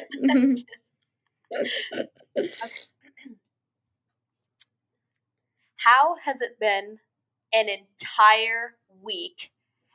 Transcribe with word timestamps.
Mm-hmm. 0.00 0.54
How 5.78 6.16
has 6.24 6.40
it 6.40 6.58
been 6.58 6.98
an 7.54 7.68
entire 7.68 8.74
week 9.02 9.52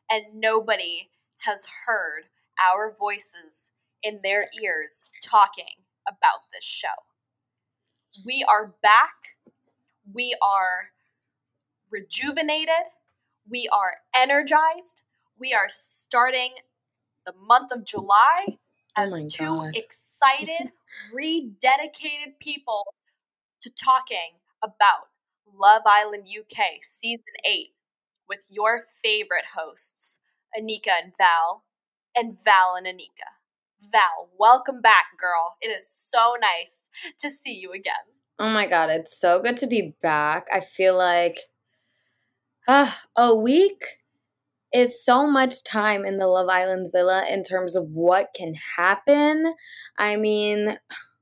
and 0.10 0.24
nobody 0.36 1.10
has 1.40 1.68
heard 1.86 2.24
our 2.64 2.94
voices 2.98 3.72
in 4.02 4.22
their 4.24 4.50
ears 4.64 5.04
talking 5.24 5.84
about 6.08 6.42
this 6.54 6.63
show? 6.63 6.88
We 8.26 8.46
are 8.47 8.74
back. 8.81 9.38
We 10.13 10.36
are 10.42 10.92
rejuvenated. 11.92 12.92
We 13.49 13.70
are 13.72 13.97
energized. 14.15 15.04
We 15.38 15.54
are 15.54 15.68
starting 15.68 16.54
the 17.26 17.34
month 17.34 17.72
of 17.72 17.86
July 17.86 18.59
as 18.95 19.12
my 19.12 19.27
two 19.27 19.45
God. 19.45 19.76
excited, 19.76 20.71
rededicated 21.16 22.40
people 22.40 22.94
to 23.62 23.70
talking 23.70 24.40
about 24.63 25.09
Love 25.54 25.84
Island 25.86 26.27
UK 26.27 26.82
Season 26.82 27.23
8 27.46 27.70
with 28.27 28.48
your 28.49 28.84
favorite 29.02 29.46
hosts, 29.55 30.20
Anika 30.58 30.91
and 31.04 31.13
Val, 31.18 31.63
and 32.16 32.38
Val 32.44 32.76
and 32.77 32.88
Anika. 32.88 33.38
Val, 33.82 34.30
welcome 34.38 34.82
back, 34.82 35.05
girl. 35.20 35.55
It 35.62 35.70
is 35.70 35.90
so 35.90 36.35
nice 36.40 36.90
to 37.20 37.32
see 37.32 37.54
you 37.54 37.71
again. 37.71 37.94
Oh 38.40 38.49
my 38.49 38.68
god, 38.68 38.90
it's 38.90 39.20
so 39.20 39.41
good 39.41 39.58
to 39.58 39.68
be 39.68 39.96
back. 40.02 40.48
I 40.54 40.62
feel 40.62 40.98
like 40.98 41.38
ah, 42.68 43.02
a 43.16 43.35
week 43.35 44.01
is 44.74 45.04
so 45.04 45.30
much 45.30 45.64
time 45.64 46.06
in 46.06 46.18
the 46.18 46.28
Love 46.28 46.50
Island 46.50 46.90
villa 46.92 47.26
in 47.30 47.44
terms 47.44 47.76
of 47.76 47.90
what 47.94 48.30
can 48.36 48.54
happen. 48.78 49.54
I 49.98 50.16
mean, 50.16 50.78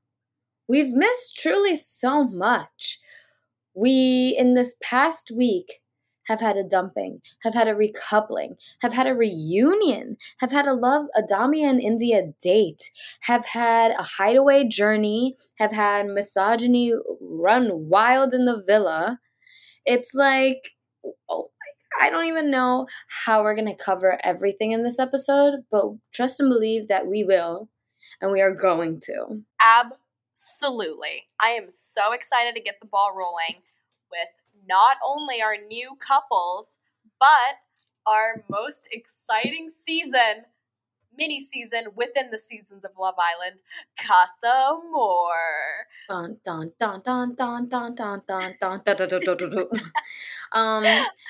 we've 0.68 0.92
missed 0.92 1.36
truly 1.36 1.76
so 1.76 2.24
much. 2.24 2.98
We, 3.74 4.36
in 4.38 4.54
this 4.54 4.74
past 4.82 5.30
week, 5.34 5.80
have 6.30 6.40
had 6.40 6.56
a 6.56 6.62
dumping, 6.62 7.20
have 7.42 7.54
had 7.54 7.66
a 7.66 7.74
recoupling, 7.74 8.54
have 8.82 8.92
had 8.92 9.08
a 9.08 9.14
reunion, 9.14 10.16
have 10.38 10.52
had 10.52 10.66
a 10.66 10.74
love, 10.74 11.06
a 11.16 11.22
Damia 11.22 11.68
and 11.68 11.80
Indiyah 11.80 12.34
date, 12.40 12.90
have 13.22 13.46
had 13.46 13.90
a 13.90 14.02
hideaway 14.02 14.64
journey, 14.64 15.36
have 15.56 15.72
had 15.72 16.06
misogyny 16.06 16.92
run 17.20 17.88
wild 17.88 18.32
in 18.32 18.44
the 18.44 18.62
villa. 18.64 19.18
It's 19.84 20.14
like, 20.14 20.70
oh 21.28 21.50
my, 21.58 21.79
I 21.98 22.10
don't 22.10 22.26
even 22.26 22.50
know 22.50 22.86
how 23.24 23.42
we're 23.42 23.54
gonna 23.54 23.76
cover 23.76 24.18
everything 24.22 24.72
in 24.72 24.84
this 24.84 24.98
episode, 24.98 25.64
but 25.70 25.92
trust 26.12 26.40
and 26.40 26.48
believe 26.48 26.88
that 26.88 27.06
we 27.06 27.24
will, 27.24 27.68
and 28.20 28.32
we 28.32 28.40
are 28.40 28.54
going 28.54 29.00
to. 29.00 29.42
Absolutely. 29.60 31.28
I 31.40 31.50
am 31.50 31.70
so 31.70 32.12
excited 32.12 32.54
to 32.54 32.62
get 32.62 32.80
the 32.80 32.86
ball 32.86 33.12
rolling 33.16 33.62
with 34.10 34.28
not 34.66 34.98
only 35.04 35.42
our 35.42 35.56
new 35.56 35.96
couples, 35.98 36.78
but 37.18 37.58
our 38.06 38.44
most 38.48 38.88
exciting 38.90 39.68
season, 39.68 40.44
mini 41.20 41.40
season 41.40 41.84
within 41.94 42.30
the 42.30 42.38
seasons 42.38 42.84
of 42.84 42.92
Love 42.98 43.14
Island, 43.18 43.62
Casa 43.98 44.72
Amor. 44.72 45.86
Dun 46.08 46.38
dun 46.44 46.70
dun 46.80 47.02
dun 47.04 47.36
dun 47.36 47.66
dun 47.66 47.94
dun 47.94 48.22
dun 48.26 48.54
dun 48.60 48.80
dun 48.96 49.20
dun 49.20 49.36
dun. 49.36 49.68
Um, 50.52 50.84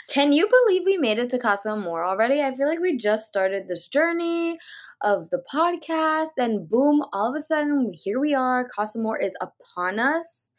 can 0.09 0.33
you 0.33 0.49
believe 0.49 0.83
we 0.87 0.97
made 0.97 1.19
it 1.19 1.29
to 1.31 1.39
Casa 1.39 1.71
Amor 1.71 2.05
already? 2.05 2.41
I 2.41 2.55
feel 2.55 2.69
like 2.69 2.81
we 2.81 2.97
just 2.97 3.27
started 3.27 3.69
this 3.69 3.89
journey 3.89 4.59
of 5.03 5.31
the 5.31 5.43
podcast, 5.53 6.39
and 6.39 6.69
boom, 6.69 7.03
all 7.13 7.29
of 7.31 7.35
a 7.35 7.43
sudden, 7.43 7.93
here 7.93 8.21
we 8.21 8.33
are. 8.35 8.67
Casa 8.67 8.99
Amor 8.99 9.19
is 9.19 9.37
upon 9.41 9.99
us. 9.99 10.53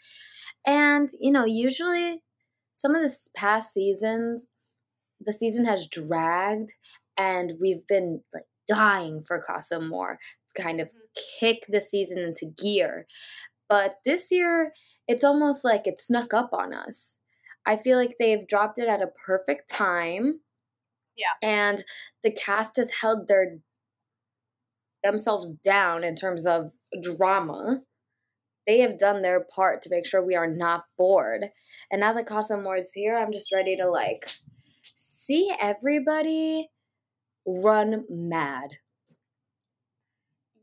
And, 0.66 1.09
you 1.20 1.32
know, 1.32 1.46
usually 1.46 2.22
some 2.74 2.94
of 2.96 3.02
the 3.02 3.16
past 3.36 3.74
seasons, 3.74 4.52
the 5.20 5.34
season 5.34 5.66
has 5.66 5.88
dragged, 5.88 6.74
and 7.18 7.53
we've 7.59 7.86
been 7.88 8.22
like 8.34 8.46
dying 8.67 9.22
for 9.25 9.41
Casa 9.41 9.75
Amor 9.75 10.19
to 10.55 10.61
kind 10.61 10.79
of 10.79 10.88
mm-hmm. 10.88 11.22
kick 11.39 11.66
the 11.69 11.81
season 11.81 12.19
into 12.19 12.45
gear. 12.45 13.07
But 13.69 13.95
this 14.05 14.31
year, 14.31 14.73
it's 15.07 15.23
almost 15.23 15.63
like 15.63 15.88
it 15.88 15.99
snuck 15.99 16.33
up 16.33 16.49
on 16.53 16.73
us. 16.73 17.19
I 17.66 17.77
feel 17.77 17.97
like 17.97 18.16
they've 18.17 18.47
dropped 18.47 18.79
it 18.79 18.88
at 18.88 19.01
a 19.01 19.11
perfect 19.25 19.69
time. 19.69 20.41
Yeah. 21.16 21.33
And 21.41 21.83
the 22.23 22.31
cast 22.31 22.77
has 22.77 22.91
held 23.01 23.27
their 23.27 23.57
themselves 25.03 25.51
down 25.51 26.03
in 26.03 26.16
terms 26.16 26.45
of 26.45 26.72
drama. 27.01 27.81
They 28.67 28.79
have 28.81 28.99
done 28.99 29.22
their 29.22 29.43
part 29.43 29.81
to 29.83 29.89
make 29.89 30.05
sure 30.05 30.23
we 30.23 30.35
are 30.35 30.47
not 30.47 30.83
bored. 30.97 31.49
And 31.91 32.01
now 32.01 32.13
that 32.13 32.28
Casa 32.28 32.55
Amor 32.55 32.78
is 32.78 32.91
here, 32.93 33.17
I'm 33.17 33.31
just 33.31 33.51
ready 33.51 33.75
to 33.78 33.89
like 33.89 34.29
see 34.95 35.51
everybody 35.59 36.69
run 37.46 38.06
mad. 38.09 38.72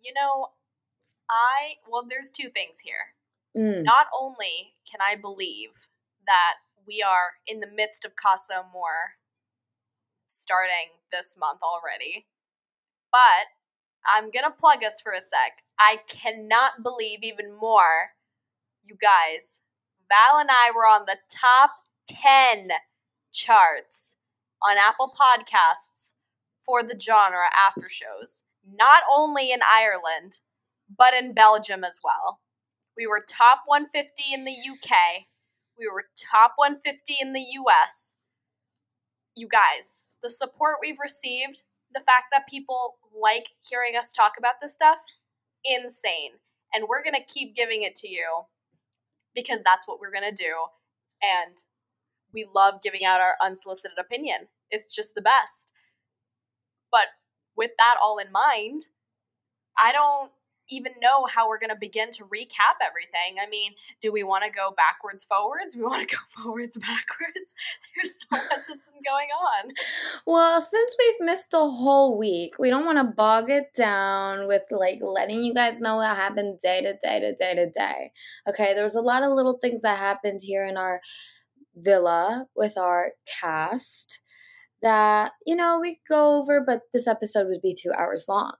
You 0.03 0.13
know, 0.15 0.49
I, 1.31 1.75
well, 1.91 2.07
there's 2.09 2.31
two 2.31 2.49
things 2.49 2.81
here. 2.81 3.15
Mm. 3.57 3.83
Not 3.85 4.07
only 4.19 4.75
can 4.91 5.01
I 5.01 5.15
believe 5.17 5.71
that 6.27 6.55
we 6.87 7.03
are 7.07 7.33
in 7.47 7.61
the 7.61 7.67
midst 7.67 8.05
of 8.05 8.17
Casa 8.17 8.55
Amor 8.55 9.17
starting 10.27 10.97
this 11.13 11.37
month 11.39 11.61
already, 11.63 12.27
but 13.11 13.49
I'm 14.07 14.31
gonna 14.31 14.55
plug 14.57 14.85
us 14.85 15.01
for 15.03 15.13
a 15.13 15.21
sec. 15.21 15.65
I 15.79 15.99
cannot 16.09 16.83
believe 16.83 17.21
even 17.23 17.53
more, 17.53 18.13
you 18.85 18.97
guys. 19.01 19.61
Val 20.09 20.41
and 20.41 20.51
I 20.51 20.71
were 20.75 20.87
on 20.87 21.05
the 21.07 21.19
top 21.31 21.71
10 22.09 22.71
charts 23.33 24.17
on 24.63 24.79
Apple 24.79 25.13
Podcasts 25.13 26.15
for 26.69 26.83
the 26.83 27.01
genre 27.01 27.47
after 27.67 27.89
shows, 27.89 28.43
not 28.63 29.03
only 29.11 29.51
in 29.51 29.61
Ireland, 29.67 30.41
but 30.97 31.15
in 31.15 31.33
Belgium 31.33 31.83
as 31.83 31.99
well. 32.05 32.41
We 32.95 33.07
were 33.07 33.25
top 33.27 33.63
150 33.65 34.35
in 34.35 34.45
the 34.45 34.53
UK. 34.53 35.25
We 35.79 35.89
were 35.91 36.05
top 36.31 36.53
150 36.57 37.17
in 37.23 37.33
the 37.33 37.45
US. 37.65 38.17
You 39.35 39.49
guys, 39.49 40.03
the 40.23 40.29
support 40.29 40.77
we've 40.83 41.01
received, 41.03 41.63
the 41.95 42.01
fact 42.05 42.27
that 42.33 42.49
people 42.49 42.99
like 43.19 43.47
hearing 43.67 43.97
us 43.97 44.13
talk 44.13 44.33
about 44.39 44.57
this 44.61 44.75
stuff, 44.75 44.99
insane. 45.65 46.33
And 46.75 46.85
we're 46.87 47.03
going 47.03 47.15
to 47.15 47.33
keep 47.33 47.57
giving 47.57 47.83
it 47.83 47.95
to 47.97 48.09
you 48.09 48.45
because 49.35 49.61
that's 49.65 49.89
what 49.89 50.01
we're 50.01 50.13
going 50.13 50.29
to 50.29 50.45
do. 50.45 50.55
And 51.23 51.57
we 52.35 52.47
love 52.55 52.83
giving 52.83 53.07
out 53.07 53.21
our 53.21 53.37
unsolicited 53.43 53.97
opinion. 53.99 54.49
It's 54.71 54.95
just 54.95 55.15
the 55.15 55.23
best. 55.23 55.73
But 56.91 57.07
with 57.57 57.73
that 57.79 57.97
all 58.03 58.19
in 58.19 58.31
mind, 58.33 58.83
I 59.77 59.93
don't 59.93 60.31
even 60.71 60.93
know 61.01 61.27
how 61.27 61.49
we're 61.49 61.59
going 61.59 61.71
to 61.71 61.77
begin 61.77 62.11
to 62.13 62.25
recap 62.25 62.77
everything. 62.85 63.41
I 63.43 63.49
mean, 63.49 63.73
do 64.03 64.13
we 64.13 64.23
want 64.23 64.45
to 64.45 64.51
go 64.51 64.75
backwards, 64.77 65.25
forwards? 65.25 65.75
We 65.77 65.83
want 65.83 66.09
to 66.09 66.17
go 66.17 66.21
forwards, 66.29 66.77
backwards. 66.77 67.55
There's 67.97 68.21
so 68.21 68.27
much 68.31 68.67
that's 68.67 68.69
going 68.69 69.29
on. 69.33 69.73
Well, 70.27 70.61
since 70.61 70.97
we've 70.99 71.27
missed 71.27 71.55
a 71.55 71.59
whole 71.59 72.19
week, 72.19 72.59
we 72.59 72.71
don't 72.71 72.85
want 72.85 72.99
to 72.99 73.15
bog 73.15 73.51
it 73.51 73.75
down 73.75 74.47
with 74.47 74.63
like 74.71 75.01
letting 75.03 75.43
you 75.43 75.55
guys 75.55 75.81
know 75.81 75.97
what 75.97 76.17
happened 76.17 76.61
day 76.61 76.83
to 76.83 76.95
day 77.03 77.21
to 77.21 77.35
day 77.35 77.55
to 77.55 77.71
day. 77.71 78.13
Okay, 78.49 78.75
there 78.75 78.85
was 78.85 78.95
a 78.95 79.01
lot 79.01 79.23
of 79.23 79.33
little 79.33 79.59
things 79.61 79.83
that 79.83 79.99
happened 79.99 80.41
here 80.43 80.65
in 80.65 80.77
our 80.77 81.01
villa 81.75 82.47
with 82.57 82.77
our 82.77 83.13
cast 83.41 84.21
that 84.83 85.33
you 85.47 85.57
know 85.57 85.79
we 85.81 85.97
could 85.97 86.09
go 86.09 86.39
over, 86.39 86.61
but 86.61 86.83
this 86.93 87.07
episode 87.07 87.49
would 87.49 87.63
be 87.63 87.75
two 87.75 87.93
hours 87.93 88.27
long. 88.29 88.53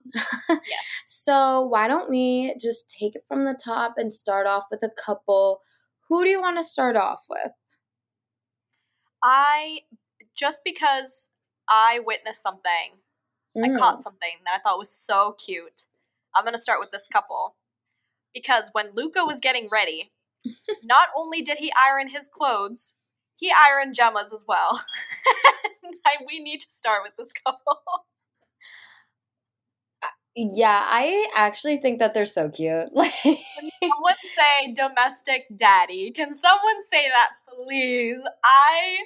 So 1.05 1.61
why 1.63 1.87
don't 1.87 2.09
we 2.09 2.55
just 2.61 2.89
take 2.89 3.15
it 3.15 3.23
from 3.27 3.45
the 3.45 3.53
top 3.63 3.95
and 3.97 4.13
start 4.13 4.47
off 4.47 4.65
with 4.71 4.81
a 4.83 4.89
couple? 4.89 5.61
Who 6.07 6.23
do 6.23 6.29
you 6.29 6.41
want 6.41 6.57
to 6.57 6.63
start 6.63 6.95
off 6.95 7.23
with? 7.29 7.51
I, 9.23 9.81
just 10.35 10.61
because 10.63 11.29
I 11.69 11.99
witnessed 12.05 12.41
something 12.41 12.99
I 13.57 13.67
Mm. 13.69 13.77
caught 13.77 14.03
something 14.03 14.39
that 14.45 14.55
I 14.55 14.59
thought 14.59 14.77
was 14.79 14.91
so 14.95 15.33
cute. 15.33 15.83
I'm 16.35 16.45
gonna 16.45 16.57
start 16.57 16.79
with 16.79 16.91
this 16.91 17.07
couple 17.11 17.57
because 18.33 18.69
when 18.73 18.91
Luca 18.95 19.25
was 19.25 19.39
getting 19.39 19.67
ready, 19.69 20.11
not 20.83 21.09
only 21.17 21.41
did 21.41 21.57
he 21.57 21.71
iron 21.75 22.07
his 22.09 22.27
clothes, 22.27 22.95
he 23.35 23.51
ironed 23.51 23.95
Gemma's 23.95 24.31
as 24.31 24.45
well. 24.47 24.79
I, 26.05 26.11
we 26.27 26.39
need 26.39 26.61
to 26.61 26.69
start 26.69 27.01
with 27.03 27.13
this 27.17 27.31
couple. 27.45 27.81
Yeah, 30.35 30.81
I 30.87 31.27
actually 31.35 31.77
think 31.77 31.99
that 31.99 32.13
they're 32.13 32.25
so 32.25 32.49
cute. 32.49 32.89
Like, 32.93 33.11
someone 33.81 34.15
say 34.23 34.73
domestic 34.73 35.45
daddy. 35.55 36.11
Can 36.11 36.33
someone 36.33 36.81
say 36.89 37.07
that, 37.09 37.29
please? 37.49 38.21
I 38.43 38.97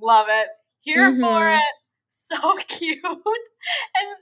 love 0.00 0.26
it. 0.30 0.48
Here 0.80 1.10
for 1.20 1.40
Mhm. 1.40 1.56
it. 1.56 1.74
So 2.08 2.56
cute. 2.68 3.00
And 3.04 4.16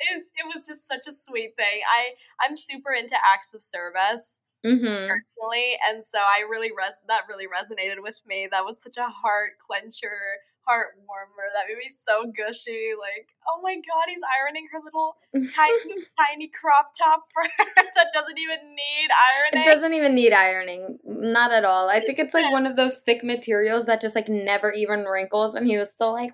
it 0.00 0.14
was, 0.14 0.22
it 0.36 0.46
was 0.54 0.66
just 0.66 0.86
such 0.86 1.06
a 1.08 1.12
sweet 1.12 1.54
thing. 1.56 1.80
I 1.90 2.10
I'm 2.40 2.56
super 2.56 2.92
into 2.92 3.16
acts 3.24 3.54
of 3.54 3.62
service 3.62 4.40
Mm-hmm. 4.64 5.08
personally, 5.08 5.76
and 5.88 6.04
so 6.04 6.18
I 6.18 6.40
really 6.50 6.70
res- 6.70 7.00
that 7.08 7.22
really 7.28 7.46
resonated 7.46 8.02
with 8.02 8.16
me. 8.26 8.48
That 8.50 8.64
was 8.64 8.82
such 8.82 8.96
a 8.98 9.08
heart 9.08 9.52
clencher, 9.60 10.36
heart 10.66 10.94
warmer. 11.06 11.48
That 11.54 11.66
made 11.68 11.78
me 11.78 11.90
so 11.94 12.30
gushy. 12.36 12.90
Like, 12.98 13.28
oh 13.48 13.60
my 13.62 13.74
god, 13.74 14.06
he's 14.08 14.22
ironing 14.40 14.68
her 14.72 14.80
little 14.84 15.16
tiny 15.54 15.94
tiny 16.18 16.48
crop 16.48 16.92
top 16.96 17.24
for 17.32 17.42
her 17.42 17.64
that 17.94 18.06
doesn't 18.12 18.38
even 18.38 18.58
need 18.74 19.08
ironing. 19.10 19.68
It 19.68 19.74
doesn't 19.74 19.94
even 19.94 20.14
need 20.14 20.32
ironing. 20.32 20.98
Not 21.04 21.52
at 21.52 21.64
all. 21.64 21.88
I 21.88 22.00
think 22.00 22.18
it's 22.18 22.34
like 22.34 22.52
one 22.52 22.66
of 22.66 22.76
those 22.76 23.00
thick 23.00 23.22
materials 23.24 23.86
that 23.86 24.00
just 24.00 24.14
like 24.14 24.28
never 24.28 24.72
even 24.72 25.04
wrinkles 25.04 25.54
and 25.54 25.66
he 25.66 25.76
was 25.76 25.92
still 25.92 26.12
like 26.12 26.32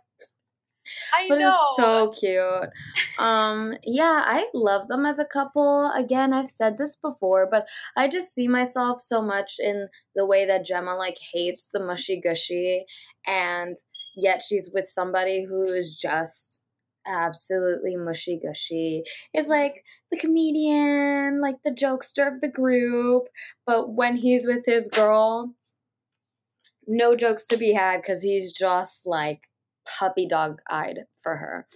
I 1.15 1.27
but 1.29 1.39
know. 1.39 1.49
it's 1.49 1.77
so 1.77 2.11
cute. 2.11 2.71
Um 3.19 3.75
yeah, 3.85 4.23
I 4.25 4.47
love 4.55 4.89
them 4.89 5.05
as 5.07 5.19
a 5.19 5.25
couple. 5.25 5.91
Again, 5.93 6.33
I've 6.33 6.51
said 6.51 6.79
this 6.79 6.97
before, 6.97 7.49
but 7.51 7.67
I 7.97 8.09
just 8.09 8.33
see 8.33 8.49
myself 8.49 9.01
so 9.01 9.21
much 9.21 9.55
in 9.59 9.89
the 10.15 10.27
way 10.27 10.47
that 10.47 10.65
Gemma 10.65 10.95
like 10.95 11.17
hates 11.33 11.71
the 11.73 11.81
mushy 11.81 12.21
gushy 12.21 12.85
and 13.27 13.77
yet 14.17 14.43
she's 14.43 14.71
with 14.73 14.89
somebody 14.89 15.45
who 15.45 15.65
is 15.65 15.97
just 15.97 16.63
absolutely 17.07 17.97
mushy 17.97 18.37
gushy 18.37 19.03
is 19.33 19.47
like 19.47 19.85
the 20.11 20.19
comedian 20.19 21.41
like 21.41 21.55
the 21.65 21.71
jokester 21.71 22.27
of 22.27 22.41
the 22.41 22.49
group 22.49 23.29
but 23.65 23.91
when 23.95 24.17
he's 24.17 24.45
with 24.45 24.65
his 24.67 24.89
girl 24.89 25.55
no 26.87 27.17
jokes 27.17 27.47
to 27.47 27.57
be 27.57 27.73
had 27.73 28.03
because 28.03 28.23
he's 28.23 28.53
just 28.53 29.07
like 29.07 29.49
puppy 29.87 30.27
dog 30.27 30.61
eyed 30.69 31.01
for 31.21 31.37
her. 31.37 31.67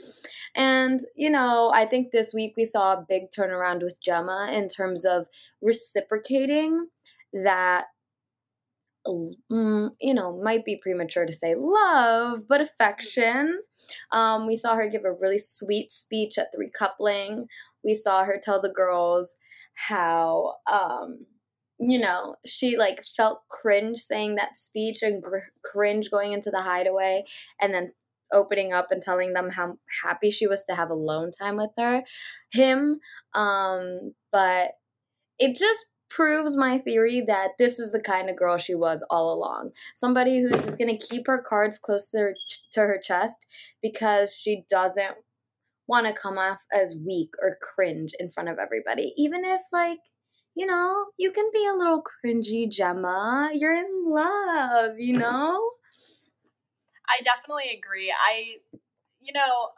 And 0.55 1.01
you 1.15 1.31
know 1.31 1.71
i 1.75 1.87
think 1.87 2.11
this 2.11 2.35
week 2.35 2.55
we 2.57 2.65
saw 2.65 2.95
a 2.95 3.05
big 3.09 3.31
turnaround 3.31 3.83
with 3.83 4.01
gemma 4.05 4.51
in 4.53 4.69
terms 4.69 5.05
of 5.05 5.27
reciprocating 5.63 6.89
that 7.33 7.85
you 9.07 10.15
know, 10.15 10.41
might 10.43 10.65
be 10.65 10.81
premature 10.83 11.27
to 11.27 11.33
say 11.33 11.55
love, 11.57 12.47
but 12.49 12.61
affection. 12.61 13.61
Um, 14.13 14.47
we 14.47 14.57
saw 14.57 14.75
her 14.75 14.89
give 14.89 15.05
a 15.05 15.13
really 15.13 15.39
sweet 15.39 15.91
speech 15.93 16.39
at 16.39 16.49
the 16.53 16.59
recoupling. 16.59 17.47
We 17.83 17.95
saw 17.95 18.25
her 18.25 18.41
tell 18.43 18.61
the 18.61 18.73
girls 18.73 19.35
how, 19.75 20.57
um, 20.71 21.27
you 21.79 21.99
know, 21.99 22.37
she 22.45 22.77
like 22.77 23.03
felt 23.17 23.43
cringe 23.49 23.99
saying 23.99 24.35
that 24.35 24.59
speech 24.59 25.03
and 25.03 25.23
gr- 25.23 25.39
cringe 25.65 26.11
going 26.11 26.33
into 26.33 26.51
the 26.51 26.61
hideaway 26.63 27.25
and 27.61 27.73
then 27.73 27.93
opening 28.33 28.73
up 28.73 28.89
and 28.91 29.03
telling 29.03 29.33
them 29.33 29.51
how 29.51 29.77
happy 30.05 30.31
she 30.31 30.47
was 30.47 30.65
to 30.65 30.75
have 30.75 30.91
alone 30.91 31.33
time 31.33 31.57
with 31.57 31.71
her 31.77 32.03
him 32.53 33.01
um 33.35 34.13
but 34.31 34.73
it 35.39 35.57
just 35.57 35.87
proves 36.11 36.57
my 36.57 36.79
theory 36.79 37.23
that 37.27 37.53
this 37.59 37.79
was 37.79 37.93
the 37.93 38.01
kind 38.01 38.29
of 38.29 38.37
girl 38.37 38.59
she 38.59 38.75
was 38.75 39.05
all 39.09 39.33
along. 39.33 39.71
Somebody 39.95 40.41
who's 40.41 40.65
just 40.65 40.79
going 40.79 40.97
to 40.97 41.07
keep 41.07 41.27
her 41.27 41.43
cards 41.47 41.79
close 41.79 42.11
to 42.11 42.19
her, 42.19 42.35
to 42.75 42.81
her 42.81 43.01
chest 43.03 43.47
because 43.81 44.35
she 44.35 44.65
doesn't 44.69 45.15
want 45.87 46.07
to 46.07 46.13
come 46.13 46.39
off 46.39 46.63
as 46.73 46.97
weak 47.07 47.31
or 47.41 47.57
cringe 47.63 48.13
in 48.19 48.31
front 48.31 48.49
of 48.49 48.59
everybody. 48.59 49.15
Even 49.17 49.45
if, 49.45 49.63
like, 49.73 49.99
you 50.55 50.67
know, 50.67 51.07
you 51.17 51.31
can 51.31 51.49
be 51.53 51.67
a 51.67 51.77
little 51.77 52.03
cringy, 52.03 52.71
Gemma. 52.71 53.51
You're 53.55 53.75
in 53.75 54.05
love, 54.07 54.99
you 54.99 55.17
know? 55.17 55.59
I 57.09 57.23
definitely 57.23 57.77
agree. 57.77 58.13
I, 58.13 58.57
you 59.21 59.33
know, 59.33 59.71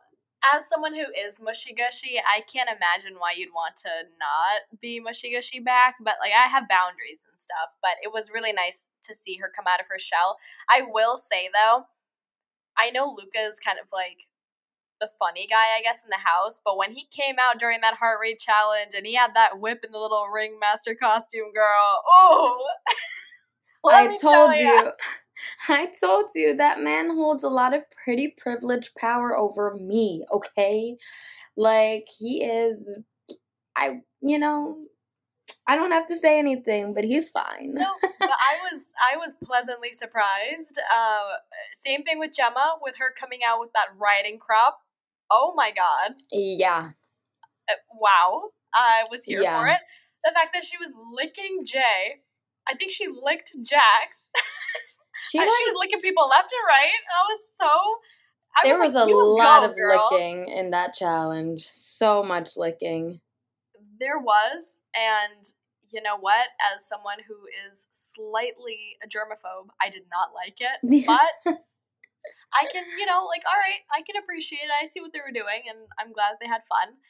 as 0.55 0.69
someone 0.69 0.95
who 0.95 1.07
is 1.15 1.39
mushy 1.41 1.73
gushy, 1.73 2.19
I 2.19 2.41
can't 2.41 2.69
imagine 2.69 3.19
why 3.19 3.35
you'd 3.37 3.55
want 3.55 3.77
to 3.87 3.91
not 4.19 4.81
be 4.81 4.99
mushy 4.99 5.33
gushy 5.33 5.61
back. 5.61 5.97
But 6.03 6.17
like, 6.21 6.33
I 6.33 6.49
have 6.49 6.69
boundaries 6.69 7.25
and 7.29 7.39
stuff. 7.39 7.79
But 7.81 8.03
it 8.03 8.13
was 8.13 8.31
really 8.33 8.53
nice 8.53 8.89
to 9.05 9.15
see 9.15 9.37
her 9.37 9.51
come 9.55 9.67
out 9.71 9.81
of 9.81 9.87
her 9.89 9.99
shell. 9.99 10.39
I 10.69 10.83
will 10.83 11.17
say 11.17 11.49
though, 11.53 11.87
I 12.77 12.91
know 12.91 13.07
Luca 13.07 13.39
is 13.47 13.61
kind 13.61 13.79
of 13.79 13.87
like 13.93 14.27
the 15.01 15.09
funny 15.19 15.47
guy, 15.51 15.77
I 15.77 15.83
guess, 15.83 16.03
in 16.03 16.11
the 16.11 16.23
house. 16.25 16.61
But 16.65 16.79
when 16.79 16.93
he 16.93 17.07
came 17.11 17.37
out 17.41 17.59
during 17.59 17.81
that 17.83 17.95
heart 17.95 18.19
rate 18.21 18.39
challenge 18.39 18.93
and 18.97 19.07
he 19.07 19.15
had 19.15 19.35
that 19.35 19.61
whip 19.61 19.85
in 19.85 19.93
the 19.93 19.99
little 19.99 20.27
ringmaster 20.33 20.95
costume, 20.95 21.53
girl, 21.53 22.03
oh. 22.09 22.65
I 23.85 24.17
told 24.17 24.57
you. 24.57 24.93
I 25.69 25.89
told 26.01 26.31
you 26.35 26.57
that 26.57 26.81
man 26.81 27.11
holds 27.11 27.45
a 27.45 27.49
lot 27.49 27.75
of 27.75 27.83
pretty 28.05 28.35
privileged 28.37 28.95
power 28.97 29.37
over 29.37 29.75
me, 29.75 30.25
okay? 30.33 30.97
Like 31.57 32.07
he 32.19 32.45
is 32.45 32.99
I 33.77 34.01
you 34.21 34.39
know, 34.39 34.79
I 35.67 35.77
don't 35.77 35.93
have 35.93 36.07
to 36.09 36.17
say 36.17 36.39
anything, 36.39 36.95
but 36.95 37.05
he's 37.05 37.31
fine. 37.31 37.75
no, 37.75 37.91
but 38.21 38.31
I 38.31 38.59
was 38.73 38.93
I 39.13 39.17
was 39.17 39.35
pleasantly 39.45 39.93
surprised. 39.93 40.79
Uh, 40.95 41.37
same 41.73 42.03
thing 42.05 42.19
with 42.19 42.33
Gemma, 42.37 42.75
with 42.83 42.97
her 42.99 43.13
coming 43.19 43.41
out 43.47 43.61
with 43.61 43.73
that 43.75 43.89
riding 43.97 44.39
crop. 44.39 44.81
Oh 45.31 45.53
my 45.57 45.71
god! 45.73 46.17
Yeah. 46.31 46.91
Uh, 47.71 47.75
wow, 47.99 48.51
I 48.75 49.05
was 49.11 49.25
here 49.25 49.41
Yeah. 49.43 49.61
for 49.61 49.69
it. 49.69 49.79
The 50.25 50.33
fact 50.35 50.51
that 50.55 50.65
she 50.65 50.77
was 50.79 50.95
licking 51.15 51.65
Jay, 51.65 52.23
I 52.69 52.75
think 52.75 52.93
she 52.93 53.09
licked 53.09 53.53
Jacques. 53.65 54.17
She 55.25 55.39
and 55.39 55.47
like 55.47 55.57
she 55.57 55.71
was 55.71 55.77
licking 55.79 56.01
people 56.01 56.29
left 56.29 56.51
and 56.53 56.67
right. 56.69 57.01
I 57.09 57.23
was 57.29 57.41
so. 57.57 57.71
I 58.55 58.69
there 58.69 58.79
was, 58.79 58.93
was 58.93 59.07
like, 59.07 59.13
a 59.13 59.17
lot 59.17 59.61
go, 59.61 59.71
of 59.71 59.77
girl." 59.77 60.09
licking 60.11 60.49
in 60.49 60.71
that 60.73 60.95
challenge. 60.95 61.65
So 61.65 62.23
much 62.23 62.57
licking. 62.57 63.21
There 63.99 64.19
was, 64.19 64.79
and 64.95 65.45
you 65.91 66.03
know 66.03 66.19
what? 66.19 66.49
As 66.75 66.87
someone 66.87 67.19
who 67.27 67.37
is 67.71 67.87
slightly 67.91 68.97
a 69.03 69.09
germaphobe, 69.09 69.69
I 69.81 69.89
did 69.89 70.05
not 70.11 70.31
like 70.35 70.59
it. 70.61 71.07
But 71.07 71.59
I 72.55 72.67
can, 72.71 72.85
you 72.99 73.07
know, 73.07 73.25
like, 73.25 73.43
all 73.49 73.59
right, 73.59 73.81
I 73.91 74.03
can 74.03 74.21
appreciate 74.23 74.65
it. 74.65 74.71
I 74.71 74.87
see 74.87 75.01
what 75.01 75.13
they 75.13 75.21
were 75.25 75.33
doing, 75.33 75.65
and 75.69 75.89
I'm 75.99 76.13
glad 76.13 76.37
they 76.41 76.47
had 76.47 76.63
fun. 76.65 77.01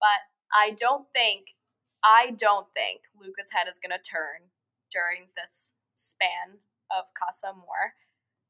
But 0.00 0.20
I 0.52 0.74
don't 0.78 1.06
think, 1.14 1.54
I 2.02 2.32
don't 2.36 2.66
think 2.74 3.02
Luca's 3.14 3.50
head 3.52 3.68
is 3.68 3.78
going 3.78 3.96
to 3.96 4.02
turn 4.02 4.50
during 4.90 5.28
this 5.36 5.74
span 5.94 6.60
of 6.90 7.06
Casa 7.18 7.48
Amor. 7.48 7.94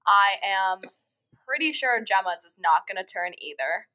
I 0.06 0.36
am 0.44 0.80
pretty 1.46 1.72
sure 1.72 2.02
Gemma's 2.02 2.44
is 2.44 2.58
not 2.58 2.86
going 2.88 2.98
to 2.98 3.12
turn 3.12 3.32
either. 3.38 3.88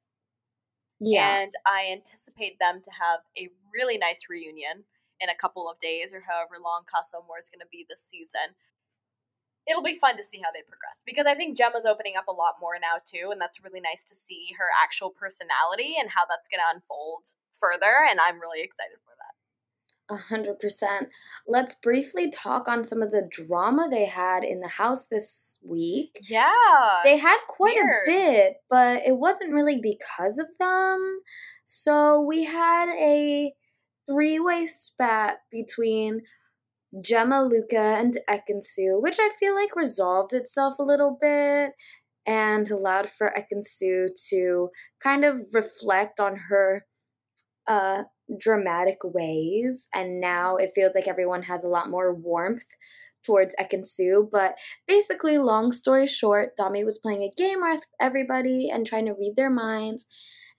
yeah. 1.00 1.42
And 1.42 1.52
I 1.66 1.90
anticipate 1.92 2.60
them 2.60 2.82
to 2.84 2.92
have 2.92 3.22
a 3.38 3.50
really 3.74 3.98
nice 3.98 4.24
reunion 4.30 4.86
in 5.20 5.30
a 5.30 5.36
couple 5.36 5.70
of 5.70 5.80
days 5.80 6.14
or 6.14 6.24
however 6.28 6.56
long 6.64 6.84
Casa 6.90 7.18
Amor 7.18 7.40
is 7.40 7.50
going 7.50 7.62
to 7.62 7.72
be 7.72 7.86
this 7.88 8.02
season. 8.04 8.56
It'll 9.70 9.84
be 9.86 9.94
fun 9.94 10.18
to 10.18 10.24
see 10.24 10.42
how 10.44 10.50
they 10.52 10.66
progress 10.66 11.04
because 11.06 11.28
I 11.28 11.36
think 11.36 11.56
Gemma's 11.56 11.86
opening 11.86 12.18
up 12.18 12.28
a 12.28 12.34
lot 12.34 12.58
more 12.60 12.82
now 12.82 12.98
too, 13.06 13.30
and 13.32 13.40
that's 13.40 13.62
really 13.64 13.80
nice 13.80 14.04
to 14.06 14.16
see 14.16 14.58
her 14.58 14.74
actual 14.82 15.12
personality 15.12 15.96
and 16.00 16.10
how 16.10 16.26
that's 16.26 16.50
going 16.50 16.62
to 16.66 16.74
unfold 16.74 17.38
further. 17.54 18.02
And 18.10 18.18
I'm 18.20 18.42
really 18.42 18.66
excited 18.66 18.98
for 19.06 19.11
that. 20.12 20.16
A 20.16 20.18
hundred 20.18 20.60
percent. 20.60 21.08
Let's 21.48 21.76
briefly 21.76 22.32
talk 22.32 22.68
on 22.68 22.86
some 22.86 23.02
of 23.02 23.12
the 23.12 23.28
drama 23.32 23.88
they 23.90 24.06
had 24.06 24.44
in 24.44 24.60
the 24.60 24.68
house 24.68 25.06
this 25.06 25.58
week. 25.64 26.20
Yeah. 26.30 26.52
They 27.04 27.18
had 27.18 27.38
quite 27.48 27.76
weird. 27.76 28.08
a 28.08 28.12
bit, 28.12 28.54
but 28.70 29.02
it 29.06 29.18
wasn't 29.18 29.54
really 29.54 29.80
because 29.82 30.38
of 30.38 30.48
them. 30.60 31.22
So 31.66 32.22
we 32.22 32.44
had 32.44 32.90
a 32.90 33.54
three 34.08 34.40
way 34.40 34.68
spat 34.68 35.38
between 35.52 36.22
Gemma, 37.02 37.44
Luca, 37.44 37.80
and 37.80 38.18
Ekin-Su, 38.30 39.00
which 39.00 39.18
I 39.20 39.30
feel 39.40 39.56
like 39.56 39.76
resolved 39.76 40.34
itself 40.34 40.78
a 40.78 40.84
little 40.84 41.18
bit 41.20 41.72
and 42.26 42.70
allowed 42.70 43.10
for 43.10 43.34
Ekin-Su 43.38 44.10
to 44.30 44.70
kind 45.02 45.24
of 45.24 45.40
reflect 45.54 46.20
on 46.20 46.36
her 46.50 46.86
uh, 47.68 48.04
dramatic 48.40 49.00
ways. 49.04 49.88
And 49.94 50.20
now 50.20 50.58
it 50.58 50.72
feels 50.74 50.96
like 50.96 51.08
everyone 51.08 51.44
has 51.44 51.64
a 51.64 51.70
lot 51.70 51.90
more 51.90 52.14
warmth 52.14 52.66
towards 53.26 53.56
Ekin-Su. 53.60 54.30
But 54.32 54.58
basically, 54.88 55.38
long 55.38 55.72
story 55.72 56.08
short, 56.08 56.58
Dami 56.60 56.84
was 56.84 57.00
playing 57.00 57.24
a 57.24 57.32
game 57.36 57.62
with 57.62 57.86
everybody 58.00 58.70
and 58.70 58.86
trying 58.86 59.06
to 59.06 59.14
read 59.14 59.34
their 59.36 59.50
minds. 59.50 60.08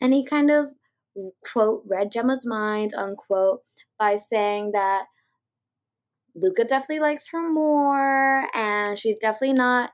And 0.00 0.12
he 0.12 0.24
kind 0.24 0.50
of, 0.50 0.72
quote, 1.52 1.84
read 1.88 2.12
Gemma's 2.12 2.46
mind, 2.46 2.92
unquote, 2.94 3.60
by 3.98 4.16
saying 4.16 4.72
that 4.72 5.06
Luca 6.34 6.64
definitely 6.64 7.00
likes 7.00 7.28
her 7.30 7.52
more 7.52 8.48
and 8.54 8.98
she's 8.98 9.16
definitely 9.16 9.52
not 9.52 9.90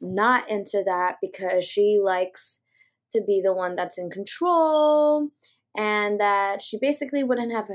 not 0.00 0.50
into 0.50 0.82
that 0.84 1.16
because 1.20 1.64
she 1.64 1.98
likes 2.02 2.60
to 3.12 3.22
be 3.26 3.40
the 3.44 3.54
one 3.54 3.76
that's 3.76 3.98
in 3.98 4.10
control 4.10 5.28
and 5.76 6.20
that 6.20 6.62
she 6.62 6.78
basically 6.78 7.24
wouldn't 7.24 7.52
have 7.52 7.68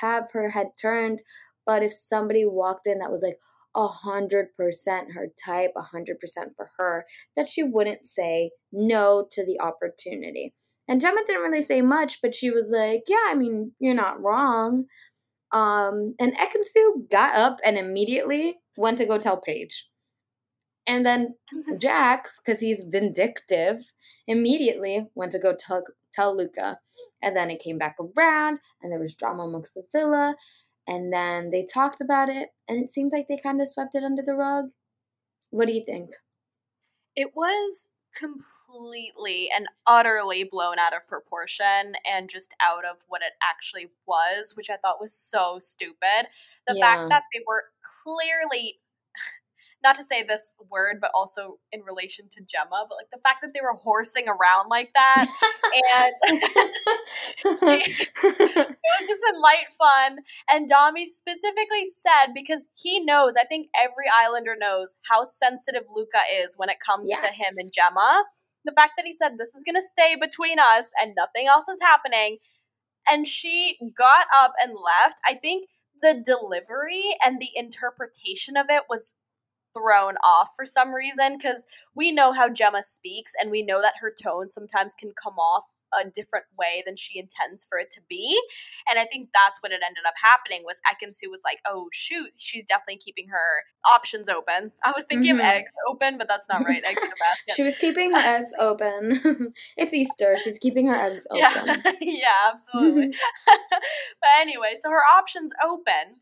have 0.00 0.30
her 0.32 0.50
head 0.50 0.68
turned 0.80 1.20
but 1.66 1.82
if 1.82 1.92
somebody 1.92 2.46
walked 2.46 2.86
in 2.86 3.00
that 3.00 3.10
was 3.10 3.22
like 3.22 3.38
a 3.74 3.88
hundred 3.88 4.54
percent 4.56 5.12
her 5.12 5.26
type, 5.44 5.72
a 5.76 5.82
hundred 5.82 6.18
percent 6.18 6.52
for 6.56 6.70
her, 6.78 7.04
that 7.36 7.46
she 7.46 7.62
wouldn't 7.62 8.06
say 8.06 8.52
no 8.72 9.26
to 9.32 9.44
the 9.44 9.60
opportunity. 9.60 10.54
And 10.88 11.00
Gemma 11.00 11.20
didn't 11.26 11.42
really 11.42 11.62
say 11.62 11.82
much, 11.82 12.22
but 12.22 12.34
she 12.34 12.50
was 12.50 12.72
like, 12.74 13.02
Yeah, 13.08 13.26
I 13.28 13.34
mean, 13.34 13.72
you're 13.78 13.94
not 13.94 14.22
wrong. 14.22 14.86
Um, 15.52 16.14
and 16.18 16.34
Ekin-Su 16.36 17.06
got 17.10 17.34
up 17.34 17.58
and 17.64 17.76
immediately 17.76 18.58
went 18.76 18.98
to 18.98 19.06
go 19.06 19.18
tell 19.18 19.40
Paige. 19.40 19.86
And 20.86 21.04
then 21.04 21.34
Jacques, 21.82 22.28
because 22.44 22.60
he's 22.60 22.86
vindictive, 22.88 23.92
immediately 24.26 25.08
went 25.14 25.32
to 25.32 25.38
go 25.38 25.54
tell, 25.58 25.82
tell 26.16 26.36
Luca. 26.36 26.78
And 27.22 27.36
then 27.36 27.50
it 27.50 27.62
came 27.62 27.78
back 27.78 27.96
around, 28.00 28.58
and 28.82 28.90
there 28.90 29.00
was 29.00 29.14
drama 29.14 29.44
amongst 29.44 29.74
the 29.74 29.84
villa. 29.92 30.34
And 30.86 31.12
then 31.12 31.50
they 31.50 31.66
talked 31.72 32.00
about 32.00 32.28
it, 32.28 32.48
and 32.68 32.82
it 32.82 32.88
seems 32.88 33.12
like 33.12 33.26
they 33.28 33.38
kind 33.42 33.60
of 33.60 33.68
swept 33.68 33.94
it 33.94 34.04
under 34.04 34.22
the 34.22 34.34
rug. 34.34 34.66
What 35.50 35.66
do 35.66 35.74
you 35.74 35.84
think? 35.84 36.10
It 37.14 37.30
was 37.34 37.88
completely 38.16 39.48
and 39.54 39.66
utterly 39.86 40.44
blown 40.44 40.78
out 40.78 40.94
of 40.94 41.06
proportion 41.06 41.92
and 42.10 42.30
just 42.30 42.54
out 42.62 42.84
of 42.84 42.96
what 43.08 43.20
it 43.20 43.32
actually 43.42 43.88
was, 44.06 44.52
which 44.54 44.70
I 44.70 44.76
thought 44.76 45.00
was 45.00 45.12
so 45.12 45.58
stupid. 45.58 46.28
The 46.66 46.74
yeah. 46.76 46.80
fact 46.80 47.08
that 47.10 47.22
they 47.32 47.40
were 47.46 47.64
clearly 48.02 48.78
not 49.86 49.94
to 49.94 50.02
say 50.02 50.24
this 50.24 50.52
word, 50.68 50.98
but 51.00 51.12
also 51.14 51.54
in 51.70 51.80
relation 51.82 52.26
to 52.32 52.42
Gemma, 52.42 52.86
but 52.88 52.96
like 52.98 53.10
the 53.12 53.22
fact 53.22 53.38
that 53.42 53.54
they 53.54 53.60
were 53.62 53.78
horsing 53.78 54.26
around 54.26 54.68
like 54.68 54.90
that, 54.94 55.26
and 55.94 56.14
she, 57.38 57.94
it 58.26 58.90
was 58.98 59.06
just 59.06 59.22
in 59.30 59.40
light 59.40 59.70
fun. 59.78 60.18
And 60.50 60.68
Dami 60.68 61.06
specifically 61.06 61.86
said 61.88 62.34
because 62.34 62.66
he 62.74 62.98
knows, 62.98 63.34
I 63.40 63.46
think 63.46 63.68
every 63.78 64.06
Islander 64.12 64.56
knows 64.58 64.96
how 65.08 65.22
sensitive 65.22 65.84
Luca 65.94 66.18
is 66.42 66.54
when 66.56 66.68
it 66.68 66.78
comes 66.84 67.08
yes. 67.08 67.20
to 67.20 67.28
him 67.28 67.54
and 67.56 67.70
Gemma. 67.72 68.24
The 68.64 68.72
fact 68.72 68.94
that 68.96 69.06
he 69.06 69.14
said 69.14 69.38
this 69.38 69.54
is 69.54 69.62
going 69.62 69.76
to 69.76 69.82
stay 69.82 70.16
between 70.20 70.58
us 70.58 70.90
and 71.00 71.14
nothing 71.16 71.46
else 71.46 71.68
is 71.68 71.78
happening, 71.80 72.38
and 73.08 73.28
she 73.28 73.78
got 73.96 74.26
up 74.36 74.54
and 74.60 74.72
left. 74.72 75.20
I 75.24 75.34
think 75.34 75.68
the 76.02 76.20
delivery 76.26 77.04
and 77.24 77.40
the 77.40 77.50
interpretation 77.54 78.56
of 78.56 78.66
it 78.68 78.82
was 78.90 79.14
thrown 79.76 80.14
off 80.24 80.50
for 80.56 80.64
some 80.64 80.94
reason 80.94 81.36
because 81.36 81.66
we 81.94 82.12
know 82.12 82.32
how 82.32 82.48
Gemma 82.48 82.82
speaks 82.82 83.32
and 83.40 83.50
we 83.50 83.62
know 83.62 83.82
that 83.82 83.94
her 84.00 84.12
tone 84.22 84.48
sometimes 84.48 84.94
can 84.94 85.12
come 85.22 85.34
off 85.34 85.64
a 85.94 86.08
different 86.10 86.46
way 86.58 86.82
than 86.84 86.96
she 86.96 87.18
intends 87.18 87.64
for 87.64 87.78
it 87.78 87.90
to 87.92 88.00
be. 88.08 88.38
And 88.88 88.98
I 88.98 89.04
think 89.04 89.30
that's 89.34 89.62
what 89.62 89.72
it 89.72 89.80
ended 89.84 90.04
up 90.06 90.14
happening 90.22 90.62
was 90.64 90.80
Ekin-Su 90.86 91.30
was 91.30 91.42
like, 91.44 91.58
oh 91.66 91.88
shoot, 91.92 92.30
she's 92.36 92.64
definitely 92.64 92.98
keeping 92.98 93.28
her 93.28 93.62
options 93.94 94.28
open. 94.28 94.72
I 94.84 94.92
was 94.94 95.04
thinking 95.08 95.34
mm-hmm. 95.34 95.40
of 95.40 95.46
eggs 95.46 95.70
open, 95.88 96.18
but 96.18 96.28
that's 96.28 96.48
not 96.48 96.64
right. 96.64 96.82
Eggs 96.84 97.02
in 97.02 97.08
a 97.08 97.10
basket. 97.20 97.54
she 97.54 97.62
was 97.62 97.76
keeping 97.76 98.12
her 98.12 98.18
eggs 98.18 98.50
open. 98.58 99.52
it's 99.76 99.94
Easter. 99.94 100.36
She's 100.42 100.58
keeping 100.58 100.88
her 100.88 100.94
eggs 100.94 101.26
open. 101.30 101.40
Yeah, 101.40 101.92
yeah 102.00 102.50
absolutely. 102.50 103.08
but 103.46 104.30
anyway, 104.40 104.74
so 104.80 104.90
her 104.90 105.02
options 105.16 105.52
open 105.64 106.20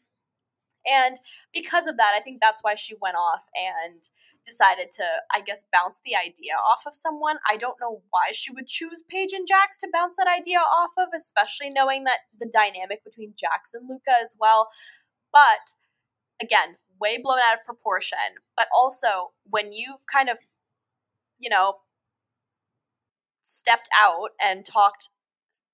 and 0.87 1.17
because 1.53 1.87
of 1.87 1.97
that, 1.97 2.12
I 2.17 2.21
think 2.21 2.41
that's 2.41 2.62
why 2.62 2.75
she 2.75 2.95
went 3.00 3.17
off 3.17 3.49
and 3.55 4.03
decided 4.45 4.93
to, 4.93 5.05
I 5.35 5.41
guess, 5.41 5.64
bounce 5.73 6.00
the 6.05 6.14
idea 6.14 6.55
off 6.55 6.83
of 6.87 6.95
someone. 6.95 7.37
I 7.50 7.57
don't 7.57 7.81
know 7.81 8.03
why 8.11 8.33
she 8.33 8.53
would 8.53 8.67
choose 8.67 9.03
Paige 9.09 9.33
and 9.33 9.49
Jacques 9.49 9.79
to 9.81 9.88
bounce 9.93 10.17
that 10.17 10.29
idea 10.29 10.59
off 10.59 10.93
of, 10.99 11.09
especially 11.14 11.71
knowing 11.71 12.05
that 12.05 12.19
the 12.38 12.50
dynamic 12.53 13.03
between 13.05 13.35
Jacques 13.38 13.73
and 13.73 13.88
Luca 13.88 14.12
as 14.23 14.37
well. 14.38 14.69
But 15.33 15.75
again, 16.43 16.76
way 17.00 17.19
blown 17.23 17.38
out 17.38 17.55
of 17.55 17.64
proportion. 17.64 18.19
But 18.57 18.69
also, 18.75 19.33
when 19.49 19.73
you've 19.73 20.05
kind 20.12 20.29
of, 20.29 20.38
you 21.38 21.49
know, 21.49 21.76
stepped 23.43 23.88
out 23.95 24.31
and 24.43 24.64
talked 24.64 25.09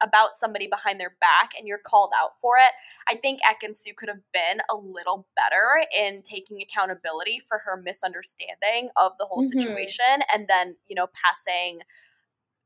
about 0.03 0.37
somebody 0.37 0.67
behind 0.67 1.01
their 1.01 1.15
back 1.21 1.51
and 1.57 1.67
you're 1.67 1.81
called 1.85 2.11
out 2.21 2.31
for 2.41 2.57
it, 2.59 2.73
I 3.09 3.15
think 3.17 3.41
Ekin-Su 3.43 3.93
could 3.97 4.09
have 4.09 4.23
been 4.33 4.61
a 4.71 4.77
little 4.77 5.27
better 5.37 5.85
in 5.97 6.23
taking 6.23 6.61
accountability 6.61 7.41
for 7.47 7.63
her 7.65 7.81
misunderstanding 7.81 8.91
of 8.97 9.13
the 9.19 9.27
whole 9.27 9.43
mm-hmm. 9.43 9.59
situation 9.59 10.23
and 10.33 10.47
then, 10.49 10.77
you 10.89 10.95
know, 10.95 11.09
passing, 11.15 11.81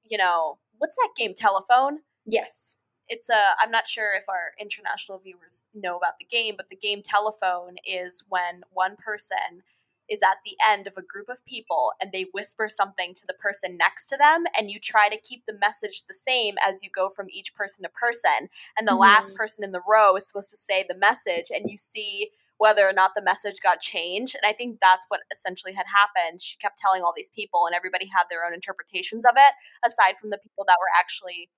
you 0.09 0.18
know, 0.18 0.59
what's 0.78 0.97
that 0.97 1.11
game? 1.16 1.35
Telephone? 1.37 1.99
Yes. 2.26 2.76
It's 3.09 3.28
a, 3.28 3.54
I'm 3.61 3.71
not 3.71 3.87
sure 3.87 4.14
if 4.14 4.28
our 4.28 4.52
international 4.59 5.18
viewers 5.18 5.64
know 5.75 5.97
about 5.97 6.14
the 6.18 6.25
game, 6.25 6.54
but 6.56 6.68
the 6.71 6.76
game 6.76 7.02
Telephone 7.04 7.76
is 7.87 8.25
when 8.28 8.62
one 8.71 8.97
person 8.97 9.62
is 10.08 10.23
at 10.23 10.38
the 10.44 10.56
end 10.68 10.87
of 10.87 10.94
a 10.96 11.02
group 11.02 11.28
of 11.28 11.44
people 11.46 11.92
and 12.00 12.12
they 12.12 12.26
whisper 12.32 12.68
something 12.68 13.14
to 13.14 13.26
the 13.26 13.34
person 13.34 13.76
next 13.76 14.06
to 14.08 14.16
them 14.16 14.44
and 14.58 14.70
you 14.70 14.78
try 14.78 15.08
to 15.08 15.20
keep 15.20 15.44
the 15.46 15.58
message 15.61 16.02
the 16.06 16.14
same 16.14 16.56
as 16.66 16.82
you 16.82 16.90
go 16.94 17.08
from 17.08 17.26
each 17.30 17.54
person 17.54 17.82
to 17.82 17.88
person. 17.88 18.49
And 18.78 18.87
the 18.87 18.92
mm-hmm. 18.92 19.00
last 19.00 19.34
person 19.34 19.64
in 19.64 19.73
the 19.73 19.82
row 19.88 20.16
is 20.16 20.26
supposed 20.26 20.50
to 20.50 20.56
say 20.56 20.84
the 20.87 20.96
message 20.96 21.50
and 21.50 21.70
you 21.70 21.76
see 21.76 22.30
whether 22.58 22.88
or 22.88 22.92
not 22.92 23.12
the 23.16 23.23
message 23.23 23.61
got 23.62 23.80
changed. 23.80 24.37
And 24.40 24.49
i 24.49 24.52
think 24.56 24.78
that's 24.80 25.06
what 25.08 25.20
essentially 25.32 25.73
had 25.73 25.87
happened. 25.87 26.40
She 26.40 26.56
kept 26.58 26.78
telling 26.78 27.02
all 27.02 27.12
these 27.16 27.30
people 27.30 27.66
and 27.66 27.75
everybody 27.75 28.06
had 28.06 28.25
their 28.30 28.44
own 28.46 28.54
interpretations 28.54 29.25
of 29.25 29.34
it 29.37 29.54
aside 29.84 30.18
from 30.20 30.30
the 30.30 30.38
people 30.38 30.64
that 30.66 30.78
were 30.80 30.92
actually 30.99 31.50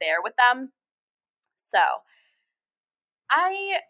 there 0.00 0.22
with 0.22 0.34
them. 0.36 0.72
So 1.56 1.78
i 3.30 3.80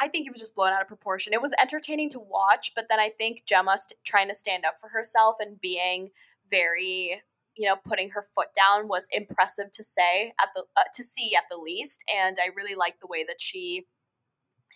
I 0.00 0.08
think 0.08 0.26
it 0.26 0.32
was 0.32 0.40
just 0.40 0.54
blown 0.54 0.72
out 0.72 0.82
of 0.82 0.88
proportion. 0.88 1.32
It 1.32 1.42
was 1.42 1.54
entertaining 1.60 2.10
to 2.10 2.20
watch, 2.20 2.72
but 2.74 2.86
then 2.88 3.00
I 3.00 3.10
think 3.10 3.44
Gemma 3.46 3.78
st- 3.78 3.98
trying 4.04 4.28
to 4.28 4.34
stand 4.34 4.64
up 4.64 4.76
for 4.80 4.88
herself 4.88 5.36
and 5.40 5.60
being 5.60 6.10
very, 6.50 7.20
you 7.56 7.68
know, 7.68 7.76
putting 7.84 8.10
her 8.10 8.22
foot 8.22 8.48
down 8.54 8.88
was 8.88 9.08
impressive 9.12 9.72
to 9.72 9.82
say 9.82 10.32
at 10.40 10.48
the 10.54 10.64
uh, 10.76 10.84
to 10.94 11.02
see 11.02 11.34
at 11.36 11.44
the 11.50 11.56
least. 11.56 12.04
And 12.14 12.38
I 12.40 12.50
really 12.56 12.74
liked 12.74 13.00
the 13.00 13.08
way 13.08 13.24
that 13.24 13.40
she 13.40 13.86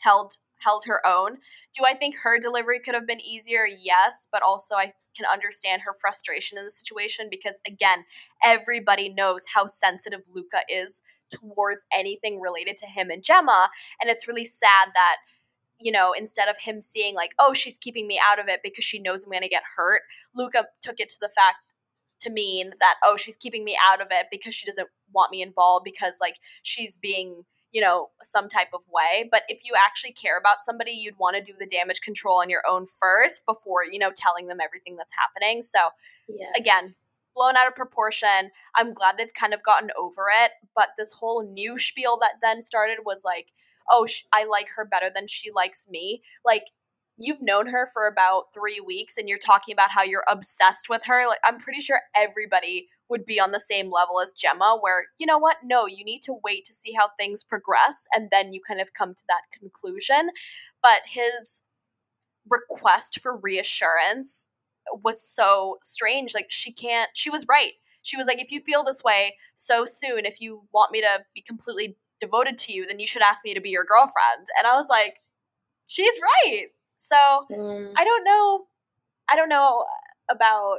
held 0.00 0.37
held 0.61 0.85
her 0.87 1.05
own. 1.07 1.38
Do 1.76 1.85
I 1.87 1.95
think 1.95 2.17
her 2.23 2.38
delivery 2.38 2.81
could 2.81 2.95
have 2.95 3.07
been 3.07 3.21
easier? 3.21 3.67
Yes, 3.67 4.26
but 4.31 4.43
also 4.43 4.76
I 4.76 4.93
can 5.16 5.26
understand 5.31 5.83
her 5.83 5.95
frustration 5.99 6.59
in 6.59 6.64
the 6.64 6.71
situation 6.71 7.28
because 7.31 7.61
again, 7.66 8.04
everybody 8.42 9.09
knows 9.09 9.45
how 9.54 9.66
sensitive 9.66 10.23
Luca 10.33 10.61
is 10.69 11.02
towards 11.31 11.85
anything 11.92 12.40
related 12.40 12.76
to 12.78 12.87
him 12.87 13.11
and 13.11 13.23
Gemma, 13.23 13.71
and 14.00 14.11
it's 14.11 14.28
really 14.28 14.45
sad 14.45 14.88
that 14.95 15.16
you 15.81 15.90
know, 15.90 16.12
instead 16.16 16.49
of 16.49 16.57
him 16.59 16.81
seeing 16.81 17.16
like, 17.16 17.33
oh, 17.40 17.52
she's 17.52 17.76
keeping 17.76 18.07
me 18.07 18.21
out 18.25 18.38
of 18.38 18.47
it 18.49 18.61
because 18.62 18.85
she 18.85 19.00
knows 19.00 19.25
I'm 19.26 19.40
to 19.40 19.49
get 19.49 19.64
hurt, 19.76 20.02
Luca 20.33 20.66
took 20.81 21.00
it 21.00 21.09
to 21.09 21.19
the 21.21 21.28
fact 21.28 21.57
to 22.21 22.31
mean 22.31 22.71
that 22.81 22.95
oh, 23.04 23.16
she's 23.16 23.37
keeping 23.37 23.64
me 23.64 23.76
out 23.90 24.00
of 24.00 24.09
it 24.11 24.26
because 24.31 24.54
she 24.54 24.64
doesn't 24.66 24.88
want 25.12 25.33
me 25.33 25.42
involved 25.42 25.85
because 25.85 26.19
like 26.21 26.37
she's 26.62 26.97
being 26.97 27.45
you 27.73 27.81
know, 27.81 28.11
some 28.23 28.49
type 28.49 28.69
of 28.75 28.81
way. 28.93 29.29
But 29.31 29.43
if 29.49 29.64
you 29.64 29.73
actually 29.76 30.12
care 30.12 30.38
about 30.38 30.62
somebody, 30.62 30.93
you'd 30.93 31.19
want 31.19 31.37
to 31.37 31.43
do 31.43 31.55
the 31.59 31.67
damage 31.67 32.00
control 32.00 32.41
on 32.41 32.50
your 32.50 32.62
own 32.71 32.87
first 32.87 33.45
before, 33.47 33.85
you 33.91 33.99
know, 33.99 34.12
telling 34.14 34.47
them 34.47 34.59
everything 34.62 34.97
that's 34.97 35.12
happening. 35.17 35.62
So, 35.62 35.79
yes. 36.29 36.50
again, 36.59 36.95
blown 37.35 37.57
out 37.57 37.67
of 37.67 37.75
proportion. 37.75 38.50
I'm 38.76 38.93
glad 38.93 39.17
they've 39.17 39.33
kind 39.33 39.55
of 39.55 39.62
gotten 39.62 39.91
over 39.99 40.25
it. 40.45 40.52
But 40.75 40.91
this 40.99 41.12
whole 41.12 41.50
new 41.50 41.79
spiel 41.79 42.19
that 42.21 42.35
then 42.43 42.61
started 42.61 42.99
was 43.05 43.23
like, 43.25 43.52
oh, 43.91 44.07
sh- 44.07 44.25
I 44.33 44.45
like 44.45 44.69
her 44.76 44.85
better 44.85 45.11
than 45.12 45.26
she 45.26 45.50
likes 45.50 45.88
me. 45.88 46.23
Like, 46.45 46.64
you've 47.19 47.43
known 47.43 47.69
her 47.69 47.88
for 47.93 48.07
about 48.07 48.55
three 48.55 48.81
weeks 48.81 49.17
and 49.17 49.29
you're 49.29 49.38
talking 49.38 49.73
about 49.73 49.91
how 49.91 50.02
you're 50.02 50.25
obsessed 50.31 50.88
with 50.88 51.02
her. 51.07 51.26
Like, 51.26 51.41
I'm 51.45 51.59
pretty 51.59 51.81
sure 51.81 52.00
everybody 52.17 52.88
would 53.12 53.25
be 53.25 53.38
on 53.38 53.52
the 53.52 53.61
same 53.61 53.90
level 53.90 54.21
as 54.21 54.33
Gemma, 54.33 54.76
where, 54.81 55.04
you 55.19 55.26
know 55.26 55.38
what? 55.38 55.59
No, 55.62 55.87
you 55.87 56.04
need 56.04 56.23
to 56.23 56.35
wait 56.42 56.64
to 56.64 56.73
see 56.73 56.92
how 56.99 57.11
things 57.16 57.45
progress 57.45 58.09
and 58.12 58.31
then 58.33 58.52
you 58.52 58.61
kind 58.66 58.81
of 58.81 58.95
come 58.95 59.14
to 59.14 59.25
that 59.28 59.42
conclusion. 59.57 60.31
But 60.83 61.02
his 61.07 61.62
request 62.50 63.21
for 63.21 63.37
reassurance 63.37 64.49
was 65.04 65.23
so 65.23 65.78
strange. 65.83 66.35
Like, 66.35 66.47
she 66.49 66.73
can't, 66.73 67.11
she 67.14 67.31
was 67.31 67.47
right. 67.49 67.75
She 68.02 68.16
was 68.16 68.26
like, 68.26 68.42
if 68.42 68.50
you 68.50 68.61
feel 68.61 68.83
this 68.83 69.04
way 69.04 69.37
so 69.54 69.85
soon, 69.85 70.26
if 70.26 70.40
you 70.40 70.62
want 70.73 70.90
me 70.90 71.00
to 71.02 71.21
be 71.35 71.40
completely 71.40 71.97
devoted 72.21 72.59
to 72.59 72.73
you, 72.73 72.85
then 72.87 72.99
you 72.99 73.07
should 73.07 73.23
ask 73.23 73.45
me 73.45 73.54
to 73.54 73.61
be 73.61 73.71
your 73.71 73.85
girlfriend. 73.85 74.47
And 74.59 74.66
I 74.66 74.75
was 74.75 74.88
like, 74.88 75.19
she's 75.87 76.19
right. 76.23 76.66
So 76.97 77.16
mm. 77.50 77.92
I 77.97 78.04
don't 78.04 78.25
know. 78.25 78.64
I 79.31 79.37
don't 79.37 79.49
know 79.49 79.85
about 80.31 80.78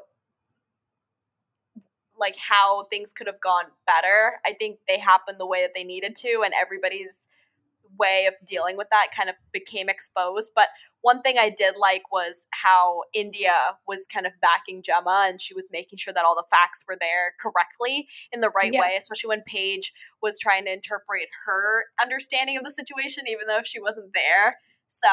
like 2.24 2.38
how 2.38 2.86
things 2.86 3.12
could 3.12 3.27
have 3.27 3.42
gone 3.42 3.65
better. 3.86 4.39
I 4.46 4.53
think 4.53 4.80
they 4.88 4.98
happened 4.98 5.39
the 5.39 5.46
way 5.46 5.62
that 5.62 5.72
they 5.75 5.84
needed 5.84 6.15
to, 6.18 6.42
and 6.46 6.53
everybody's 6.60 7.27
way 8.00 8.27
of 8.27 8.34
dealing 8.48 8.77
with 8.77 8.88
that 8.92 9.08
kind 9.15 9.30
of 9.30 9.36
became 9.51 9.89
exposed. 9.89 10.51
But 10.56 10.70
one 11.01 11.22
thing 11.22 11.36
I 11.38 11.50
did 11.50 11.75
like 11.77 12.12
was 12.12 12.48
how 12.51 13.03
Indiyah 13.15 13.75
was 13.88 14.08
kind 14.12 14.25
of 14.25 14.34
backing 14.42 14.82
Gemma 14.82 15.25
and 15.27 15.39
she 15.39 15.53
was 15.53 15.70
making 15.72 15.98
sure 15.98 16.13
that 16.13 16.25
all 16.25 16.36
the 16.36 16.48
facts 16.50 16.84
were 16.88 16.98
there 17.00 17.34
correctly 17.39 18.08
in 18.32 18.42
the 18.42 18.50
right 18.50 18.74
yes. 18.74 18.82
way, 18.82 18.96
especially 18.98 19.27
when 19.27 19.44
Paige 19.46 19.94
was 20.22 20.39
trying 20.39 20.65
to 20.65 20.74
interpret 20.74 21.27
her 21.46 21.86
understanding 22.01 22.58
of 22.58 22.63
the 22.63 22.72
situation, 22.72 23.25
even 23.27 23.48
though 23.48 23.62
she 23.63 23.80
wasn't 23.80 24.13
there. 24.13 24.58
So 24.88 25.08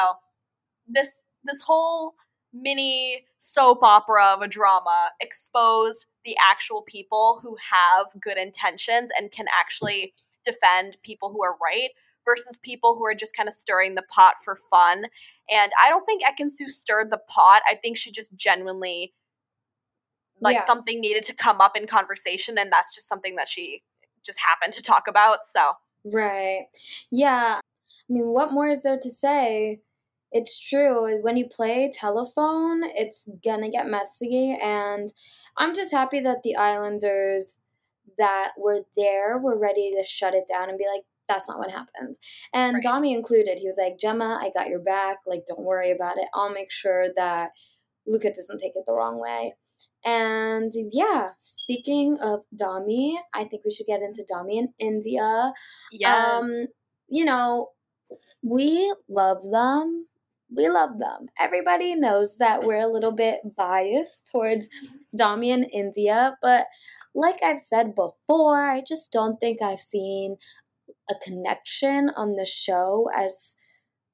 this 0.87 1.23
this 1.43 1.61
whole 1.61 2.15
mini 2.53 3.25
soap 3.37 3.79
opera 3.81 4.33
of 4.33 4.41
a 4.41 4.47
drama 4.47 5.11
exposed 5.19 6.07
the 6.25 6.35
actual 6.41 6.81
people 6.81 7.39
who 7.41 7.57
have 7.71 8.07
good 8.21 8.37
intentions 8.37 9.11
and 9.17 9.31
can 9.31 9.45
actually 9.53 10.13
defend 10.45 10.97
people 11.03 11.31
who 11.31 11.43
are 11.43 11.57
right 11.63 11.89
versus 12.23 12.59
people 12.59 12.95
who 12.95 13.05
are 13.05 13.15
just 13.15 13.35
kind 13.35 13.47
of 13.47 13.53
stirring 13.53 13.95
the 13.95 14.03
pot 14.03 14.35
for 14.43 14.55
fun. 14.55 15.05
And 15.51 15.71
I 15.81 15.89
don't 15.89 16.05
think 16.05 16.21
Ekin-Su 16.23 16.69
stirred 16.69 17.11
the 17.11 17.17
pot. 17.17 17.61
I 17.69 17.75
think 17.75 17.97
she 17.97 18.11
just 18.11 18.35
genuinely 18.35 19.13
like 20.39 20.57
yeah. 20.57 20.63
something 20.63 20.99
needed 20.99 21.23
to 21.23 21.33
come 21.33 21.61
up 21.61 21.77
in 21.77 21.85
conversation 21.87 22.57
and 22.57 22.71
that's 22.71 22.93
just 22.93 23.07
something 23.07 23.35
that 23.35 23.47
she 23.47 23.83
just 24.25 24.39
happened 24.39 24.73
to 24.73 24.81
talk 24.81 25.03
about. 25.07 25.45
So 25.45 25.73
Right. 26.03 26.65
Yeah. 27.11 27.59
I 27.59 28.13
mean, 28.13 28.27
what 28.27 28.51
more 28.51 28.67
is 28.67 28.81
there 28.81 28.99
to 28.99 29.09
say? 29.09 29.81
It's 30.31 30.59
true. 30.59 31.21
When 31.21 31.37
you 31.37 31.47
play 31.47 31.91
telephone, 31.93 32.83
it's 32.83 33.27
gonna 33.43 33.69
get 33.69 33.87
messy 33.87 34.57
and 34.61 35.13
I'm 35.57 35.75
just 35.75 35.91
happy 35.91 36.19
that 36.21 36.43
the 36.43 36.55
Islanders 36.55 37.57
that 38.17 38.51
were 38.57 38.81
there 38.95 39.37
were 39.37 39.57
ready 39.57 39.93
to 39.97 40.05
shut 40.05 40.33
it 40.33 40.45
down 40.49 40.69
and 40.69 40.77
be 40.77 40.85
like, 40.93 41.03
that's 41.27 41.47
not 41.47 41.59
what 41.59 41.71
happened. 41.71 42.15
And 42.53 42.75
right. 42.75 42.83
Dami 42.83 43.15
included. 43.15 43.57
He 43.57 43.67
was 43.67 43.79
like, 43.81 43.99
Gemma, 43.99 44.39
I 44.41 44.51
got 44.53 44.67
your 44.67 44.79
back. 44.79 45.19
Like, 45.25 45.43
don't 45.47 45.61
worry 45.61 45.91
about 45.91 46.17
it. 46.17 46.27
I'll 46.33 46.53
make 46.53 46.71
sure 46.71 47.07
that 47.15 47.51
Luca 48.05 48.29
doesn't 48.29 48.59
take 48.59 48.73
it 48.75 48.83
the 48.85 48.93
wrong 48.93 49.19
way. 49.19 49.53
And 50.03 50.73
yeah, 50.91 51.29
speaking 51.39 52.17
of 52.21 52.41
Dami, 52.59 53.17
I 53.33 53.43
think 53.45 53.63
we 53.63 53.71
should 53.71 53.85
get 53.85 54.01
into 54.01 54.25
Dami 54.29 54.67
in 54.79 55.01
Indiyah. 55.01 55.53
Yes. 55.91 56.41
Um, 56.43 56.65
you 57.07 57.23
know, 57.23 57.69
we 58.41 58.93
love 59.07 59.43
them. 59.43 60.07
We 60.55 60.69
love 60.69 60.99
them. 60.99 61.27
Everybody 61.39 61.95
knows 61.95 62.37
that 62.37 62.63
we're 62.63 62.81
a 62.81 62.91
little 62.91 63.11
bit 63.11 63.39
biased 63.55 64.29
towards 64.31 64.67
Dami 65.17 65.47
in 65.47 65.69
Indiyah, 65.73 66.33
but 66.41 66.65
like 67.15 67.41
I've 67.43 67.59
said 67.59 67.95
before, 67.95 68.69
I 68.69 68.83
just 68.85 69.11
don't 69.11 69.39
think 69.39 69.61
I've 69.61 69.81
seen 69.81 70.37
a 71.09 71.15
connection 71.23 72.11
on 72.15 72.35
the 72.35 72.45
show 72.45 73.09
as 73.15 73.55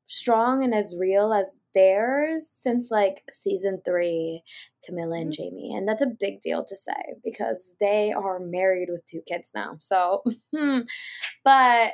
strong 0.07 0.63
and 0.63 0.73
as 0.73 0.95
real 0.97 1.33
as 1.33 1.59
theirs 1.75 2.49
since 2.49 2.89
like 2.89 3.23
season 3.29 3.81
three, 3.85 4.41
Camilla 4.85 5.19
and 5.19 5.31
mm-hmm. 5.31 5.43
Jamie. 5.43 5.75
And 5.75 5.87
that's 5.87 6.01
a 6.01 6.07
big 6.19 6.41
deal 6.41 6.65
to 6.65 6.75
say 6.75 7.15
because 7.23 7.71
they 7.79 8.13
are 8.13 8.39
married 8.39 8.89
with 8.89 9.05
two 9.05 9.21
kids 9.27 9.51
now. 9.53 9.77
So, 9.79 10.23
hmm. 10.55 10.79
but 11.43 11.91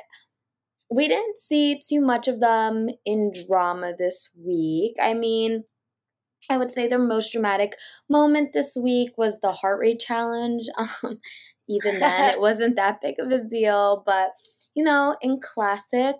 we 0.90 1.08
didn't 1.08 1.38
see 1.38 1.80
too 1.80 2.00
much 2.00 2.28
of 2.28 2.40
them 2.40 2.88
in 3.04 3.32
drama 3.46 3.94
this 3.98 4.30
week. 4.36 4.94
I 5.00 5.14
mean, 5.14 5.64
I 6.50 6.58
would 6.58 6.70
say 6.70 6.86
their 6.86 6.98
most 6.98 7.32
dramatic 7.32 7.76
moment 8.08 8.52
this 8.52 8.76
week 8.76 9.16
was 9.16 9.40
the 9.40 9.52
heart 9.52 9.80
rate 9.80 10.00
challenge. 10.00 10.66
Um, 10.78 11.18
even 11.68 11.98
then, 11.98 12.34
it 12.34 12.40
wasn't 12.48 12.76
that 12.76 13.00
big 13.00 13.14
of 13.18 13.32
a 13.32 13.42
deal, 13.42 14.02
but 14.04 14.32
you 14.74 14.84
know, 14.84 15.16
in 15.22 15.40
classic 15.40 16.16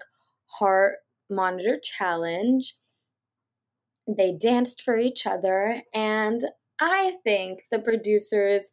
heart 0.58 0.96
monitor 1.30 1.78
challenge, 1.82 2.74
they 4.08 4.32
danced 4.32 4.80
for 4.80 4.98
each 4.98 5.26
other, 5.26 5.82
and 5.92 6.46
I 6.80 7.16
think 7.24 7.60
the 7.70 7.78
producers 7.78 8.70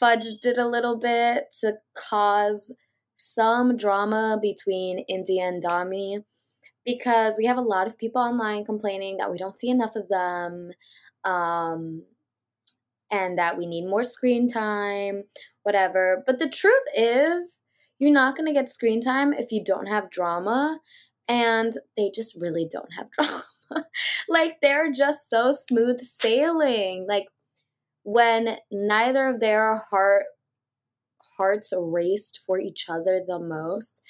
fudged 0.00 0.44
it 0.44 0.58
a 0.58 0.68
little 0.68 0.98
bit 0.98 1.44
to 1.60 1.74
cause 1.94 2.72
some 3.16 3.76
drama 3.76 4.38
between 4.40 5.04
Indiyah 5.10 5.48
and 5.48 5.64
Dami 5.64 6.24
because 6.84 7.34
we 7.36 7.46
have 7.46 7.58
a 7.58 7.62
lot 7.62 7.86
of 7.86 7.98
people 7.98 8.22
online 8.22 8.64
complaining 8.64 9.16
that 9.16 9.30
we 9.30 9.38
don't 9.38 9.58
see 9.58 9.68
enough 9.68 9.96
of 9.96 10.08
them 10.08 10.70
um, 11.24 12.04
and 13.10 13.38
that 13.38 13.58
we 13.58 13.66
need 13.66 13.86
more 13.86 14.04
screen 14.04 14.48
time, 14.48 15.24
whatever. 15.64 16.22
But 16.24 16.38
the 16.38 16.48
truth 16.48 16.82
is, 16.96 17.60
you're 17.98 18.12
not 18.12 18.36
going 18.36 18.46
to 18.46 18.52
get 18.52 18.70
screen 18.70 19.00
time 19.00 19.32
if 19.32 19.50
you 19.50 19.64
don't 19.64 19.88
have 19.88 20.10
drama. 20.10 20.78
And 21.28 21.76
they 21.96 22.10
just 22.14 22.40
really 22.40 22.68
don't 22.70 22.92
have 22.94 23.10
drama. 23.18 23.44
like, 24.28 24.58
they're 24.62 24.92
just 24.92 25.28
so 25.28 25.50
smooth 25.50 26.00
sailing. 26.02 27.06
Like, 27.08 27.26
when 28.04 28.58
neither 28.70 29.26
of 29.26 29.40
their 29.40 29.82
heart 29.90 30.26
hearts 31.36 31.72
raced 31.76 32.40
for 32.46 32.58
each 32.58 32.86
other 32.88 33.22
the 33.26 33.38
most, 33.38 34.02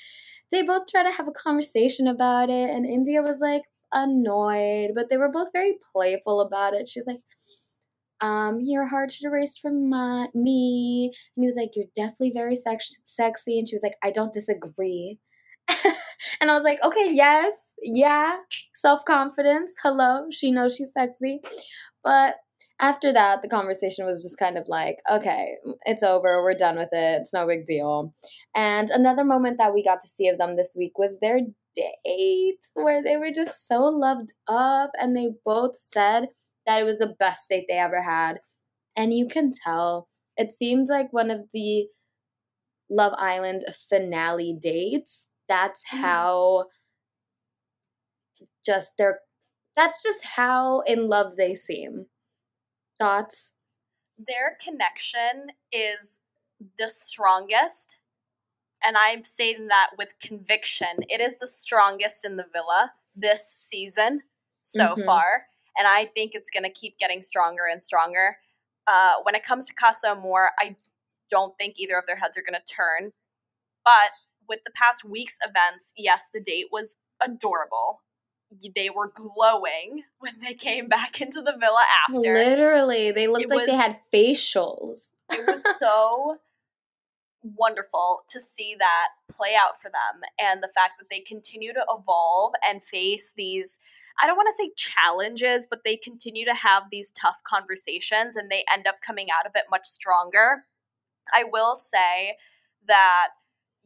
they 0.51 0.63
both 0.63 0.87
try 0.89 1.03
to 1.03 1.17
have 1.17 1.29
a 1.29 1.33
conversation 1.33 2.07
about 2.07 2.51
it. 2.51 2.71
And 2.71 2.87
Indiyah 2.87 3.25
was 3.25 3.41
like 3.41 3.63
annoyed, 3.93 4.91
but 4.95 5.11
they 5.11 5.17
were 5.17 5.31
both 5.31 5.49
very 5.53 5.75
playful 5.93 6.41
about 6.41 6.75
it. 6.75 6.89
She's 6.89 7.07
like, 7.07 7.19
um, 8.21 8.61
your 8.63 8.87
heart 8.87 9.13
should 9.13 9.25
have 9.25 9.33
raced 9.33 9.61
for 9.61 9.71
my, 9.71 10.29
me. 10.35 11.13
And 11.37 11.43
he 11.43 11.47
was 11.47 11.57
like, 11.57 11.71
you're 11.75 11.87
definitely 11.95 12.33
very 12.35 12.55
sex- 12.55 12.97
sexy. 13.05 13.59
And 13.59 13.69
she 13.69 13.75
was 13.75 13.83
like, 13.83 13.97
I 14.03 14.11
don't 14.11 14.33
disagree. 14.33 15.19
and 16.41 16.51
I 16.51 16.55
was 16.55 16.63
like, 16.63 16.79
okay, 16.83 17.11
yes, 17.13 17.75
yeah, 17.83 18.37
self 18.75 19.05
confidence. 19.05 19.75
Hello, 19.83 20.27
she 20.31 20.51
knows 20.51 20.77
she's 20.77 20.93
sexy. 20.93 21.41
But 22.03 22.37
after 22.79 23.13
that, 23.13 23.41
the 23.43 23.49
conversation 23.49 24.05
was 24.05 24.23
just 24.23 24.39
kind 24.39 24.59
of 24.59 24.65
like, 24.69 24.99
okay, 25.11 25.55
it's 25.85 26.03
over. 26.03 26.43
We're 26.43 26.55
done 26.55 26.77
with 26.77 26.91
it. 26.93 27.23
It's 27.23 27.33
no 27.33 27.47
big 27.47 27.67
deal. 27.67 28.15
And 28.55 28.91
another 28.91 29.25
moment 29.25 29.59
that 29.59 29.73
we 29.73 29.83
got 29.83 30.01
to 30.03 30.09
see 30.09 30.29
of 30.29 30.39
them 30.39 30.57
this 30.57 30.75
week 30.79 30.99
was 30.99 31.17
their 31.21 31.41
date 31.75 32.59
where 32.75 33.03
they 33.03 33.17
were 33.17 33.31
just 33.35 33.67
so 33.67 33.85
loved 33.85 34.31
up 34.49 34.91
and 35.01 35.17
they 35.17 35.29
both 35.45 35.79
said 35.79 36.29
that 36.67 36.81
it 36.81 36.85
was 36.85 36.99
the 36.99 37.15
best 37.19 37.49
date 37.49 37.65
they 37.69 37.79
ever 37.79 38.03
had. 38.03 38.39
And 38.95 39.13
you 39.13 39.27
can 39.27 39.53
tell 39.65 40.09
it 40.37 40.53
seemed 40.53 40.89
like 40.91 41.13
one 41.13 41.31
of 41.31 41.43
the 41.53 41.87
Love 42.91 43.15
Island 43.17 43.65
finale 43.89 44.57
dates. 44.61 45.29
That's 45.49 45.83
mm. 45.93 45.99
how 45.99 46.67
just 48.65 48.95
they're 48.99 49.21
that's 49.77 50.03
just 50.03 50.25
how 50.25 50.81
in 50.87 51.09
love 51.09 51.37
they 51.37 51.55
seem. 51.55 52.07
Thoughts? 52.99 53.55
Their 54.19 54.57
connection 54.63 55.51
is 55.73 56.21
the 56.79 56.89
strongest, 56.89 57.99
and 58.85 58.97
I'm 58.97 59.25
saying 59.25 59.69
that 59.69 59.91
with 59.99 60.19
conviction. 60.21 60.89
It 61.09 61.21
is 61.21 61.37
the 61.37 61.47
strongest 61.47 62.25
in 62.25 62.37
the 62.37 62.47
villa 62.53 62.93
this 63.15 63.47
season 63.47 64.23
so 64.63 64.89
mm-hmm. 64.89 65.03
far, 65.03 65.47
and 65.77 65.87
I 65.87 66.07
think 66.07 66.35
it's 66.35 66.51
going 66.51 66.65
to 66.65 66.71
keep 66.71 66.99
getting 66.99 67.23
stronger 67.23 67.67
and 67.71 67.83
stronger. 67.83 68.39
Uh, 68.87 69.15
when 69.25 69.35
it 69.35 69.45
comes 69.45 69.67
to 69.67 69.75
Casa 69.75 70.13
Amor, 70.13 70.51
I 70.59 70.77
don't 71.31 71.55
think 71.57 71.75
either 71.77 71.99
of 71.99 72.07
their 72.07 72.17
heads 72.17 72.39
are 72.39 72.43
going 72.43 72.59
to 72.59 72.75
turn. 72.75 73.13
But 73.85 74.13
with 74.49 74.61
the 74.65 74.73
past 74.75 75.05
week's 75.05 75.39
events, 75.47 75.93
yes, 75.97 76.31
the 76.33 76.41
date 76.41 76.67
was 76.73 76.97
adorable 77.23 78.01
they 78.75 78.91
were 78.91 79.13
glowing 79.15 80.05
when 80.19 80.35
they 80.41 80.55
came 80.55 80.89
back 80.89 81.21
into 81.21 81.41
the 81.41 81.57
villa 81.59 81.85
after. 82.09 82.35
Literally, 82.35 83.13
they 83.13 83.27
looked 83.27 83.45
it 83.45 83.51
like 83.51 83.61
was, 83.61 83.67
they 83.67 83.77
had 83.77 83.99
facials. 84.13 85.11
it 85.31 85.47
was 85.47 85.65
so 85.79 86.39
wonderful 87.43 88.23
to 88.29 88.41
see 88.41 88.75
that 88.79 89.09
play 89.31 89.55
out 89.55 89.81
for 89.81 89.89
them 89.89 90.23
and 90.41 90.63
the 90.63 90.69
fact 90.69 90.95
that 90.99 91.07
they 91.11 91.21
continue 91.21 91.73
to 91.73 91.85
evolve 91.97 92.53
and 92.69 92.83
face 92.83 93.33
these 93.37 93.79
I 94.21 94.27
don't 94.27 94.37
want 94.37 94.49
to 94.49 94.65
say 94.65 94.71
challenges, 94.77 95.67
but 95.69 95.81
they 95.85 95.97
continue 95.97 96.47
to 96.47 96.55
have 96.55 96.85
these 96.91 97.11
tough 97.11 97.37
conversations 97.47 98.35
and 98.35 98.51
they 98.51 98.65
end 98.73 98.87
up 98.87 98.97
coming 99.07 99.27
out 99.31 99.47
of 99.47 99.53
it 99.55 99.65
much 99.71 99.85
stronger. 99.85 100.65
I 101.35 101.45
will 101.45 101.77
say 101.77 102.37
that 102.87 103.29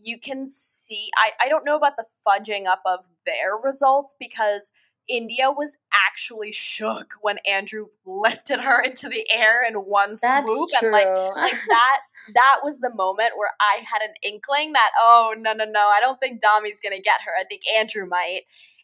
you 0.02 0.18
can 0.18 0.46
see 0.46 1.10
I, 1.16 1.32
I 1.44 1.48
don't 1.48 1.64
know 1.64 1.76
about 1.76 1.94
the 1.96 2.04
fudging 2.26 2.66
up 2.66 2.82
of 2.86 3.06
their 3.26 3.56
results 3.62 4.14
because 4.18 4.72
Indiyah 5.10 5.56
was 5.56 5.76
actually 6.08 6.52
shook 6.52 7.14
when 7.20 7.38
Andrew 7.48 7.86
lifted 8.06 8.60
her 8.60 8.80
into 8.84 9.08
the 9.08 9.26
air 9.32 9.66
in 9.66 9.74
one 9.74 10.14
That's 10.22 10.46
swoop. 10.46 10.70
True. 10.78 10.88
And 10.88 10.92
like, 10.92 11.36
like 11.36 11.60
that 11.68 11.98
that 12.34 12.60
was 12.62 12.78
the 12.78 12.94
moment 12.94 13.32
where 13.36 13.50
I 13.60 13.82
had 13.90 14.02
an 14.02 14.14
inkling 14.22 14.72
that, 14.72 14.90
oh 15.00 15.34
no, 15.36 15.52
no, 15.52 15.64
no, 15.64 15.80
I 15.80 15.98
don't 16.00 16.18
think 16.20 16.40
Dami's 16.40 16.80
gonna 16.80 17.00
get 17.00 17.20
her. 17.24 17.32
I 17.38 17.44
think 17.44 17.62
Andrew 17.74 18.06
might. 18.06 18.42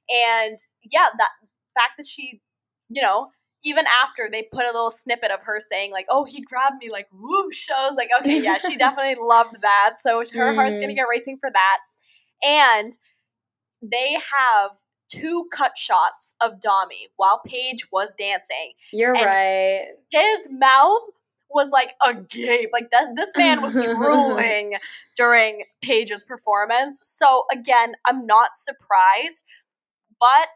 And 0.08 0.58
yeah, 0.90 1.08
that 1.16 1.30
fact 1.74 1.94
that 1.98 2.06
she, 2.06 2.40
you 2.88 3.02
know, 3.02 3.28
even 3.66 3.84
after 4.04 4.28
they 4.30 4.44
put 4.44 4.64
a 4.64 4.72
little 4.72 4.92
snippet 4.92 5.30
of 5.30 5.42
her 5.42 5.58
saying 5.60 5.90
like, 5.90 6.06
"Oh, 6.08 6.24
he 6.24 6.40
grabbed 6.40 6.76
me 6.80 6.88
like 6.90 7.08
whoosh," 7.12 7.68
I 7.76 7.88
was 7.88 7.96
like, 7.96 8.08
"Okay, 8.20 8.40
yeah, 8.40 8.56
she 8.58 8.76
definitely 8.78 9.16
loved 9.20 9.60
that." 9.60 9.94
So 9.98 10.20
her 10.20 10.24
mm. 10.24 10.54
heart's 10.54 10.78
gonna 10.78 10.92
mm. 10.92 10.96
get 10.96 11.08
racing 11.10 11.38
for 11.38 11.50
that. 11.52 11.78
And 12.44 12.96
they 13.82 14.14
have 14.14 14.78
two 15.08 15.46
cut 15.52 15.76
shots 15.76 16.34
of 16.40 16.60
Dami 16.60 17.08
while 17.16 17.40
Paige 17.44 17.88
was 17.92 18.14
dancing. 18.14 18.72
You're 18.92 19.12
right. 19.12 19.88
His 20.10 20.48
mouth 20.50 21.02
was 21.50 21.70
like 21.72 21.94
agape. 22.06 22.70
Like 22.72 22.90
that 22.90 23.16
this 23.16 23.32
man 23.36 23.62
was 23.62 23.74
drooling 23.82 24.76
during 25.16 25.64
Paige's 25.82 26.22
performance. 26.22 27.00
So 27.02 27.44
again, 27.52 27.94
I'm 28.06 28.26
not 28.26 28.50
surprised, 28.56 29.44
but 30.20 30.48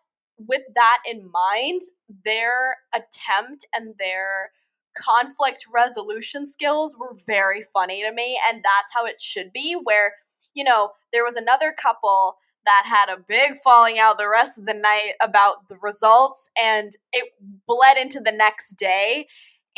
with 0.46 0.62
that 0.74 0.98
in 1.08 1.30
mind, 1.30 1.82
their 2.24 2.76
attempt 2.94 3.66
and 3.74 3.94
their 3.98 4.50
conflict 4.96 5.66
resolution 5.72 6.44
skills 6.44 6.96
were 6.98 7.16
very 7.26 7.62
funny 7.62 8.02
to 8.02 8.12
me 8.12 8.38
and 8.48 8.58
that's 8.58 8.90
how 8.96 9.06
it 9.06 9.20
should 9.20 9.52
be 9.52 9.76
where 9.84 10.14
you 10.54 10.64
know 10.64 10.90
there 11.12 11.24
was 11.24 11.36
another 11.36 11.72
couple 11.72 12.36
that 12.66 12.84
had 12.86 13.08
a 13.08 13.20
big 13.28 13.56
falling 13.62 13.98
out 13.98 14.18
the 14.18 14.28
rest 14.28 14.58
of 14.58 14.66
the 14.66 14.74
night 14.74 15.12
about 15.22 15.68
the 15.68 15.76
results 15.80 16.48
and 16.60 16.92
it 17.12 17.32
bled 17.66 17.96
into 17.98 18.20
the 18.20 18.32
next 18.32 18.72
day 18.72 19.26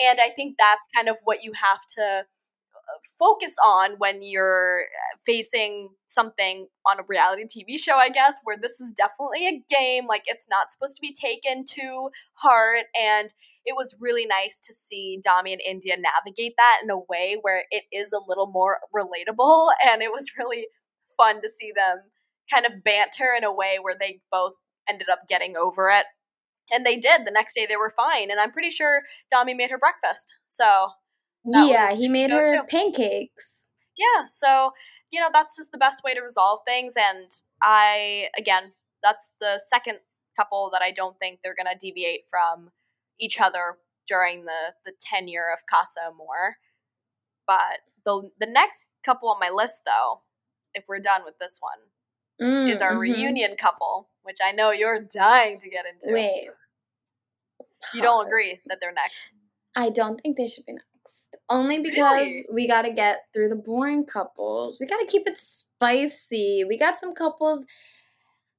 and 0.00 0.18
i 0.18 0.30
think 0.30 0.56
that's 0.58 0.88
kind 0.94 1.08
of 1.08 1.16
what 1.24 1.44
you 1.44 1.52
have 1.52 1.84
to 1.86 2.24
focus 3.18 3.54
on 3.64 3.92
when 3.98 4.18
you're 4.22 4.82
uh, 4.82 5.18
facing 5.24 5.90
something 6.06 6.66
on 6.86 7.00
a 7.00 7.04
reality 7.08 7.44
TV 7.44 7.78
show, 7.78 7.96
I 7.96 8.10
guess, 8.10 8.34
where 8.44 8.56
this 8.60 8.80
is 8.80 8.92
definitely 8.92 9.46
a 9.48 9.62
game. 9.68 10.06
Like, 10.06 10.22
it's 10.26 10.46
not 10.48 10.70
supposed 10.70 10.96
to 10.96 11.00
be 11.00 11.14
taken 11.14 11.64
to 11.66 12.10
heart. 12.34 12.84
And 13.00 13.28
it 13.64 13.74
was 13.76 13.94
really 14.00 14.26
nice 14.26 14.60
to 14.60 14.74
see 14.74 15.20
Dami 15.26 15.52
and 15.52 15.60
Indiyah 15.68 15.98
navigate 15.98 16.54
that 16.58 16.80
in 16.82 16.90
a 16.90 16.98
way 16.98 17.38
where 17.40 17.64
it 17.70 17.84
is 17.92 18.12
a 18.12 18.20
little 18.26 18.46
more 18.46 18.78
relatable. 18.94 19.70
And 19.84 20.00
it 20.02 20.12
was 20.12 20.32
really 20.38 20.68
fun 21.16 21.42
to 21.42 21.48
see 21.48 21.72
them 21.74 21.98
kind 22.52 22.66
of 22.66 22.82
banter 22.82 23.30
in 23.36 23.44
a 23.44 23.52
way 23.52 23.78
where 23.80 23.96
they 23.98 24.20
both 24.30 24.52
ended 24.88 25.08
up 25.10 25.28
getting 25.28 25.56
over 25.56 25.90
it. 25.90 26.06
And 26.72 26.86
they 26.86 26.96
did. 26.96 27.24
The 27.24 27.32
next 27.32 27.54
day 27.54 27.66
they 27.68 27.76
were 27.76 27.92
fine. 27.94 28.30
And 28.30 28.40
I'm 28.40 28.52
pretty 28.52 28.70
sure 28.70 29.02
Dami 29.32 29.56
made 29.56 29.70
her 29.70 29.78
breakfast. 29.78 30.34
So 30.46 30.88
yeah, 31.44 31.92
he 31.92 32.08
made 32.08 32.30
her 32.30 32.46
too. 32.46 32.62
pancakes. 32.68 33.66
Yeah, 33.96 34.26
so 34.26 34.72
you 35.10 35.20
know 35.20 35.28
that's 35.32 35.56
just 35.56 35.72
the 35.72 35.78
best 35.78 36.02
way 36.04 36.14
to 36.14 36.22
resolve 36.22 36.60
things. 36.66 36.94
And 36.96 37.30
I, 37.62 38.28
again, 38.36 38.72
that's 39.02 39.32
the 39.40 39.60
second 39.68 39.98
couple 40.36 40.70
that 40.72 40.82
I 40.82 40.90
don't 40.90 41.18
think 41.18 41.40
they're 41.42 41.54
gonna 41.56 41.76
deviate 41.78 42.22
from 42.30 42.70
each 43.20 43.40
other 43.40 43.78
during 44.08 44.44
the 44.44 44.74
the 44.84 44.92
tenure 45.00 45.52
of 45.52 45.60
Casa 45.68 46.00
Amor. 46.10 46.58
But 47.46 47.80
the 48.04 48.30
the 48.38 48.50
next 48.50 48.88
couple 49.04 49.30
on 49.30 49.38
my 49.40 49.50
list, 49.50 49.82
though, 49.86 50.20
if 50.74 50.84
we're 50.88 51.00
done 51.00 51.22
with 51.24 51.38
this 51.38 51.58
one, 51.60 51.78
mm, 52.40 52.68
is 52.68 52.80
our 52.80 52.92
mm-hmm. 52.92 53.00
reunion 53.00 53.56
couple, 53.56 54.08
which 54.22 54.38
I 54.44 54.52
know 54.52 54.70
you're 54.70 55.00
dying 55.00 55.58
to 55.58 55.68
get 55.68 55.84
into. 55.86 56.14
Wait, 56.14 56.48
you 57.94 58.02
don't 58.02 58.26
agree 58.26 58.58
that 58.66 58.78
they're 58.80 58.92
next? 58.92 59.34
I 59.74 59.90
don't 59.90 60.20
think 60.20 60.36
they 60.36 60.48
should 60.48 60.66
be 60.66 60.74
next. 60.74 60.86
Only 61.48 61.80
because 61.80 62.26
really? 62.26 62.46
we 62.52 62.68
got 62.68 62.82
to 62.82 62.92
get 62.92 63.20
through 63.34 63.48
the 63.48 63.56
boring 63.56 64.06
couples. 64.06 64.78
We 64.80 64.86
got 64.86 64.98
to 65.00 65.06
keep 65.06 65.26
it 65.26 65.36
spicy. 65.36 66.64
We 66.66 66.78
got 66.78 66.96
some 66.96 67.14
couples 67.14 67.66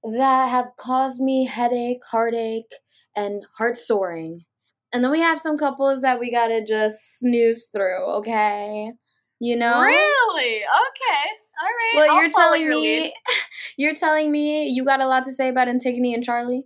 that 0.03 0.49
have 0.49 0.67
caused 0.77 1.21
me 1.21 1.45
headache, 1.45 2.03
heartache, 2.10 2.73
and 3.15 3.45
heart 3.58 3.77
soaring. 3.77 4.45
And 4.93 5.03
then 5.03 5.12
we 5.12 5.21
have 5.21 5.39
some 5.39 5.58
couples 5.58 6.01
that 6.01 6.19
we 6.19 6.32
got 6.32 6.47
to 6.47 6.63
just 6.63 7.19
snooze 7.19 7.67
through, 7.73 8.03
okay? 8.17 8.91
You 9.39 9.56
know? 9.56 9.82
Really? 9.82 10.58
Okay. 10.58 11.29
All 11.62 11.67
right. 11.67 11.93
Well, 11.95 12.12
I'll 12.12 12.21
you're 12.21 12.32
telling 12.32 12.62
your 12.62 12.71
me 12.71 13.01
lead. 13.01 13.13
you're 13.77 13.95
telling 13.95 14.32
me 14.32 14.67
you 14.67 14.86
got 14.86 15.01
a 15.01 15.08
lot 15.08 15.23
to 15.23 15.32
say 15.34 15.49
about 15.49 15.67
Antigoni 15.67 16.13
and 16.13 16.23
Charlie? 16.23 16.65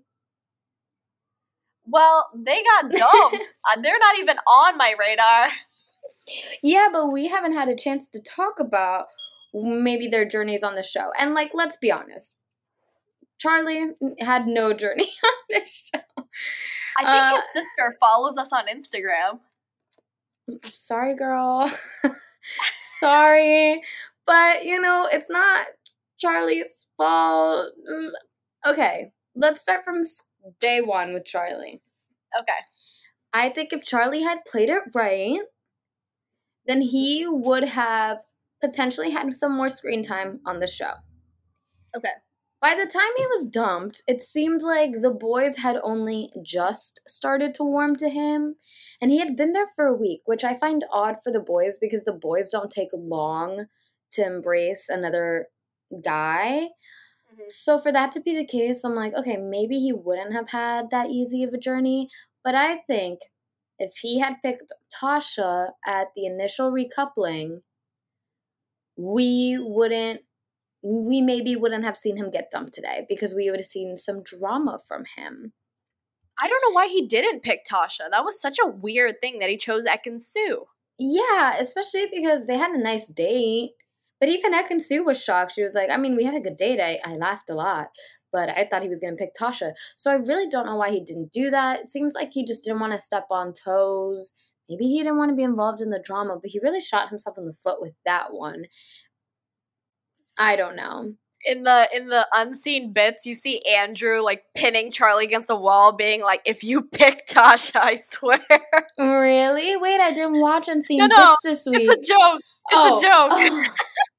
Well, 1.86 2.28
they 2.36 2.64
got 2.64 2.92
dumped. 2.92 3.54
uh, 3.72 3.82
they're 3.82 4.00
not 4.00 4.20
even 4.20 4.38
on 4.38 4.78
my 4.78 4.94
radar. 5.00 5.50
Yeah, 6.64 6.88
but 6.92 7.08
we 7.12 7.28
haven't 7.28 7.54
had 7.54 7.70
a 7.70 7.76
chance 7.76 8.08
to 8.10 8.22
talk 8.22 8.60
about 8.60 9.06
maybe 9.54 10.08
their 10.08 10.28
journeys 10.28 10.64
on 10.64 10.76
the 10.76 10.84
show. 10.84 11.12
And 11.18 11.34
like, 11.34 11.52
let's 11.54 11.78
be 11.78 11.92
honest, 11.92 12.36
Charlie 13.40 13.92
had 14.20 14.48
no 14.48 14.74
journey 14.74 15.10
on 15.26 15.34
this 15.50 15.90
show. 15.94 16.02
I 17.00 17.04
think 17.04 17.24
uh, 17.24 17.36
his 17.36 17.54
sister 17.54 17.96
follows 18.00 18.38
us 18.38 18.52
on 18.52 18.68
Instagram. 18.68 19.40
Sorry, 20.66 21.16
girl. 21.16 21.72
sorry. 23.00 23.82
But, 24.26 24.66
you 24.66 24.82
know, 24.82 25.08
it's 25.12 25.30
not 25.30 25.68
Charlie's 26.18 26.90
fault. 26.98 27.72
Mm, 27.90 28.10
okay, 28.66 29.12
let's 29.36 29.62
start 29.62 29.86
from 29.86 30.02
day 30.60 30.82
one 30.82 31.14
with 31.14 31.26
Charlie. 31.26 31.82
Okay. 32.38 32.52
I 33.34 33.50
think 33.50 33.72
if 33.72 33.84
Charlie 33.84 34.24
had 34.24 34.46
played 34.46 34.70
it 34.70 34.82
right, 34.96 35.40
then 36.68 36.82
he 36.82 37.26
would 37.28 37.64
have 37.64 38.20
potentially 38.62 39.12
had 39.12 39.34
some 39.34 39.56
more 39.56 39.70
screen 39.70 40.04
time 40.04 40.40
on 40.46 40.60
the 40.60 40.68
show. 40.68 40.94
Okay. 41.96 42.12
By 42.60 42.74
the 42.74 42.88
time 42.88 43.12
he 43.18 43.26
was 43.28 43.48
dumped, 43.48 44.02
it 44.08 44.24
seemed 44.24 44.64
like 44.64 45.02
the 45.02 45.12
boys 45.12 45.58
had 45.58 45.78
only 45.84 46.32
just 46.42 47.02
started 47.08 47.54
to 47.56 47.64
warm 47.64 47.96
to 47.98 48.10
him, 48.10 48.56
and 49.00 49.12
he 49.12 49.20
had 49.20 49.36
been 49.36 49.54
there 49.54 49.68
for 49.76 49.86
a 49.86 49.94
week, 49.94 50.22
which 50.26 50.44
I 50.44 50.56
find 50.56 50.84
odd 50.92 51.18
for 51.24 51.32
the 51.32 51.40
boys 51.40 51.78
because 51.80 52.04
the 52.04 52.14
boys 52.14 52.50
don't 52.50 52.72
take 52.72 52.90
long 52.94 53.66
to 54.12 54.26
embrace 54.26 54.90
another 54.90 55.48
guy. 56.04 56.70
Mm-hmm. 57.32 57.44
So 57.48 57.78
for 57.78 57.92
that 57.92 58.12
to 58.14 58.22
be 58.22 58.36
the 58.36 58.46
case, 58.46 58.84
I'm 58.84 58.96
like, 58.96 59.14
okay, 59.14 59.38
maybe 59.38 59.78
he 59.78 59.94
wouldn't 59.94 60.34
have 60.34 60.50
had 60.50 60.90
that 60.90 61.10
easy 61.10 61.44
of 61.44 61.54
a 61.54 61.60
journey, 61.60 62.10
but 62.44 62.56
I 62.56 62.78
think 62.88 63.20
if 63.80 63.98
he 64.02 64.20
had 64.20 64.36
picked 64.44 64.72
Tasha 65.02 65.72
at 65.86 66.08
the 66.16 66.26
initial 66.26 66.72
recoupling, 66.72 67.62
we 68.98 69.58
wouldn't 69.60 70.22
we 70.84 71.22
maybe 71.22 71.56
wouldn't 71.56 71.84
have 71.84 71.98
seen 71.98 72.18
him 72.18 72.30
get 72.30 72.52
dumped 72.52 72.74
today 72.74 73.06
because 73.10 73.34
we 73.34 73.50
would 73.50 73.60
have 73.60 73.68
seen 73.68 73.98
some 73.98 74.24
drama 74.24 74.80
from 74.88 75.04
him. 75.18 75.54
I 76.42 76.48
don't 76.48 76.62
know 76.68 76.76
why 76.76 76.88
he 76.88 77.08
didn't 77.08 77.42
pick 77.42 77.66
Tasha. 77.66 78.10
That 78.12 78.24
was 78.24 78.40
such 78.40 78.58
a 78.64 78.70
weird 78.70 79.16
thing 79.20 79.40
that 79.40 79.50
he 79.50 79.58
chose 79.58 79.86
Ekin-Su. 79.86 80.66
Yeah, 81.00 81.58
especially 81.60 82.08
because 82.14 82.46
they 82.46 82.58
had 82.58 82.72
a 82.72 82.82
nice 82.82 83.10
date. 83.10 83.72
But 84.20 84.30
even 84.30 84.54
Ekin-Su 84.54 85.04
was 85.04 85.22
shocked. 85.22 85.54
She 85.54 85.64
was 85.64 85.74
like, 85.76 85.90
I 85.90 85.98
mean, 85.98 86.16
we 86.16 86.24
had 86.24 86.36
a 86.36 86.40
good 86.40 86.58
date. 86.58 86.80
I, 86.80 87.00
I 87.04 87.16
laughed 87.16 87.50
a 87.50 87.56
lot 87.56 87.88
but 88.32 88.50
I 88.50 88.68
thought 88.70 88.84
he 88.84 88.90
was 88.90 89.00
going 89.00 89.16
to 89.16 89.24
pick 89.24 89.36
Tasha. 89.36 89.74
So 89.96 90.12
I 90.12 90.16
really 90.16 90.50
don't 90.50 90.66
know 90.66 90.76
why 90.76 90.92
he 90.92 91.04
didn't 91.04 91.32
do 91.32 91.50
that. 91.52 91.82
It 91.82 91.90
seems 91.90 92.14
like 92.16 92.32
he 92.34 92.46
just 92.46 92.64
didn't 92.64 92.80
want 92.80 92.94
to 92.94 93.00
step 93.00 93.28
on 93.32 93.54
toes. 93.54 94.34
Maybe 94.70 94.86
he 94.86 95.00
didn't 95.00 95.18
want 95.18 95.30
to 95.30 95.36
be 95.36 95.44
involved 95.44 95.82
in 95.82 95.90
the 95.90 96.02
drama, 96.04 96.38
but 96.42 96.50
he 96.50 96.60
really 96.62 96.82
shot 96.82 97.10
himself 97.10 97.38
in 97.38 97.46
the 97.46 97.56
foot 97.64 97.80
with 97.80 97.94
that 98.06 98.34
one. 98.34 98.66
I 100.38 100.56
don't 100.56 100.76
know. 100.76 101.14
In 101.46 101.64
the 101.64 101.88
in 101.96 102.10
the 102.10 102.28
unseen 102.34 102.92
bits, 102.92 103.26
you 103.26 103.34
see 103.34 103.62
Andrew 103.66 104.22
like 104.22 104.44
pinning 104.56 104.92
Charlie 104.92 105.24
against 105.24 105.50
a 105.50 105.56
wall, 105.56 105.94
being 105.94 106.22
like, 106.22 106.42
"If 106.46 106.64
you 106.64 106.82
pick 106.82 107.28
Tasha, 107.28 107.80
I 107.82 107.96
swear." 107.96 108.42
Really? 108.98 109.78
Wait, 109.78 110.02
I 110.02 110.12
didn't 110.12 110.42
watch 110.42 110.68
unseen 110.68 110.98
no, 110.98 111.08
no, 111.08 111.36
bits 111.44 111.66
this 111.66 111.72
week. 111.72 111.88
It's 111.90 112.04
a 112.04 112.14
joke. 112.14 112.42
It's 112.70 112.76
oh. 112.76 112.98
a 112.98 113.02
joke. 113.02 113.32
Oh. 113.34 113.66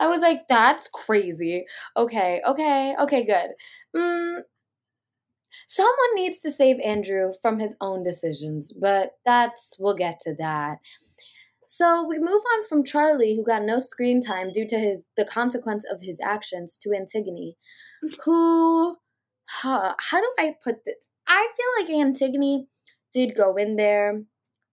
I 0.00 0.06
was 0.08 0.20
like, 0.20 0.42
that's 0.48 0.88
crazy. 0.88 1.64
Okay, 1.96 2.40
okay, 2.46 2.94
okay, 3.00 3.24
good. 3.24 3.50
Mm, 3.96 4.40
someone 5.68 6.14
needs 6.14 6.40
to 6.40 6.50
save 6.50 6.78
Andrew 6.80 7.32
from 7.42 7.58
his 7.58 7.76
own 7.80 8.02
decisions, 8.02 8.72
but 8.72 9.12
that's, 9.24 9.76
we'll 9.78 9.94
get 9.96 10.20
to 10.20 10.34
that. 10.36 10.78
So 11.66 12.06
we 12.08 12.18
move 12.18 12.42
on 12.54 12.64
from 12.66 12.84
Charlie, 12.84 13.36
who 13.36 13.44
got 13.44 13.62
no 13.62 13.78
screen 13.78 14.22
time 14.22 14.52
due 14.52 14.66
to 14.68 14.78
his 14.78 15.04
the 15.18 15.24
consequence 15.26 15.84
of 15.90 16.00
his 16.00 16.18
actions, 16.20 16.78
to 16.78 16.90
Antigoni, 16.90 17.56
who, 18.24 18.96
huh, 19.48 19.94
how 19.98 20.20
do 20.20 20.32
I 20.38 20.54
put 20.64 20.84
this? 20.86 20.94
I 21.26 21.48
feel 21.56 21.98
like 21.98 22.06
Antigoni 22.06 22.68
did 23.12 23.36
go 23.36 23.56
in 23.56 23.76
there 23.76 24.22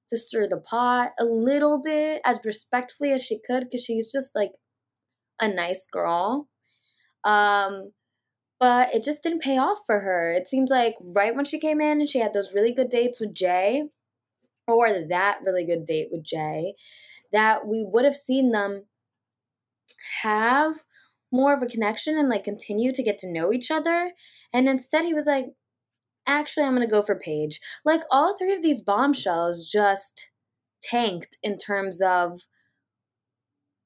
to 0.09 0.17
stir 0.17 0.47
the 0.47 0.59
pot 0.59 1.11
a 1.19 1.25
little 1.25 1.81
bit 1.83 2.21
as 2.25 2.39
respectfully 2.45 3.11
as 3.11 3.23
she 3.23 3.39
could 3.45 3.65
because 3.65 3.83
she's 3.83 4.11
just 4.11 4.35
like 4.35 4.51
a 5.39 5.47
nice 5.47 5.87
girl. 5.91 6.47
Um, 7.23 7.91
but 8.59 8.93
it 8.93 9.03
just 9.03 9.23
didn't 9.23 9.41
pay 9.41 9.57
off 9.57 9.79
for 9.85 9.99
her. 9.99 10.33
It 10.33 10.47
seems 10.47 10.69
like 10.69 10.95
right 11.01 11.35
when 11.35 11.45
she 11.45 11.59
came 11.59 11.81
in 11.81 11.99
and 11.99 12.09
she 12.09 12.19
had 12.19 12.33
those 12.33 12.53
really 12.55 12.73
good 12.73 12.89
dates 12.89 13.19
with 13.19 13.33
Jay, 13.33 13.83
or 14.67 14.89
that 15.09 15.39
really 15.43 15.65
good 15.65 15.85
date 15.85 16.07
with 16.11 16.23
Jay, 16.23 16.75
that 17.31 17.67
we 17.67 17.85
would 17.87 18.05
have 18.05 18.15
seen 18.15 18.51
them 18.51 18.85
have 20.23 20.83
more 21.31 21.53
of 21.53 21.61
a 21.61 21.67
connection 21.67 22.17
and 22.17 22.29
like 22.29 22.43
continue 22.43 22.93
to 22.93 23.03
get 23.03 23.19
to 23.19 23.31
know 23.31 23.51
each 23.51 23.69
other. 23.69 24.11
And 24.53 24.69
instead, 24.69 25.03
he 25.03 25.13
was 25.13 25.25
like, 25.25 25.47
actually, 26.25 26.65
I'm 26.65 26.73
gonna 26.73 26.87
go 26.87 27.01
for 27.01 27.19
Paige. 27.19 27.59
Like, 27.83 28.01
all 28.09 28.37
three 28.37 28.53
of 28.53 28.63
these 28.63 28.81
bombshells 28.81 29.69
just 29.69 30.29
tanked 30.81 31.37
in 31.43 31.57
terms 31.57 32.01
of 32.01 32.41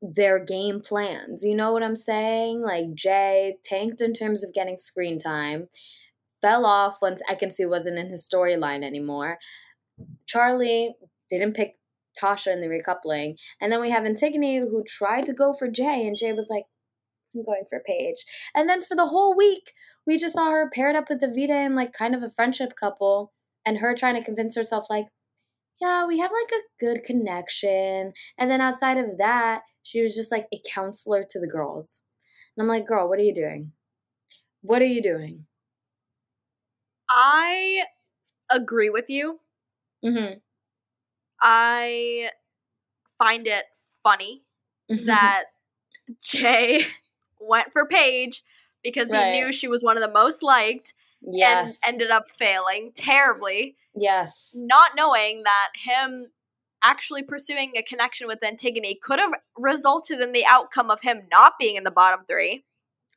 their 0.01 0.43
game 0.43 0.81
plans. 0.81 1.43
You 1.43 1.55
know 1.55 1.73
what 1.73 1.83
I'm 1.83 1.95
saying? 1.95 2.61
Like 2.61 2.93
Jay 2.95 3.57
tanked 3.65 4.01
in 4.01 4.13
terms 4.13 4.43
of 4.43 4.53
getting 4.53 4.77
screen 4.77 5.19
time, 5.19 5.67
fell 6.41 6.65
off 6.65 6.99
once 7.01 7.21
Ekin-Su 7.29 7.69
wasn't 7.69 7.97
in 7.97 8.09
his 8.09 8.27
storyline 8.27 8.83
anymore. 8.83 9.39
Charlie 10.25 10.95
didn't 11.29 11.55
pick 11.55 11.75
Tasha 12.21 12.51
in 12.51 12.61
the 12.61 12.67
recoupling. 12.67 13.37
And 13.61 13.71
then 13.71 13.81
we 13.81 13.89
have 13.89 14.03
Antigoni 14.03 14.59
who 14.59 14.83
tried 14.87 15.25
to 15.25 15.33
go 15.33 15.53
for 15.53 15.69
Jay, 15.69 16.07
and 16.07 16.17
Jay 16.17 16.33
was 16.33 16.47
like, 16.49 16.65
I'm 17.35 17.43
going 17.43 17.65
for 17.69 17.83
Paige. 17.85 18.25
And 18.55 18.67
then 18.67 18.81
for 18.81 18.95
the 18.95 19.05
whole 19.05 19.35
week, 19.35 19.73
we 20.07 20.17
just 20.17 20.33
saw 20.33 20.49
her 20.49 20.69
paired 20.73 20.95
up 20.95 21.05
with 21.09 21.21
Davide 21.21 21.51
and 21.51 21.75
like 21.75 21.93
kind 21.93 22.15
of 22.15 22.23
a 22.23 22.31
friendship 22.31 22.73
couple, 22.79 23.31
and 23.65 23.77
her 23.77 23.93
trying 23.95 24.15
to 24.15 24.23
convince 24.23 24.55
herself, 24.55 24.87
like, 24.89 25.07
yeah, 25.79 26.05
we 26.05 26.19
have 26.19 26.31
like 26.31 26.51
a 26.51 26.85
good 26.85 27.03
connection. 27.03 28.13
And 28.37 28.49
then 28.49 28.61
outside 28.61 28.97
of 28.97 29.17
that, 29.17 29.61
she 29.83 30.01
was 30.01 30.15
just 30.15 30.31
like 30.31 30.47
a 30.53 30.61
counselor 30.69 31.25
to 31.29 31.39
the 31.39 31.47
girls. 31.47 32.01
And 32.57 32.63
I'm 32.63 32.67
like, 32.67 32.85
girl, 32.85 33.07
what 33.07 33.19
are 33.19 33.23
you 33.23 33.33
doing? 33.33 33.71
What 34.61 34.81
are 34.81 34.85
you 34.85 35.01
doing? 35.01 35.45
I 37.09 37.85
agree 38.51 38.89
with 38.89 39.09
you. 39.09 39.39
Mm-hmm. 40.05 40.39
I 41.41 42.29
find 43.17 43.47
it 43.47 43.65
funny 44.03 44.43
that 45.05 45.45
Jay 46.21 46.85
went 47.39 47.71
for 47.71 47.85
Paige 47.85 48.43
because 48.83 49.11
Right. 49.11 49.33
he 49.33 49.41
knew 49.41 49.51
she 49.51 49.67
was 49.67 49.83
one 49.83 49.97
of 49.97 50.03
the 50.03 50.11
most 50.11 50.41
liked 50.43 50.93
yes. 51.21 51.79
and 51.85 51.93
ended 51.95 52.11
up 52.11 52.27
failing 52.27 52.91
terribly, 52.95 53.75
Yes. 53.95 54.51
not 54.55 54.91
knowing 54.95 55.43
that 55.43 55.69
him 55.75 56.27
actually 56.83 57.23
pursuing 57.23 57.73
a 57.77 57.81
connection 57.81 58.27
with 58.27 58.39
Antigoni 58.41 58.99
could 59.01 59.19
have 59.19 59.33
resulted 59.57 60.19
in 60.19 60.31
the 60.31 60.45
outcome 60.47 60.89
of 60.89 61.01
him 61.01 61.21
not 61.31 61.53
being 61.59 61.75
in 61.75 61.83
the 61.83 61.91
bottom 61.91 62.21
three. 62.27 62.63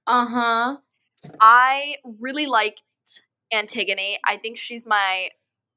Uh 0.06 0.26
huh. 0.26 0.76
I 1.40 1.96
really 2.20 2.46
liked 2.46 2.82
Antigoni. 3.52 4.16
I 4.26 4.36
think 4.36 4.56
she's 4.56 4.86
my 4.86 5.28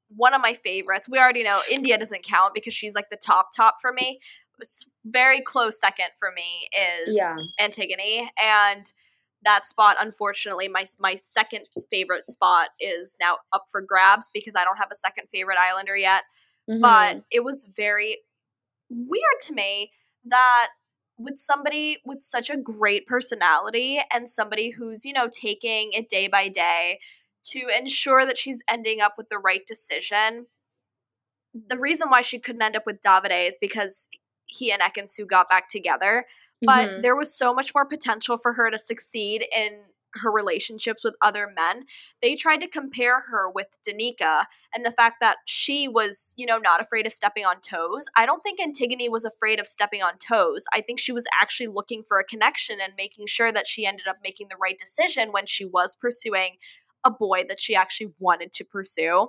one 0.08 0.34
of 0.34 0.40
my 0.40 0.54
favorites. 0.54 1.08
We 1.08 1.18
already 1.18 1.42
know 1.42 1.60
Indiyah 1.70 1.98
doesn't 1.98 2.22
count 2.22 2.54
because 2.54 2.74
she's 2.74 2.94
like 2.94 3.10
the 3.10 3.16
top 3.16 3.48
top 3.56 3.76
for 3.80 3.92
me. 3.92 4.20
It's 4.60 4.86
very 5.04 5.40
close 5.40 5.78
second 5.80 6.06
for 6.18 6.30
me 6.34 6.68
is 7.06 7.16
Yeah. 7.16 7.34
Antigone 7.60 8.30
and 8.42 8.90
that 9.44 9.66
spot 9.66 9.96
unfortunately 10.00 10.66
my 10.66 10.84
my 10.98 11.14
second 11.14 11.66
favorite 11.90 12.28
spot 12.28 12.68
is 12.80 13.14
now 13.20 13.36
up 13.52 13.66
for 13.70 13.80
grabs 13.82 14.30
because 14.32 14.54
I 14.56 14.64
don't 14.64 14.78
have 14.78 14.88
a 14.90 14.96
second 14.96 15.28
favorite 15.28 15.58
islander 15.58 15.96
yet 15.96 16.22
Mhm. 16.68 16.80
but 16.82 17.24
it 17.30 17.44
was 17.44 17.64
very 17.76 18.18
weird 18.90 19.40
to 19.42 19.54
me 19.54 19.92
that 20.24 20.68
with 21.18 21.38
somebody 21.38 21.98
with 22.06 22.22
such 22.22 22.50
a 22.50 22.56
great 22.58 23.06
personality 23.06 24.00
and 24.12 24.28
somebody 24.28 24.70
who's 24.70 25.04
you 25.04 25.12
know 25.12 25.28
taking 25.32 25.92
it 25.92 26.08
day 26.10 26.28
by 26.28 26.48
day 26.48 27.00
to 27.44 27.68
ensure 27.78 28.26
that 28.26 28.38
she's 28.38 28.62
ending 28.70 29.00
up 29.00 29.14
with 29.18 29.28
the 29.30 29.38
right 29.38 29.66
decision 29.66 30.46
the 31.54 31.78
reason 31.78 32.08
why 32.10 32.22
she 32.22 32.38
couldn't 32.38 32.62
end 32.62 32.76
up 32.76 32.84
with 32.86 33.00
Davide 33.02 33.48
is 33.48 33.56
because 33.60 34.08
he 34.46 34.70
and 34.72 34.82
Ekin-Su 34.82 35.26
got 35.26 35.48
back 35.48 35.68
together 35.68 36.26
but 36.64 36.88
Mhm. 36.88 37.02
there 37.02 37.14
was 37.16 37.36
so 37.36 37.52
much 37.52 37.74
more 37.74 37.84
potential 37.84 38.36
for 38.38 38.52
her 38.54 38.70
to 38.70 38.78
succeed 38.78 39.46
in 39.54 39.84
her 40.16 40.30
relationships 40.30 41.04
with 41.04 41.14
other 41.22 41.48
men. 41.54 41.84
They 42.22 42.34
tried 42.34 42.60
to 42.60 42.68
compare 42.68 43.22
her 43.30 43.50
with 43.50 43.78
Danica 43.86 44.44
and 44.74 44.84
the 44.84 44.92
fact 44.92 45.16
that 45.20 45.38
she 45.46 45.88
was, 45.88 46.34
you 46.36 46.46
know, 46.46 46.58
not 46.58 46.80
afraid 46.80 47.06
of 47.06 47.12
stepping 47.12 47.44
on 47.44 47.60
toes. 47.60 48.06
I 48.16 48.26
don't 48.26 48.42
think 48.42 48.60
Antigoni 48.60 49.10
was 49.10 49.24
afraid 49.24 49.60
of 49.60 49.66
stepping 49.66 50.02
on 50.02 50.18
toes. 50.18 50.64
I 50.72 50.80
think 50.80 50.98
she 50.98 51.12
was 51.12 51.26
actually 51.40 51.68
looking 51.68 52.02
for 52.02 52.18
a 52.18 52.24
connection 52.24 52.78
and 52.82 52.92
making 52.96 53.26
sure 53.26 53.52
that 53.52 53.66
she 53.66 53.86
ended 53.86 54.06
up 54.08 54.16
making 54.22 54.48
the 54.48 54.56
right 54.60 54.78
decision 54.78 55.32
when 55.32 55.46
she 55.46 55.64
was 55.64 55.96
pursuing 55.96 56.56
a 57.04 57.10
boy 57.10 57.44
that 57.48 57.60
she 57.60 57.74
actually 57.74 58.12
wanted 58.20 58.52
to 58.54 58.64
pursue. 58.64 59.28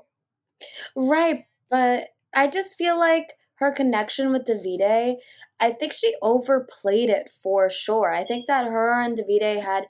Right, 0.95 1.45
but 1.69 2.09
I 2.33 2.47
just 2.47 2.77
feel 2.77 2.99
like 2.99 3.33
her 3.55 3.71
connection 3.71 4.31
with 4.31 4.45
Davide, 4.45 5.15
I 5.59 5.71
think 5.71 5.91
she 5.91 6.15
overplayed 6.21 7.09
it 7.09 7.29
for 7.29 7.69
sure. 7.69 8.11
I 8.11 8.23
think 8.23 8.45
that 8.47 8.65
her 8.65 9.01
and 9.01 9.17
Davide 9.17 9.61
had, 9.61 9.87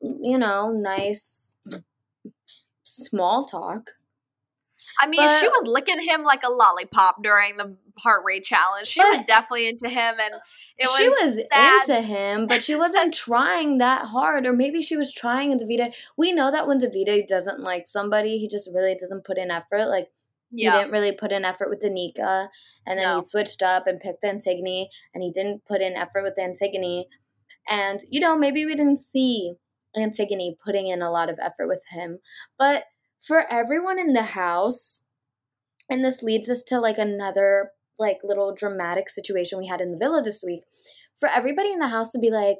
you 0.00 0.38
know, 0.38 0.72
nice 0.72 1.54
small 2.82 3.46
talk. 3.46 3.90
I 4.98 5.06
mean, 5.06 5.28
she 5.40 5.48
was 5.48 5.66
licking 5.66 6.00
him 6.00 6.22
like 6.22 6.42
a 6.42 6.50
lollipop 6.50 7.22
during 7.22 7.56
the 7.56 7.76
heart 7.98 8.22
rate 8.24 8.44
challenge. 8.44 8.86
She 8.86 9.00
was 9.00 9.24
definitely 9.24 9.68
into 9.68 9.88
him, 9.88 10.14
and 10.18 10.34
it 10.78 10.88
was 10.88 10.96
she 10.96 11.08
was 11.08 11.48
sad. 11.48 11.88
into 11.88 12.00
him, 12.00 12.46
but 12.46 12.62
she 12.62 12.76
wasn't 12.76 13.12
trying 13.26 13.78
that 13.78 14.06
hard. 14.06 14.46
Or 14.46 14.52
maybe 14.52 14.82
she 14.82 14.96
was 14.96 15.12
trying 15.12 15.52
and 15.52 15.60
Davide. 15.60 15.94
We 16.16 16.32
know 16.32 16.50
that 16.50 16.66
when 16.66 16.80
Davide 16.80 17.26
doesn't 17.28 17.60
like 17.60 17.86
somebody, 17.86 18.38
he 18.38 18.48
just 18.48 18.70
really 18.72 18.94
doesn't 18.94 19.24
put 19.24 19.36
in 19.38 19.50
effort. 19.50 19.86
Like 19.86 20.08
yeah. 20.50 20.72
he 20.72 20.78
didn't 20.78 20.92
really 20.92 21.12
put 21.12 21.32
in 21.32 21.44
effort 21.44 21.68
with 21.68 21.82
Danica, 21.82 22.48
and 22.86 22.98
then 22.98 23.06
No. 23.06 23.16
he 23.16 23.22
switched 23.22 23.62
up 23.62 23.86
and 23.86 24.00
picked 24.00 24.22
Antigoni, 24.22 24.86
and 25.12 25.22
he 25.22 25.30
didn't 25.30 25.64
put 25.66 25.82
in 25.82 25.94
effort 25.94 26.22
with 26.22 26.36
Antigoni. 26.38 27.04
And 27.68 28.00
you 28.10 28.20
know, 28.20 28.36
maybe 28.36 28.64
we 28.64 28.74
didn't 28.74 28.98
see 29.00 29.56
Antigoni 29.96 30.56
putting 30.64 30.88
in 30.88 31.02
a 31.02 31.10
lot 31.10 31.30
of 31.30 31.38
effort 31.40 31.68
with 31.68 31.82
him, 31.90 32.18
but 32.58 32.84
for 33.20 33.44
everyone 33.52 33.98
in 33.98 34.12
the 34.12 34.22
house, 34.22 35.06
and 35.88 36.04
this 36.04 36.22
leads 36.22 36.48
us 36.48 36.62
to 36.64 36.78
like 36.78 36.98
another 36.98 37.70
like 37.98 38.18
little 38.22 38.54
dramatic 38.54 39.08
situation 39.08 39.58
we 39.58 39.66
had 39.66 39.80
in 39.80 39.92
the 39.92 39.98
villa 39.98 40.22
this 40.22 40.42
week. 40.46 40.64
For 41.18 41.28
everybody 41.28 41.72
in 41.72 41.78
the 41.78 41.88
house 41.88 42.10
to 42.12 42.18
be 42.18 42.30
like, 42.30 42.58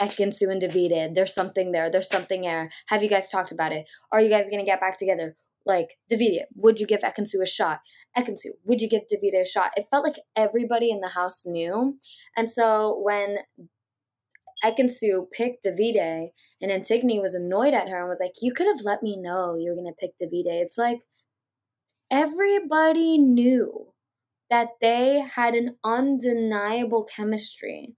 Ekin-Su 0.00 0.48
and 0.48 0.62
Davide, 0.62 1.14
there's 1.14 1.34
something 1.34 1.72
there, 1.72 1.90
there's 1.90 2.08
something 2.08 2.42
there. 2.42 2.70
Have 2.86 3.02
you 3.02 3.08
guys 3.08 3.30
talked 3.30 3.52
about 3.52 3.72
it? 3.72 3.88
Are 4.12 4.20
you 4.20 4.30
guys 4.30 4.46
gonna 4.50 4.64
get 4.64 4.80
back 4.80 4.98
together? 4.98 5.36
Like, 5.66 5.98
Davide, 6.10 6.44
would 6.54 6.80
you 6.80 6.86
give 6.86 7.00
Ekin-Su 7.00 7.42
a 7.42 7.46
shot? 7.46 7.80
Ekin-Su, 8.16 8.52
would 8.64 8.80
you 8.80 8.88
give 8.88 9.02
Davide 9.12 9.42
a 9.42 9.44
shot? 9.44 9.72
It 9.76 9.88
felt 9.90 10.04
like 10.04 10.20
everybody 10.34 10.90
in 10.90 11.00
the 11.00 11.08
house 11.08 11.44
knew. 11.44 11.98
And 12.36 12.50
so 12.50 12.98
when 13.02 13.38
Ekin-Su 14.64 15.28
picked 15.32 15.64
Davide 15.64 16.28
and 16.60 16.70
Antigoni 16.72 17.20
was 17.20 17.34
annoyed 17.34 17.74
at 17.74 17.88
her 17.88 17.98
and 18.00 18.08
was 18.08 18.20
like, 18.20 18.32
You 18.40 18.52
could 18.52 18.66
have 18.66 18.80
let 18.84 19.02
me 19.02 19.16
know 19.16 19.56
you 19.56 19.70
were 19.70 19.76
gonna 19.76 19.94
pick 19.98 20.12
Davide. 20.20 20.62
It's 20.62 20.78
like 20.78 20.98
everybody 22.10 23.18
knew 23.18 23.92
that 24.50 24.68
they 24.80 25.20
had 25.20 25.54
an 25.54 25.76
undeniable 25.84 27.04
chemistry. 27.04 27.94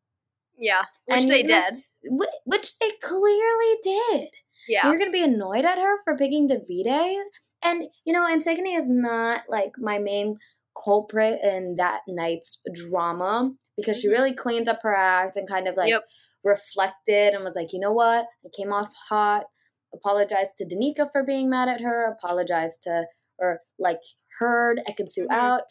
yeah, 0.58 0.82
which 1.06 1.20
And 1.20 1.30
they 1.30 1.42
gonna 1.42 1.62
did. 1.70 2.20
Which 2.44 2.78
they 2.78 2.90
clearly 3.02 3.74
did. 3.82 4.28
Yeah, 4.68 4.88
You're 4.88 4.98
gonna 4.98 5.10
be 5.10 5.24
annoyed 5.24 5.64
at 5.64 5.78
her 5.78 6.02
for 6.04 6.16
picking 6.16 6.48
Davide. 6.48 7.22
And 7.62 7.84
you 8.04 8.12
know, 8.12 8.26
Antigoni 8.26 8.76
is 8.76 8.88
not 8.88 9.42
like 9.48 9.72
my 9.78 9.98
main 9.98 10.36
culprit 10.84 11.40
in 11.42 11.76
that 11.76 12.00
night's 12.08 12.60
drama 12.74 13.52
because 13.76 13.98
she 13.98 14.08
Mhm. 14.08 14.12
really 14.12 14.34
cleaned 14.34 14.68
up 14.68 14.80
her 14.82 14.94
act 14.94 15.36
and 15.36 15.48
kind 15.48 15.66
of 15.68 15.76
like 15.76 15.88
Yep. 15.90 16.04
Reflected 16.44 17.34
and 17.34 17.44
was 17.44 17.54
like, 17.56 17.72
you 17.72 17.80
know 17.80 17.92
what? 17.92 18.26
I 18.44 18.48
came 18.56 18.72
off 18.72 18.92
hot. 19.08 19.46
Apologized 19.92 20.56
to 20.58 20.64
Danica 20.64 21.10
for 21.12 21.24
being 21.24 21.50
mad 21.50 21.68
at 21.68 21.80
her. 21.80 22.04
Apologized 22.04 22.82
to 22.82 23.06
or 23.38 23.60
like 23.78 24.00
heard 24.38 24.80
Ekin-Su 24.88 25.26
Mhm. 25.26 25.32
out 25.34 25.62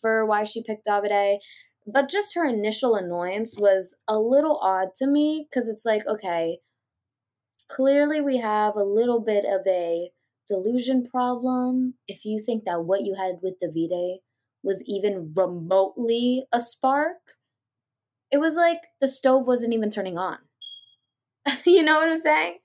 for 0.00 0.24
why 0.24 0.44
she 0.44 0.62
picked 0.62 0.86
Davide. 0.86 1.38
But 1.86 2.08
just 2.08 2.34
her 2.34 2.44
initial 2.46 2.96
annoyance 2.96 3.56
was 3.58 3.94
a 4.08 4.18
little 4.18 4.58
odd 4.58 4.94
to 4.96 5.06
me 5.06 5.46
because 5.48 5.68
it's 5.68 5.84
like, 5.84 6.06
okay, 6.06 6.60
clearly 7.68 8.20
we 8.20 8.38
have 8.38 8.74
a 8.76 8.84
little 8.84 9.20
bit 9.20 9.44
of 9.44 9.66
a 9.66 10.10
delusion 10.48 11.04
problem 11.04 11.94
if 12.06 12.24
you 12.24 12.40
think 12.40 12.64
that 12.64 12.84
what 12.84 13.02
you 13.02 13.14
had 13.14 13.36
with 13.42 13.58
Davide 13.60 14.18
was 14.62 14.82
even 14.86 15.32
remotely 15.34 16.46
a 16.52 16.60
spark. 16.60 17.36
It 18.30 18.38
was 18.38 18.56
like 18.56 18.80
the 19.00 19.08
stove 19.08 19.46
wasn't 19.46 19.72
even 19.72 19.90
turning 19.90 20.18
on. 20.18 20.38
you 21.64 21.82
know 21.82 21.96
what 21.96 22.08
I'm 22.08 22.20
saying? 22.20 22.58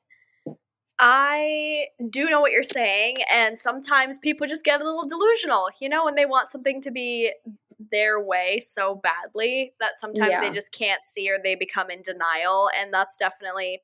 I 1.00 1.88
do 2.12 2.30
know 2.30 2.42
what 2.42 2.52
you're 2.52 2.64
saying, 2.64 3.18
and 3.34 3.58
sometimes 3.58 4.20
people 4.20 4.46
just 4.46 4.64
get 4.64 4.82
a 4.82 4.84
little 4.84 5.08
delusional, 5.08 5.70
you 5.80 5.90
know, 5.90 6.06
when 6.06 6.14
they 6.14 6.26
want 6.26 6.52
something 6.52 6.80
to 6.84 6.92
be 6.92 7.34
their 7.92 8.24
way 8.24 8.60
so 8.60 9.02
badly 9.02 9.74
that 9.80 10.00
sometimes 10.00 10.32
Yeah. 10.32 10.42
they 10.42 10.52
just 10.52 10.72
can't 10.72 11.04
see 11.04 11.28
or 11.32 11.40
they 11.44 11.56
become 11.56 11.90
in 11.90 12.04
denial, 12.04 12.70
and 12.78 12.94
that's 12.94 13.18
definitely 13.18 13.82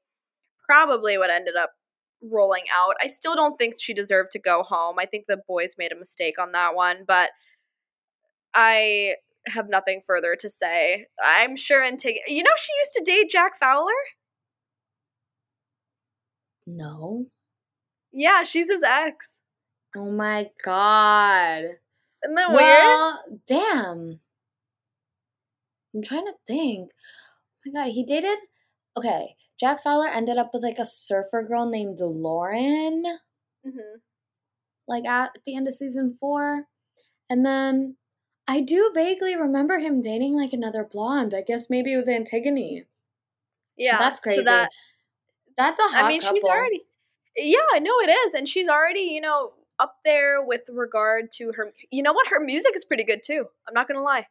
probably 0.63 1.18
what 1.18 1.32
ended 1.32 1.56
up 1.56 1.72
rolling 2.32 2.66
out. 2.72 2.96
I 3.02 3.08
still 3.08 3.36
don't 3.36 3.58
think 3.58 3.76
she 3.80 3.94
deserved 3.96 4.32
to 4.34 4.40
go 4.40 4.62
home. 4.62 4.98
I 5.00 5.06
think 5.06 5.26
the 5.28 5.42
boys 5.48 5.76
made 5.78 5.92
a 5.92 5.96
mistake 5.96 6.40
on 6.40 6.52
that 6.52 6.76
one, 6.76 7.04
but 7.08 7.32
I 8.54 9.16
have 9.54 9.70
nothing 9.70 10.02
further 10.06 10.36
to 10.40 10.50
say. 10.50 11.06
I'm 11.24 11.56
sure 11.56 11.84
Antigoni, 11.84 12.18
you 12.28 12.44
know, 12.44 12.52
she 12.58 12.72
used 12.80 12.94
to 12.98 13.04
date 13.06 13.30
Jack 13.30 13.58
Fowler. 13.58 13.92
No. 16.66 17.26
Yeah, 18.12 18.44
she's 18.44 18.70
his 18.70 18.84
ex. 18.84 19.40
Oh 19.96 20.12
my 20.12 20.50
god. 20.64 21.64
Isn't 21.64 22.36
that 22.36 22.50
weird? 22.50 22.60
Well, 22.60 23.24
damn. 23.48 24.20
I'm 25.96 26.04
trying 26.04 26.26
to 26.26 26.34
think. 26.48 26.92
Oh 26.94 27.72
my 27.74 27.84
god, 27.84 27.92
he 27.92 28.04
dated. 28.06 28.38
Okay, 28.98 29.36
Jack 29.60 29.84
Fowler 29.84 30.08
ended 30.08 30.38
up 30.38 30.50
with 30.54 30.64
like 30.64 30.80
a 30.80 30.86
surfer 30.86 31.46
girl 31.48 31.70
named 31.70 32.00
Lauren, 32.00 33.04
Mm-hmm. 33.66 33.98
like 34.88 35.06
at 35.06 35.32
the 35.46 35.56
end 35.56 35.68
of 35.68 35.74
season 35.74 36.16
four. 36.20 36.66
And 37.30 37.46
then 37.46 37.98
I 38.48 38.62
do 38.62 38.92
vaguely 38.94 39.36
remember 39.36 39.78
him 39.80 40.02
dating 40.02 40.34
like 40.34 40.54
another 40.54 40.84
blonde. 40.84 41.34
I 41.34 41.42
guess 41.42 41.70
maybe 41.70 41.94
it 41.94 41.98
was 41.98 42.08
Antigoni. 42.08 42.86
Yeah, 43.78 43.98
That's 44.00 44.18
so 44.20 44.24
crazy. 44.24 44.44
that 44.44 44.70
That's 45.58 45.80
a 45.80 45.84
hot 45.84 46.06
I 46.06 46.08
mean, 46.08 46.22
she's 46.22 46.30
couple. 46.44 46.50
already. 46.50 46.84
Yeah, 47.36 47.60
I 47.74 47.80
know 47.80 48.00
it 48.02 48.10
is, 48.10 48.34
and 48.34 48.48
she's 48.48 48.68
already, 48.68 49.02
you 49.02 49.22
know, 49.22 49.54
up 49.80 49.98
there 50.06 50.44
with 50.44 50.62
regard 50.70 51.32
to 51.34 51.52
her. 51.56 51.72
You 51.92 52.02
know 52.02 52.14
what? 52.14 52.28
Her 52.30 52.40
music 52.40 52.72
is 52.76 52.86
pretty 52.86 53.04
good 53.04 53.22
too. 53.24 53.46
I'm 53.68 53.74
not 53.74 53.88
gonna 53.88 54.02
lie. 54.02 54.28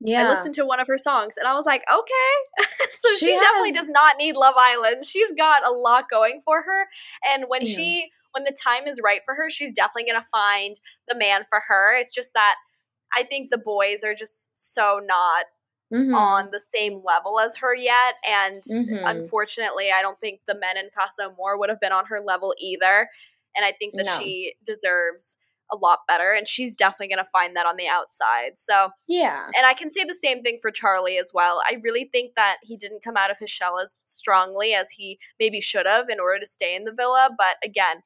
Yeah. 0.00 0.26
I 0.26 0.30
listened 0.30 0.54
to 0.56 0.66
one 0.66 0.80
of 0.80 0.86
her 0.88 0.98
songs 0.98 1.36
and 1.38 1.46
I 1.48 1.54
was 1.54 1.64
like, 1.64 1.82
okay. 1.90 2.66
so 2.90 3.08
she, 3.16 3.26
She 3.26 3.32
definitely 3.38 3.72
does 3.72 3.88
not 3.88 4.16
need 4.18 4.36
Love 4.36 4.54
Island. 4.58 5.06
She's 5.06 5.32
got 5.32 5.66
a 5.66 5.70
lot 5.70 6.10
going 6.10 6.42
for 6.44 6.60
her. 6.62 6.88
And 7.32 7.44
when 7.48 7.62
Yeah. 7.64 7.74
she 7.76 8.10
when 8.32 8.42
the 8.44 8.54
time 8.62 8.86
is 8.88 9.00
right 9.02 9.20
for 9.24 9.34
her, 9.34 9.48
she's 9.48 9.72
definitely 9.72 10.10
gonna 10.12 10.24
find 10.24 10.74
the 11.08 11.14
man 11.16 11.44
for 11.48 11.60
her. 11.68 11.96
It's 11.98 12.12
just 12.12 12.34
that 12.34 12.56
I 13.16 13.22
think 13.24 13.50
the 13.50 13.58
boys 13.58 14.02
are 14.04 14.14
just 14.14 14.48
so 14.54 15.00
not 15.02 15.46
Mhm. 15.92 16.14
on 16.16 16.50
the 16.50 16.58
same 16.60 17.02
level 17.04 17.38
as 17.38 17.56
her 17.56 17.74
yet. 17.74 18.16
And 18.26 18.62
Mhm. 18.62 19.02
unfortunately, 19.08 19.92
I 19.92 20.02
don't 20.02 20.18
think 20.20 20.40
the 20.46 20.54
men 20.54 20.76
in 20.76 20.90
Casa 20.96 21.24
Amor 21.24 21.56
would 21.58 21.68
have 21.68 21.80
been 21.80 21.92
on 21.92 22.06
her 22.06 22.20
level 22.20 22.54
either. 22.58 23.08
And 23.56 23.64
I 23.64 23.72
think 23.72 23.94
that 23.94 24.06
No. 24.06 24.18
she 24.18 24.56
deserves 24.64 25.36
a 25.70 25.76
lot 25.76 26.00
better. 26.06 26.32
And 26.32 26.46
she's 26.46 26.76
definitely 26.76 27.08
going 27.08 27.24
to 27.24 27.30
find 27.30 27.56
that 27.56 27.66
on 27.66 27.76
the 27.76 27.88
outside. 27.88 28.58
So, 28.58 28.90
Yeah. 29.06 29.50
and 29.56 29.64
I 29.64 29.72
can 29.74 29.88
say 29.88 30.04
the 30.04 30.14
same 30.14 30.42
thing 30.42 30.58
for 30.60 30.70
Charlie 30.70 31.16
as 31.18 31.32
well. 31.32 31.62
I 31.66 31.80
really 31.82 32.04
think 32.04 32.34
that 32.34 32.58
he 32.62 32.76
didn't 32.76 33.02
come 33.02 33.16
out 33.16 33.30
of 33.30 33.38
his 33.38 33.50
shell 33.50 33.78
as 33.78 33.96
strongly 34.00 34.74
as 34.74 34.90
he 34.90 35.18
maybe 35.38 35.60
should 35.60 35.86
have 35.86 36.08
in 36.10 36.20
order 36.20 36.38
to 36.40 36.46
stay 36.46 36.74
in 36.74 36.84
the 36.84 36.92
villa. 36.92 37.30
But 37.36 37.56
again, 37.64 38.02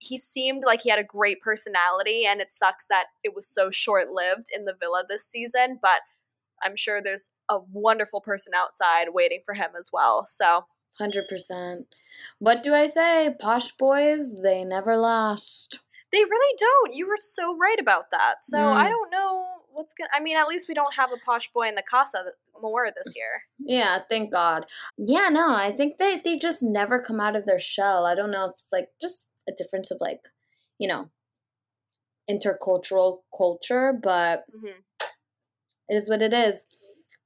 he 0.00 0.18
seemed 0.18 0.62
like 0.66 0.80
he 0.82 0.90
had 0.90 0.98
a 0.98 1.04
great 1.04 1.40
personality, 1.42 2.24
and 2.26 2.40
it 2.40 2.52
sucks 2.52 2.86
that 2.88 3.06
it 3.22 3.34
was 3.34 3.46
so 3.46 3.70
short 3.70 4.08
lived 4.08 4.48
in 4.54 4.64
the 4.64 4.74
villa 4.78 5.04
this 5.08 5.24
season. 5.26 5.78
But 5.80 6.00
I'm 6.62 6.74
sure 6.74 7.00
there's 7.00 7.28
a 7.50 7.58
wonderful 7.58 8.20
person 8.20 8.52
outside 8.54 9.08
waiting 9.14 9.40
for 9.44 9.54
him 9.54 9.70
as 9.78 9.90
well. 9.92 10.24
So, 10.26 10.64
Hundred 10.98 11.28
percent. 11.28 11.86
What 12.40 12.62
do 12.64 12.74
I 12.74 12.86
say? 12.86 13.34
Posh 13.38 13.72
boys, 13.72 14.42
they 14.42 14.64
never 14.64 14.96
last. 14.96 15.78
they 16.12 16.24
really 16.24 16.56
don't. 16.58 16.96
You 16.96 17.06
were 17.06 17.16
so 17.20 17.56
right 17.56 17.78
about 17.78 18.10
that. 18.10 18.36
So, 18.42 18.58
I 18.58 18.86
Mm. 18.86 18.88
don't 18.88 19.10
know 19.10 19.46
what's 19.72 19.94
going 19.94 20.08
to. 20.10 20.16
I 20.16 20.20
mean, 20.20 20.36
at 20.36 20.48
least 20.48 20.66
we 20.68 20.74
don't 20.74 20.94
have 20.96 21.12
a 21.12 21.24
posh 21.24 21.50
boy 21.52 21.68
in 21.68 21.76
the 21.76 21.82
Casa 21.88 22.24
Amor 22.56 22.90
this 22.90 23.14
year. 23.14 23.44
Yeah, 23.60 24.00
thank 24.10 24.32
God. 24.32 24.66
Yeah, 24.98 25.28
no, 25.28 25.54
I 25.54 25.70
think 25.72 25.98
they 25.98 26.18
they 26.24 26.36
just 26.38 26.62
never 26.62 27.00
come 27.00 27.20
out 27.20 27.36
of 27.36 27.46
their 27.46 27.60
shell. 27.60 28.04
I 28.06 28.14
don't 28.16 28.32
know 28.32 28.46
if 28.46 28.52
it's 28.54 28.72
like 28.72 28.88
just 29.00 29.29
a 29.50 29.54
difference 29.62 29.90
of 29.90 29.98
like, 30.00 30.20
you 30.78 30.88
know, 30.88 31.10
intercultural 32.30 33.18
culture, 33.36 33.92
but 34.02 34.44
hmm 34.52 34.68
it 35.88 35.94
is 35.96 36.08
what 36.08 36.22
it 36.22 36.32
is. 36.32 36.66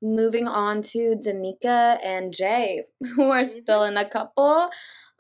Moving 0.02 0.48
on 0.48 0.82
to 0.82 1.16
Danica 1.24 1.98
and 2.02 2.32
Jay, 2.34 2.84
who 3.16 3.30
are 3.30 3.44
still 3.44 3.84
in 3.84 3.96
a 3.96 4.08
couple. 4.08 4.70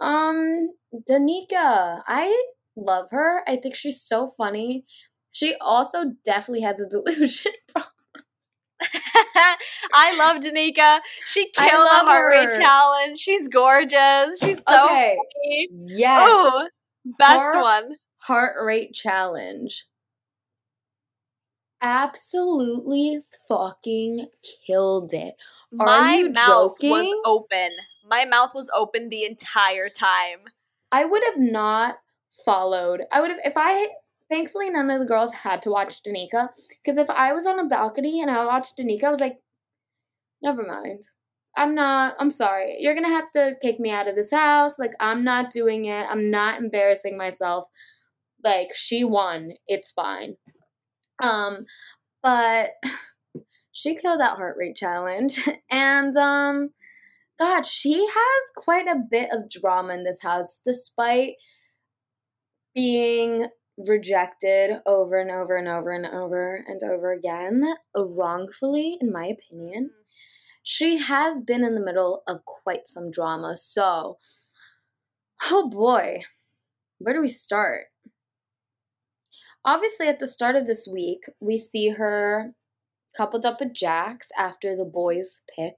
Um, 0.00 0.70
Danica, 1.08 2.02
I 2.06 2.44
love 2.76 3.08
her. 3.10 3.42
I 3.46 3.56
think 3.56 3.76
she's 3.76 4.02
so 4.02 4.28
funny. 4.28 4.84
She 5.32 5.54
also 5.60 6.04
definitely 6.24 6.62
has 6.62 6.80
a 6.80 6.88
delusion 6.90 7.52
problem. 7.68 7.90
I 9.94 10.14
love 10.16 10.36
Danica. 10.42 11.00
She 11.26 11.48
killed 11.50 11.86
the 11.86 12.04
heart 12.06 12.30
rate 12.30 12.50
challenge. 12.50 13.18
She's 13.18 13.48
gorgeous. 13.48 14.40
She's 14.40 14.64
so 14.66 14.84
Okay. 14.86 15.16
funny. 15.16 15.68
Yes. 15.70 16.20
Oh, 16.28 16.68
best 17.04 17.54
Her- 17.54 17.62
one. 17.62 17.96
Heart 18.18 18.56
rate 18.64 18.94
challenge. 18.94 19.86
Absolutely 21.82 23.20
fucking 23.46 24.28
killed 24.66 25.12
it. 25.12 25.34
Are 25.78 25.84
My 25.86 26.16
you 26.16 26.30
mouth 26.30 26.76
was 26.80 27.14
open. 27.26 27.72
My 28.08 28.24
mouth 28.24 28.52
was 28.54 28.70
open 28.74 29.10
the 29.10 29.24
entire 29.24 29.90
time. 29.90 30.44
I 30.90 31.04
would 31.04 31.22
have 31.26 31.38
not 31.38 31.96
followed. 32.46 33.02
I 33.12 33.20
would 33.20 33.30
have 33.30 33.40
if 33.44 33.52
I 33.56 33.88
thankfully 34.30 34.70
none 34.70 34.90
of 34.90 35.00
the 35.00 35.06
girls 35.06 35.34
had 35.34 35.60
to 35.62 35.70
watch 35.70 36.02
Danica 36.02 36.48
because 36.82 36.96
if 36.96 37.10
I 37.10 37.32
was 37.34 37.46
on 37.46 37.58
a 37.58 37.68
balcony 37.68 38.22
and 38.22 38.30
I 38.30 38.46
watched 38.46 38.78
Danica, 38.78 39.04
I 39.04 39.10
was 39.10 39.20
like, 39.20 39.40
never 40.42 40.62
mind. 40.62 41.04
I'm 41.56 41.74
not. 41.74 42.16
I'm 42.18 42.30
sorry. 42.30 42.76
You're 42.78 42.94
gonna 42.94 43.08
have 43.08 43.30
to 43.32 43.56
kick 43.62 43.78
me 43.78 43.90
out 43.90 44.08
of 44.08 44.16
this 44.16 44.32
house. 44.32 44.78
Like 44.78 44.92
I'm 45.00 45.24
not 45.24 45.52
doing 45.52 45.86
it. 45.86 46.06
I'm 46.10 46.30
not 46.30 46.60
embarrassing 46.60 47.16
myself. 47.16 47.66
Like 48.42 48.68
she 48.74 49.04
won. 49.04 49.52
It's 49.68 49.92
fine. 49.92 50.36
Um, 51.22 51.64
but 52.22 52.70
she 53.72 53.94
killed 53.94 54.20
that 54.20 54.36
heart 54.36 54.56
rate 54.58 54.76
challenge, 54.76 55.48
and 55.70 56.16
um, 56.16 56.70
God, 57.38 57.66
she 57.66 58.06
has 58.06 58.44
quite 58.56 58.86
a 58.86 59.02
bit 59.10 59.30
of 59.32 59.50
drama 59.50 59.94
in 59.94 60.04
this 60.04 60.22
house, 60.22 60.60
despite 60.64 61.34
being 62.74 63.48
rejected 63.76 64.78
over 64.86 65.18
and 65.18 65.30
over 65.30 65.56
and 65.56 65.68
over 65.68 65.90
and 65.90 66.06
over 66.06 66.64
and 66.66 66.82
over 66.82 67.12
again, 67.12 67.62
wrongfully, 67.96 68.98
in 69.00 69.12
my 69.12 69.26
opinion. 69.26 69.90
She 70.64 70.96
has 70.96 71.42
been 71.42 71.62
in 71.62 71.74
the 71.74 71.84
middle 71.84 72.22
of 72.26 72.46
quite 72.46 72.88
some 72.88 73.10
drama, 73.10 73.54
so 73.54 74.16
oh 75.50 75.68
boy, 75.68 76.20
where 76.98 77.14
do 77.14 77.20
we 77.20 77.28
start? 77.28 77.88
Obviously, 79.62 80.08
at 80.08 80.20
the 80.20 80.26
start 80.26 80.56
of 80.56 80.66
this 80.66 80.88
week, 80.90 81.24
we 81.38 81.58
see 81.58 81.90
her 81.90 82.54
coupled 83.14 83.44
up 83.44 83.60
with 83.60 83.74
Jacques 83.74 84.24
after 84.38 84.74
the 84.74 84.86
boys 84.86 85.42
pick. 85.54 85.74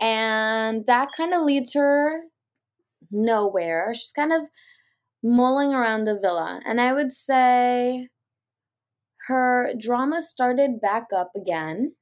And 0.00 0.84
that 0.86 1.10
kind 1.16 1.32
of 1.32 1.42
leads 1.42 1.74
her 1.74 2.22
nowhere. 3.12 3.94
She's 3.94 4.12
kind 4.12 4.32
of 4.32 4.42
mulling 5.22 5.72
around 5.72 6.06
the 6.06 6.18
villa. 6.20 6.60
And 6.66 6.80
I 6.80 6.92
would 6.92 7.12
say 7.12 8.08
her 9.28 9.72
drama 9.78 10.22
started 10.22 10.80
back 10.80 11.06
up 11.14 11.30
again 11.36 11.94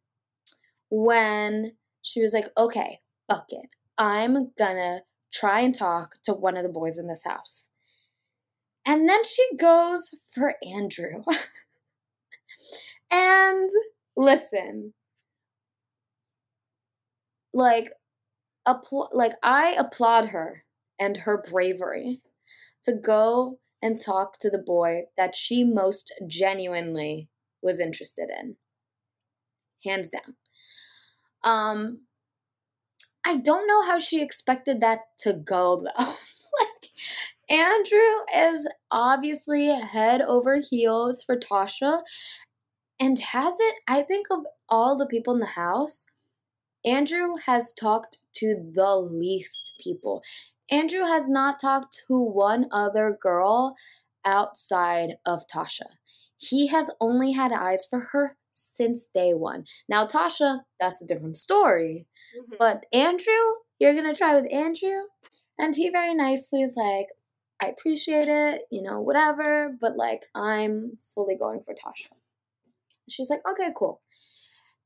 when 0.94 1.72
she 2.02 2.20
was 2.20 2.32
like, 2.32 2.46
okay, 2.56 3.00
fuck 3.28 3.46
it. 3.48 3.68
I'm 3.98 4.52
gonna 4.56 5.00
try 5.32 5.60
and 5.60 5.74
talk 5.74 6.16
to 6.24 6.32
one 6.32 6.56
of 6.56 6.62
the 6.62 6.68
boys 6.68 6.98
in 6.98 7.08
this 7.08 7.24
house. 7.24 7.70
And 8.86 9.08
then 9.08 9.24
she 9.24 9.44
goes 9.56 10.14
for 10.30 10.54
Andrew. 10.64 11.24
and 13.10 13.68
listen, 14.16 14.94
like, 17.52 17.90
appl- 18.68 19.08
like 19.12 19.32
I 19.42 19.74
applaud 19.78 20.28
her 20.28 20.64
and 20.98 21.16
her 21.18 21.42
bravery 21.50 22.20
to 22.84 22.94
go 22.94 23.58
and 23.82 24.00
talk 24.00 24.38
to 24.40 24.50
the 24.50 24.62
boy 24.64 25.02
that 25.16 25.34
she 25.34 25.64
most 25.64 26.12
genuinely 26.28 27.28
was 27.62 27.80
interested 27.80 28.28
in. 28.30 28.56
Hands 29.84 30.08
down. 30.08 30.36
Um 31.44 32.00
I 33.24 33.36
don't 33.36 33.66
know 33.66 33.82
how 33.82 33.98
she 33.98 34.22
expected 34.22 34.80
that 34.80 35.00
to 35.20 35.32
go 35.32 35.84
though. 35.84 36.04
like 36.04 36.90
Andrew 37.48 37.98
is 38.34 38.68
obviously 38.90 39.68
head 39.68 40.20
over 40.22 40.58
heels 40.58 41.22
for 41.22 41.36
Tasha 41.36 42.02
and 42.98 43.18
has 43.18 43.56
it 43.60 43.74
I 43.86 44.02
think 44.02 44.26
of 44.30 44.40
all 44.68 44.96
the 44.96 45.06
people 45.06 45.34
in 45.34 45.40
the 45.40 45.46
house 45.46 46.06
Andrew 46.84 47.36
has 47.46 47.72
talked 47.72 48.18
to 48.36 48.70
the 48.74 48.96
least 48.96 49.72
people. 49.80 50.22
Andrew 50.70 51.04
has 51.04 51.28
not 51.28 51.60
talked 51.60 52.02
to 52.08 52.18
one 52.18 52.66
other 52.70 53.16
girl 53.20 53.74
outside 54.24 55.16
of 55.24 55.46
Tasha. 55.46 55.96
He 56.36 56.66
has 56.68 56.90
only 57.00 57.32
had 57.32 57.52
eyes 57.52 57.86
for 57.88 58.00
her 58.12 58.36
since 58.76 59.08
day 59.08 59.34
one. 59.34 59.64
Now, 59.88 60.06
Tasha, 60.06 60.60
that's 60.80 61.02
a 61.02 61.06
different 61.06 61.36
story. 61.36 62.06
Mhm. 62.36 62.58
But 62.58 62.86
Andrew, 62.92 63.44
you're 63.78 63.94
gonna 63.94 64.14
try 64.14 64.34
with 64.34 64.50
Andrew? 64.52 65.08
And 65.58 65.76
he 65.76 65.90
very 65.90 66.14
nicely 66.14 66.62
is 66.62 66.76
like, 66.76 67.08
I 67.60 67.68
appreciate 67.68 68.28
it, 68.28 68.62
you 68.70 68.82
know, 68.82 69.00
whatever, 69.00 69.76
but 69.80 69.96
like, 69.96 70.24
I'm 70.34 70.98
fully 70.98 71.36
going 71.36 71.62
for 71.62 71.74
Tasha. 71.74 72.12
She's 73.08 73.30
like, 73.30 73.42
okay, 73.48 73.72
cool. 73.76 74.02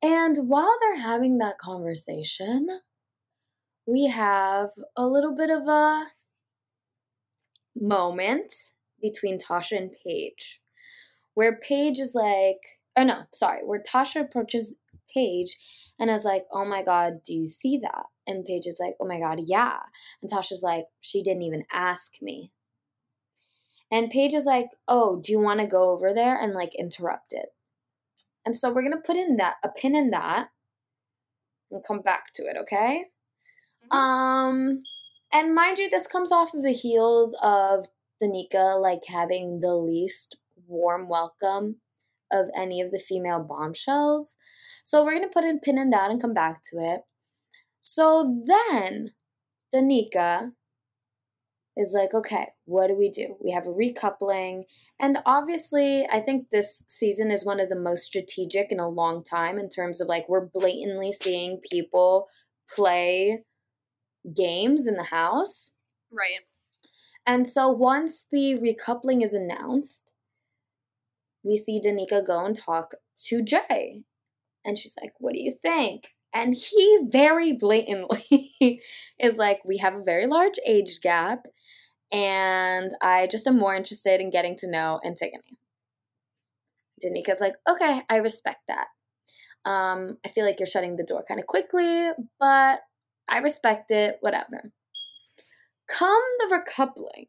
And 0.02 0.48
while 0.48 0.76
they're 0.80 0.96
having 0.96 1.38
that 1.38 1.58
conversation, 1.58 2.68
we 3.86 4.06
have 4.06 4.70
a 4.96 5.06
little 5.06 5.34
bit 5.34 5.50
of 5.50 5.66
a 5.66 6.06
moment 7.74 8.52
between 9.00 9.38
Tasha 9.38 9.76
and 9.76 9.90
Paige, 10.04 10.60
where 11.34 11.58
Paige 11.58 11.98
is 11.98 12.14
like, 12.14 12.77
oh 12.98 13.04
no, 13.04 13.22
sorry, 13.32 13.64
where 13.64 13.82
Tasha 13.82 14.22
approaches 14.22 14.80
Paige 15.12 15.56
and 15.98 16.10
is 16.10 16.24
like, 16.24 16.44
oh 16.52 16.64
my 16.64 16.82
God, 16.82 17.20
do 17.24 17.32
you 17.32 17.46
see 17.46 17.78
that? 17.78 18.04
And 18.26 18.44
Paige 18.44 18.66
is 18.66 18.80
like, 18.84 18.94
oh 19.00 19.06
my 19.06 19.20
God, 19.20 19.38
yeah. 19.42 19.78
And 20.20 20.30
Tasha's 20.30 20.62
like, 20.62 20.84
she 21.00 21.22
didn't 21.22 21.42
even 21.42 21.64
ask 21.72 22.14
me. 22.20 22.52
And 23.90 24.10
Paige 24.10 24.34
is 24.34 24.44
like, 24.44 24.66
oh, 24.86 25.20
do 25.22 25.32
you 25.32 25.38
want 25.38 25.60
to 25.60 25.66
go 25.66 25.92
over 25.92 26.12
there 26.12 26.36
and 26.38 26.52
like 26.52 26.74
interrupt 26.74 27.32
it? 27.32 27.50
And 28.44 28.56
so 28.56 28.72
we're 28.72 28.82
gonna 28.82 29.00
put 29.04 29.16
in 29.16 29.36
that 29.36 29.54
a 29.62 29.68
pin 29.68 29.94
in 29.94 30.10
that 30.10 30.48
and 31.70 31.84
come 31.86 32.00
back 32.00 32.34
to 32.34 32.42
it, 32.42 32.56
okay? 32.62 33.04
Mhm. 33.90 33.96
Um, 33.96 34.82
and 35.32 35.54
mind 35.54 35.78
you, 35.78 35.88
this 35.88 36.06
comes 36.06 36.32
off 36.32 36.52
of 36.52 36.62
the 36.62 36.72
heels 36.72 37.36
of 37.42 37.86
Danica 38.20 38.80
like 38.80 39.04
having 39.06 39.60
the 39.60 39.74
least 39.74 40.36
warm 40.66 41.08
welcome 41.08 41.80
of 42.30 42.46
any 42.56 42.80
of 42.80 42.90
the 42.90 42.98
female 42.98 43.40
bombshells. 43.40 44.36
So 44.84 45.04
we're 45.04 45.14
gonna 45.14 45.28
put 45.28 45.44
a 45.44 45.58
pin 45.62 45.78
in 45.78 45.90
that 45.90 46.10
and 46.10 46.20
come 46.20 46.34
back 46.34 46.62
to 46.64 46.76
it. 46.78 47.02
So 47.80 48.42
then 48.46 49.12
Danica 49.74 50.52
is 51.76 51.92
like, 51.94 52.12
okay, 52.12 52.48
what 52.64 52.88
do 52.88 52.96
we 52.96 53.08
do? 53.08 53.36
We 53.40 53.52
have 53.52 53.66
a 53.66 53.70
recoupling. 53.70 54.64
And 54.98 55.18
obviously, 55.24 56.06
I 56.10 56.20
think 56.20 56.48
this 56.50 56.84
season 56.88 57.30
is 57.30 57.46
one 57.46 57.60
of 57.60 57.68
the 57.68 57.78
most 57.78 58.04
strategic 58.04 58.72
in 58.72 58.80
a 58.80 58.88
long 58.88 59.22
time 59.22 59.58
in 59.58 59.70
terms 59.70 60.00
of 60.00 60.08
like, 60.08 60.28
we're 60.28 60.48
blatantly 60.52 61.12
seeing 61.12 61.60
people 61.70 62.28
play 62.74 63.44
games 64.34 64.88
in 64.88 64.94
the 64.94 65.04
house. 65.04 65.70
Right. 66.12 66.40
And 67.24 67.48
so 67.48 67.70
once 67.70 68.26
the 68.30 68.58
recoupling 68.58 69.22
is 69.22 69.32
announced, 69.32 70.14
we 71.44 71.56
see 71.56 71.80
Danica 71.80 72.26
go 72.26 72.44
and 72.44 72.56
talk 72.56 72.92
to 73.28 73.42
Jay. 73.42 74.02
And 74.64 74.78
she's 74.78 74.94
like, 75.00 75.12
What 75.18 75.34
do 75.34 75.40
you 75.40 75.54
think? 75.60 76.08
And 76.34 76.54
he 76.54 76.98
very 77.10 77.52
blatantly 77.52 78.52
is 79.18 79.36
like, 79.36 79.60
We 79.64 79.78
have 79.78 79.94
a 79.94 80.02
very 80.04 80.26
large 80.26 80.58
age 80.66 81.00
gap 81.02 81.46
and 82.10 82.92
I 83.02 83.26
just 83.26 83.46
am 83.46 83.58
more 83.58 83.74
interested 83.74 84.20
in 84.20 84.30
getting 84.30 84.56
to 84.58 84.70
know 84.70 85.00
Antigoni. 85.04 85.58
Danica's 87.04 87.40
like, 87.40 87.54
okay, 87.68 88.02
I 88.08 88.16
respect 88.16 88.60
that. 88.68 88.88
Um, 89.64 90.18
I 90.24 90.30
feel 90.30 90.44
like 90.44 90.58
you're 90.58 90.66
shutting 90.66 90.96
the 90.96 91.04
door 91.04 91.24
kind 91.26 91.38
of 91.38 91.46
quickly, 91.46 92.10
but 92.40 92.80
I 93.28 93.38
respect 93.38 93.90
it, 93.90 94.16
whatever. 94.20 94.72
Come 95.88 96.22
the 96.38 96.54
recoupling, 96.54 97.28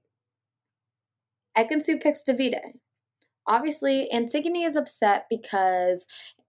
Ekin-Su 1.57 1.97
picks 1.97 2.23
Davide. 2.23 2.79
Obviously, 3.47 4.07
Antigoni 4.13 4.65
is 4.65 4.75
upset 4.75 5.25
because 5.29 6.05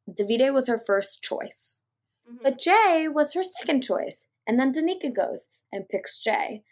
Davide 0.08 0.52
was 0.52 0.66
her 0.66 0.78
first 0.78 1.22
choice. 1.22 1.82
Mm-hmm. 2.28 2.38
But 2.42 2.58
Jay 2.58 3.06
was 3.08 3.34
her 3.34 3.42
second 3.42 3.82
choice. 3.82 4.24
And 4.46 4.58
then 4.58 4.72
Danica 4.72 5.14
goes 5.14 5.46
and 5.72 5.88
picks 5.88 6.18
Jay. 6.18 6.62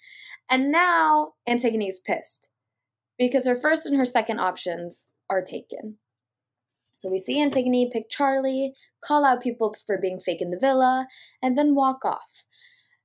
And 0.51 0.73
now 0.73 1.35
Antigoni's 1.49 2.01
pissed 2.01 2.49
because 3.19 3.47
her 3.47 3.55
first 3.55 3.87
and 3.87 3.97
her 3.97 4.05
second 4.05 4.41
options 4.41 5.07
are 5.31 5.43
taken. 5.43 5.99
So 6.93 7.09
we 7.09 7.19
see 7.19 7.39
Antigoni 7.39 7.91
pick 7.93 8.11
Charlie, 8.11 8.73
call 9.05 9.25
out 9.25 9.43
people 9.43 9.77
for 9.87 9.99
being 10.01 10.21
fake 10.21 10.43
in 10.43 10.51
the 10.51 10.59
villa, 10.59 11.07
and 11.41 11.57
then 11.57 11.75
walk 11.75 12.05
off. 12.05 12.45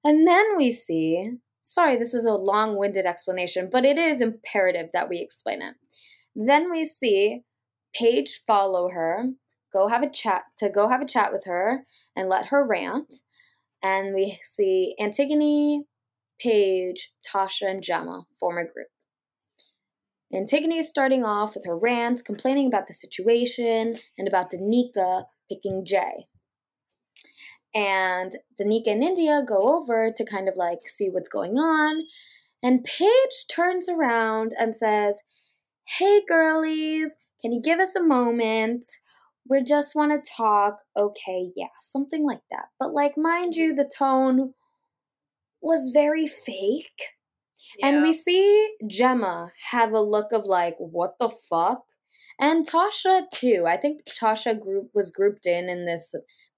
And 0.03 0.28
then 0.28 0.57
we 0.57 0.72
see 0.72 1.38
sorry, 1.64 1.97
this 1.97 2.14
is 2.14 2.26
a 2.26 2.34
long 2.34 2.78
winded 2.78 3.05
explanation, 3.05 3.70
but 3.72 3.86
it 3.86 3.97
is 3.97 4.22
imperative 4.22 4.89
that 4.93 5.09
we 5.09 5.20
explain 5.20 5.61
it. 5.61 5.76
Then 6.36 6.71
we 6.71 6.86
see 6.86 7.43
Paige 7.93 8.41
follow 8.47 8.89
her, 8.89 9.25
go 9.71 9.88
have 9.88 10.03
a 10.03 10.09
chat 10.09 10.43
to 10.59 10.69
go 10.69 10.88
have 10.88 11.01
a 11.01 11.05
chat 11.05 11.31
with 11.31 11.45
her 11.45 11.86
and 12.15 12.29
let 12.29 12.47
her 12.47 12.65
rant. 12.65 13.13
And 13.81 14.15
we 14.15 14.39
see 14.43 14.95
Antigoni, 14.99 15.81
Paige, 16.39 17.11
Tasha, 17.27 17.69
and 17.69 17.84
Gemma 17.84 18.23
form 18.39 18.57
a 18.57 18.63
group. 18.63 18.88
Antigoni 20.34 20.79
is 20.79 20.89
starting 20.89 21.23
off 21.23 21.53
with 21.53 21.65
her 21.67 21.77
rant, 21.77 22.25
complaining 22.25 22.67
about 22.67 22.88
the 22.88 22.93
situation 22.93 23.97
and 24.17 24.27
about 24.27 24.51
Danica 24.51 25.25
picking 25.49 25.86
Jay. 25.86 26.27
And 27.75 28.34
Danica 28.59 28.88
and 28.88 29.03
Indiyah 29.03 29.47
go 29.47 29.77
over 29.77 30.11
to 30.15 30.25
kind 30.25 30.47
of 30.47 30.55
like 30.55 30.88
see 30.88 31.09
what's 31.09 31.29
going 31.29 31.57
on. 31.57 32.03
And 32.63 32.84
Paige 32.84 33.47
turns 33.51 33.89
around 33.89 34.53
and 34.57 34.75
says, 34.75 35.21
Hey 35.86 36.21
girlies, 36.27 37.15
can 37.41 37.51
you 37.51 37.61
give 37.61 37.79
us 37.79 37.95
a 37.95 38.03
moment? 38.03 38.86
We 39.49 39.63
just 39.63 39.95
want 39.95 40.11
to 40.11 40.31
talk. 40.36 40.79
Okay, 40.95 41.51
yeah, 41.55 41.67
something 41.81 42.25
like 42.25 42.41
that. 42.51 42.65
But 42.79 42.93
like, 42.93 43.17
mind 43.17 43.55
you, 43.55 43.73
the 43.73 43.89
tone 43.97 44.53
was 45.61 45.91
very 45.93 46.27
fake. 46.27 47.11
Yeah. 47.79 47.89
And 47.89 48.03
we 48.03 48.13
see 48.13 48.75
Gemma 48.88 49.51
have 49.71 49.91
a 49.93 50.01
look 50.01 50.31
of 50.31 50.45
like, 50.45 50.75
what 50.79 51.13
the 51.19 51.29
fuck? 51.29 51.84
And 52.39 52.67
Tasha 52.67 53.29
too. 53.34 53.65
I 53.67 53.77
think 53.77 54.01
Tasha 54.05 54.59
group 54.59 54.89
was 54.93 55.11
grouped 55.11 55.45
in 55.47 55.69
in 55.69 55.86
this 55.86 56.15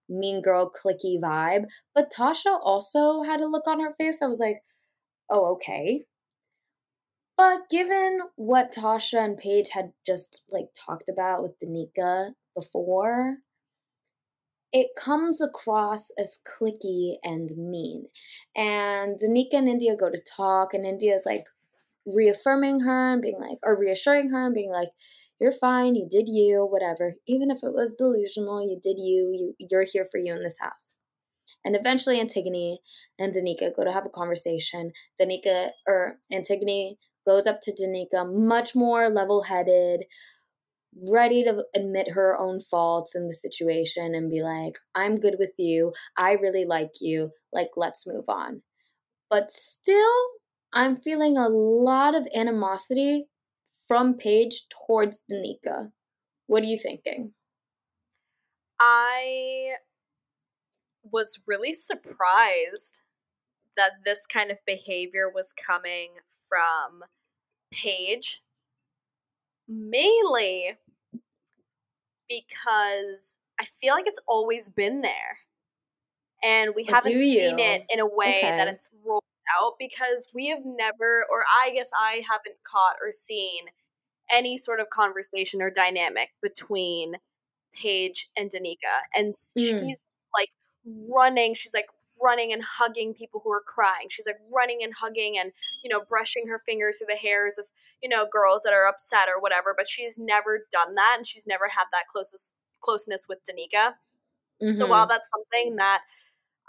mean 0.09 0.41
girl 0.41 0.71
clicky 0.71 1.19
vibe, 1.21 1.65
but 1.95 2.11
Tasha 2.11 2.59
also 2.63 3.23
had 3.23 3.41
a 3.41 3.47
look 3.47 3.67
on 3.67 3.81
her 3.81 3.93
face 3.99 4.19
that 4.19 4.27
was 4.29 4.39
like, 4.39 4.57
"Oh, 5.29 5.53
okay." 5.55 6.05
But 7.37 7.69
given 7.69 8.21
what 8.35 8.73
Tasha 8.73 9.23
and 9.23 9.37
Paige 9.37 9.69
had 9.69 9.91
just 10.05 10.43
like 10.49 10.67
talked 10.73 11.09
about 11.09 11.43
with 11.43 11.59
Danica 11.59 12.31
before, 12.55 13.37
it 14.71 14.87
comes 14.97 15.41
across 15.41 16.09
as 16.17 16.39
clicky 16.45 17.15
and 17.23 17.49
mean. 17.57 18.05
And 18.55 19.19
Danica 19.19 19.53
and 19.53 19.67
Indiyah 19.67 19.99
go 19.99 20.09
to 20.09 20.21
talk, 20.21 20.73
and 20.73 20.85
Indiyah's 20.85 21.25
like 21.25 21.45
reaffirming 22.05 22.81
her 22.81 23.13
and 23.13 23.21
being 23.21 23.39
like, 23.39 23.57
or 23.63 23.77
reassuring 23.77 24.29
her 24.29 24.45
and 24.45 24.55
being 24.55 24.71
like, 24.71 24.89
you're 25.39 25.51
fine, 25.51 25.95
you 25.95 26.07
did 26.09 26.29
you, 26.29 26.65
whatever. 26.65 27.15
Even 27.27 27.51
if 27.51 27.57
it 27.63 27.73
was 27.73 27.95
delusional, 27.97 28.61
you 28.61 28.79
did 28.81 28.97
you, 28.97 29.53
you 29.59 29.67
you're 29.69 29.85
here 29.91 30.05
for 30.09 30.17
you 30.17 30.33
in 30.33 30.41
this 30.41 30.57
house. 30.59 30.99
And 31.65 31.75
eventually 31.75 32.17
Antigoni 32.17 32.77
and 33.19 33.33
Danica 33.33 33.75
go 33.75 33.83
to 33.83 33.91
have 33.91 34.05
a 34.05 34.09
conversation. 34.09 34.91
Danica 35.19 35.71
or 35.87 36.19
Antigoni 36.31 36.97
goes 37.25 37.47
up 37.47 37.61
to 37.61 37.73
Danica 37.73 38.31
much 38.31 38.75
more 38.75 39.09
level-headed, 39.09 40.05
ready 41.11 41.43
to 41.43 41.65
admit 41.75 42.11
her 42.11 42.37
own 42.37 42.59
faults 42.61 43.15
in 43.15 43.27
the 43.27 43.33
situation 43.33 44.15
and 44.15 44.29
be 44.29 44.41
like, 44.41 44.79
I'm 44.93 45.19
good 45.19 45.35
with 45.39 45.53
you. 45.57 45.91
I 46.15 46.33
really 46.33 46.65
like 46.65 47.01
you. 47.01 47.31
Like, 47.51 47.71
let's 47.75 48.07
move 48.07 48.25
on. 48.29 48.61
But 49.29 49.51
still, 49.51 50.13
I'm 50.71 50.95
feeling 50.95 51.37
a 51.37 51.49
lot 51.49 52.15
of 52.15 52.27
animosity 52.35 53.25
from 53.87 54.15
Paige 54.15 54.67
towards 54.69 55.25
Danica. 55.29 55.91
What 56.47 56.63
are 56.63 56.67
you 56.67 56.77
thinking? 56.77 57.33
I 58.79 59.75
was 61.03 61.39
really 61.45 61.73
surprised 61.73 63.01
that 63.77 63.91
this 64.05 64.25
kind 64.25 64.51
of 64.51 64.59
behavior 64.65 65.29
was 65.33 65.53
coming 65.53 66.11
from 66.47 67.03
Paige. 67.71 68.41
Mainly 69.67 70.77
because 72.29 73.37
I 73.59 73.65
feel 73.79 73.93
like 73.93 74.07
it's 74.07 74.19
always 74.27 74.69
been 74.69 75.01
there. 75.01 75.39
And 76.43 76.73
we 76.75 76.83
haven't 76.83 77.19
seen 77.19 77.59
it 77.59 77.85
in 77.89 77.99
a 77.99 78.05
way 78.05 78.39
okay. 78.43 78.57
that 78.57 78.67
it's 78.67 78.89
rolled 79.03 79.23
out 79.59 79.73
because 79.79 80.27
we 80.33 80.47
have 80.47 80.63
never, 80.63 81.25
or 81.29 81.43
I 81.49 81.71
guess 81.71 81.89
I 81.97 82.21
haven't 82.29 82.57
caught 82.63 82.97
or 83.03 83.11
seen 83.11 83.65
any 84.31 84.57
sort 84.57 84.79
of 84.79 84.89
conversation 84.89 85.61
or 85.61 85.69
dynamic 85.69 86.29
between 86.41 87.15
Paige 87.73 88.29
and 88.37 88.51
Danica. 88.51 89.05
And 89.15 89.33
mm. 89.33 89.57
she's 89.57 90.01
running, 90.85 91.53
she's 91.53 91.73
like 91.73 91.87
running 92.23 92.53
and 92.53 92.63
hugging 92.63 93.13
people 93.13 93.41
who 93.43 93.51
are 93.51 93.63
crying. 93.65 94.07
She's 94.09 94.25
like 94.25 94.39
running 94.53 94.79
and 94.83 94.93
hugging 94.93 95.37
and, 95.37 95.51
you 95.83 95.89
know, 95.89 96.01
brushing 96.07 96.47
her 96.47 96.57
fingers 96.57 96.97
through 96.97 97.13
the 97.13 97.19
hairs 97.19 97.57
of, 97.57 97.65
you 98.01 98.09
know, 98.09 98.25
girls 98.31 98.63
that 98.63 98.73
are 98.73 98.87
upset 98.87 99.27
or 99.27 99.41
whatever. 99.41 99.73
But 99.75 99.87
she's 99.87 100.17
never 100.19 100.67
done 100.71 100.95
that 100.95 101.15
and 101.17 101.27
she's 101.27 101.47
never 101.47 101.69
had 101.75 101.85
that 101.91 102.07
closest 102.11 102.55
closeness 102.81 103.25
with 103.27 103.39
Danica. 103.39 103.93
Mm-hmm. 104.61 104.71
So 104.71 104.87
while 104.87 105.07
that's 105.07 105.29
something 105.29 105.75
that 105.77 106.01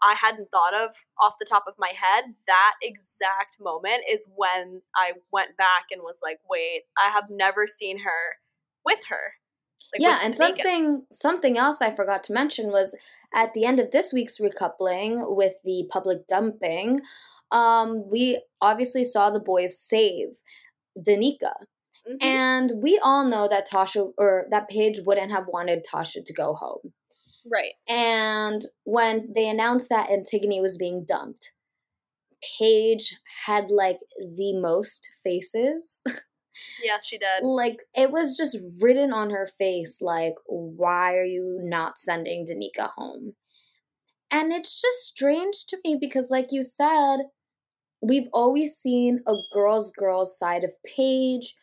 I 0.03 0.15
hadn't 0.21 0.51
thought 0.51 0.75
of 0.75 0.95
off 1.21 1.35
the 1.39 1.47
top 1.49 1.65
of 1.67 1.75
my 1.79 1.93
head, 1.97 2.25
that 2.47 2.75
exact 2.83 3.59
moment 3.61 4.03
is 4.11 4.27
when 4.35 4.83
I 4.95 5.13
went 5.33 5.57
back 5.57 5.87
and 5.91 6.03
was 6.03 6.21
like, 6.23 6.39
wait, 6.49 6.83
I 6.99 7.11
have 7.11 7.25
never 7.31 7.67
seen 7.67 8.01
her 8.01 8.37
with 8.85 9.01
her. 9.09 9.35
Like, 9.93 10.03
yeah, 10.03 10.19
and 10.23 10.35
something 10.35 11.03
something 11.13 11.57
else 11.57 11.81
I 11.81 11.95
forgot 11.95 12.25
to 12.25 12.33
mention 12.33 12.73
was 12.73 12.97
at 13.35 13.53
the 13.55 13.65
end 13.65 13.81
of 13.81 13.91
this 13.91 14.13
week's 14.13 14.39
recoupling 14.39 15.37
with 15.37 15.55
the 15.65 15.87
public 15.91 16.27
dumping, 16.29 17.01
um, 17.51 18.09
we 18.11 18.43
obviously 18.61 19.05
saw 19.05 19.31
the 19.31 19.41
boys 19.41 19.79
save 19.79 20.41
Danica. 20.99 21.53
Mm-hmm. 22.09 22.17
And 22.21 22.73
we 22.83 23.01
all 23.03 23.25
know 23.25 23.49
that 23.49 23.69
Tasha 23.69 24.13
or 24.17 24.47
that 24.51 24.69
Paige 24.69 25.01
wouldn't 25.05 25.33
have 25.33 25.47
wanted 25.49 25.85
Tasha 25.85 26.25
to 26.25 26.33
go 26.33 26.55
home. 26.55 26.93
Right. 27.51 27.75
And 27.89 28.63
when 28.85 29.33
they 29.35 29.49
announced 29.49 29.89
that 29.91 30.09
Antigoni 30.09 30.61
was 30.61 30.77
being 30.77 31.05
dumped, 31.07 31.53
Paige 32.59 33.17
had 33.47 33.71
like 33.71 33.99
the 34.19 34.59
most 34.61 35.09
faces. 35.25 36.03
Yes, 36.83 37.07
she 37.07 37.19
did. 37.19 37.43
like 37.43 37.79
it 37.95 38.11
was 38.11 38.37
just 38.37 38.59
written 38.81 39.13
on 39.13 39.31
her 39.31 39.47
face 39.59 40.01
like 40.01 40.35
why 40.47 41.15
are 41.17 41.25
you 41.25 41.59
not 41.63 41.99
sending 41.99 42.47
Danica 42.47 42.91
home? 42.97 43.35
And 44.31 44.53
it's 44.53 44.81
just 44.81 44.99
strange 44.99 45.65
to 45.69 45.79
me 45.85 45.97
because 46.01 46.31
like 46.31 46.49
you 46.51 46.63
said 46.63 47.19
we've 48.03 48.29
always 48.33 48.75
seen 48.75 49.21
a 49.27 49.35
girl's 49.53 49.91
girls 49.93 50.39
side 50.39 50.65
of 50.65 50.71
Paige. 50.85 51.55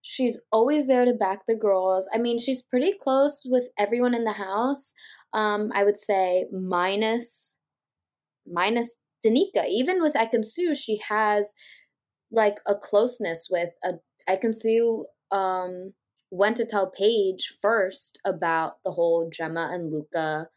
She's 0.00 0.40
always 0.50 0.88
there 0.88 1.04
to 1.04 1.14
back 1.14 1.40
the 1.46 1.54
girls. 1.56 2.08
I 2.12 2.18
mean, 2.18 2.40
she's 2.40 2.62
pretty 2.62 2.92
close 3.00 3.42
with 3.44 3.68
everyone 3.78 4.14
in 4.14 4.24
the 4.24 4.32
house. 4.32 4.94
Um, 5.32 5.70
I 5.74 5.84
would 5.84 5.98
say 5.98 6.46
minus 6.52 7.56
minus 8.50 8.96
Danica. 9.24 9.66
Even 9.68 10.02
with 10.02 10.14
Ekin-Su, 10.14 10.74
she 10.74 11.00
has 11.08 11.54
like 12.32 12.56
a 12.66 12.74
closeness 12.74 13.48
with 13.50 13.70
a 13.84 13.92
Ekin-Su 14.28 15.04
um 15.30 15.92
went 16.30 16.56
to 16.56 16.64
tell 16.64 16.90
Paige 16.90 17.56
first 17.60 18.18
about 18.24 18.82
the 18.84 18.92
whole 18.92 19.28
Gemma 19.30 19.70
and 19.72 19.92
Luca 19.92 20.48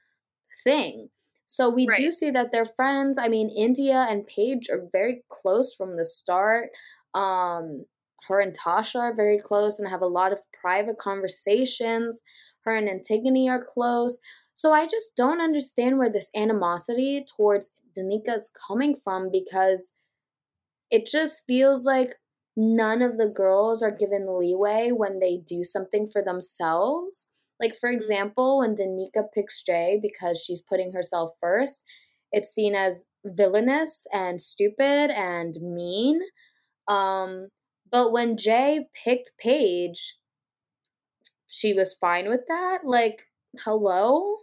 thing. 0.64 1.10
So 1.46 1.70
we 1.70 1.86
right. 1.86 1.98
do 1.98 2.12
see 2.12 2.32
that 2.32 2.52
they're 2.52 2.66
friends. 2.66 3.18
I 3.22 3.28
mean, 3.28 3.56
Indiyah 3.56 4.10
and 4.10 4.26
Paige 4.26 4.70
are 4.70 4.88
very 4.92 5.24
close 5.30 5.76
from 5.76 5.98
the 5.98 6.06
start. 6.06 6.70
Um, 7.14 7.86
her 8.28 8.40
and 8.40 8.58
Tasha 8.58 9.00
are 9.00 9.16
very 9.16 9.38
close 9.38 9.80
and 9.80 9.88
have 9.88 10.02
a 10.02 10.08
lot 10.08 10.32
of 10.32 10.40
private 10.60 10.98
conversations. 10.98 12.22
Her 12.64 12.76
and 12.76 12.90
Antigoni 12.90 13.50
are 13.50 13.64
close. 13.64 14.18
So 14.54 14.72
I 14.72 14.88
just 14.88 15.16
don't 15.16 15.42
understand 15.42 16.00
where 16.00 16.10
this 16.10 16.32
animosity 16.36 17.26
towards 17.36 17.70
Danica 17.96 18.36
is 18.36 18.52
coming 18.68 18.96
from 19.04 19.30
because 19.32 19.94
it 20.90 21.06
just 21.06 21.44
feels 21.48 21.86
like 21.86 22.16
none 22.56 23.02
of 23.02 23.18
the 23.18 23.28
girls 23.28 23.84
are 23.84 23.92
given 23.92 24.38
leeway 24.38 24.92
when 24.92 25.20
they 25.20 25.38
do 25.38 25.64
something 25.64 26.08
for 26.12 26.22
themselves. 26.22 27.32
Like, 27.62 27.76
for 27.76 27.90
mm-hmm. 27.90 27.98
example, 27.98 28.60
when 28.60 28.76
Danica 28.76 29.26
picks 29.34 29.64
Jay 29.64 30.00
because 30.02 30.44
she's 30.46 30.62
putting 30.62 30.94
herself 30.94 31.32
first, 31.42 31.84
it's 32.32 32.50
seen 32.50 32.76
as 32.76 33.06
villainous 33.24 34.06
and 34.12 34.42
stupid 34.42 35.12
and 35.12 35.56
mean. 35.62 36.20
Um, 36.88 37.48
but 37.92 38.12
when 38.12 38.38
Jay 38.38 38.88
picked 39.04 39.32
Paige, 39.40 40.16
she 41.50 41.74
was 41.74 41.94
fine 41.94 42.28
with 42.30 42.42
that. 42.48 42.80
Like, 42.84 43.24
hello? 43.60 44.38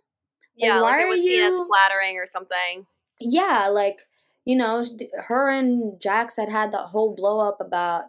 Yeah, 0.56 0.80
like, 0.80 0.92
like 0.92 1.02
it 1.02 1.08
was 1.08 1.20
seen 1.20 1.40
you... 1.40 1.46
as 1.46 1.60
flattering 1.66 2.16
or 2.16 2.26
something. 2.26 2.86
Yeah, 3.20 3.68
like, 3.68 3.98
you 4.44 4.56
know, 4.56 4.84
her 5.28 5.48
and 5.48 6.00
Jacques 6.02 6.36
had 6.36 6.48
had 6.48 6.72
that 6.72 6.86
whole 6.86 7.14
blow 7.14 7.40
up 7.46 7.58
about 7.60 8.04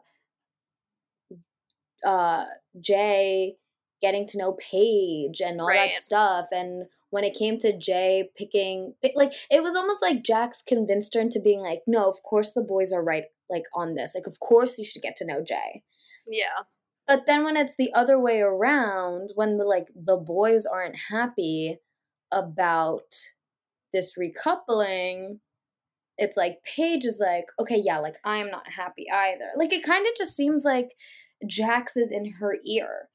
uh 2.06 2.46
Jay 2.82 3.56
getting 4.02 4.28
to 4.28 4.38
know 4.38 4.58
Paige 4.60 5.42
and 5.42 5.62
all 5.62 5.68
right. 5.68 5.92
that 5.94 6.02
stuff. 6.02 6.48
And 6.52 6.88
when 7.12 7.24
it 7.24 7.38
came 7.38 7.58
to 7.60 7.78
Jay 7.78 8.30
picking, 8.36 8.96
like, 9.16 9.32
it 9.50 9.64
was 9.64 9.78
almost 9.78 10.02
like 10.02 10.26
Jacques 10.26 10.66
convinced 10.68 11.14
her 11.14 11.22
into 11.22 11.40
being 11.40 11.62
like, 11.62 11.84
no, 11.88 12.10
of 12.10 12.22
course 12.22 12.52
the 12.52 12.64
boys 12.64 12.92
are 12.92 13.02
right, 13.02 13.26
like, 13.50 13.64
on 13.74 13.96
this. 13.96 14.14
Like, 14.14 14.28
of 14.28 14.42
course 14.42 14.78
you 14.78 14.84
should 14.84 15.02
get 15.02 15.16
to 15.18 15.26
know 15.26 15.42
Jay. 15.42 15.84
Yeah. 16.28 16.64
But 17.08 17.28
then 17.28 17.46
when 17.46 17.56
it's 17.56 17.78
the 17.78 17.94
other 17.94 18.20
way 18.20 18.42
around, 18.42 19.30
when 19.36 19.58
the, 19.58 19.64
like, 19.64 19.88
the 19.96 20.18
boys 20.18 20.66
aren't 20.66 20.98
happy 21.10 21.78
about 22.30 23.16
this 23.94 24.18
recoupling, 24.18 25.40
it's 26.24 26.38
like 26.38 26.58
Paige 26.64 27.06
is 27.06 27.22
like, 27.24 27.46
okay, 27.60 27.82
yeah, 27.84 28.00
like, 28.00 28.16
I'm 28.26 28.50
not 28.50 28.64
happy 28.76 29.06
either. 29.12 29.52
Like, 29.56 29.74
it 29.74 29.84
kind 29.84 30.06
of 30.08 30.14
just 30.18 30.36
seems 30.36 30.64
like 30.64 30.90
Jacques 31.50 31.92
is 31.96 32.12
in 32.12 32.34
her 32.40 32.56
ear 32.66 33.10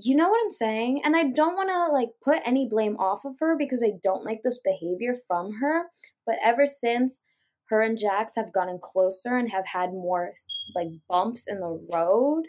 you 0.00 0.14
know 0.14 0.28
what 0.28 0.40
I'm 0.44 0.50
saying? 0.50 1.00
And 1.04 1.16
I 1.16 1.24
don't 1.24 1.56
want 1.56 1.70
to 1.70 1.92
like 1.92 2.10
put 2.22 2.46
any 2.46 2.68
blame 2.68 2.96
off 2.98 3.24
of 3.24 3.36
her 3.40 3.56
because 3.58 3.82
I 3.82 3.92
don't 4.02 4.24
like 4.24 4.42
this 4.44 4.60
behavior 4.62 5.16
from 5.26 5.54
her. 5.54 5.86
But 6.24 6.36
ever 6.42 6.66
since 6.66 7.24
her 7.68 7.82
and 7.82 7.98
Jacques 7.98 8.30
have 8.36 8.52
gotten 8.52 8.78
closer 8.80 9.36
and 9.36 9.50
have 9.50 9.66
had 9.66 9.90
more 9.90 10.32
like 10.74 10.88
bumps 11.08 11.48
in 11.48 11.58
the 11.60 11.88
road, 11.92 12.44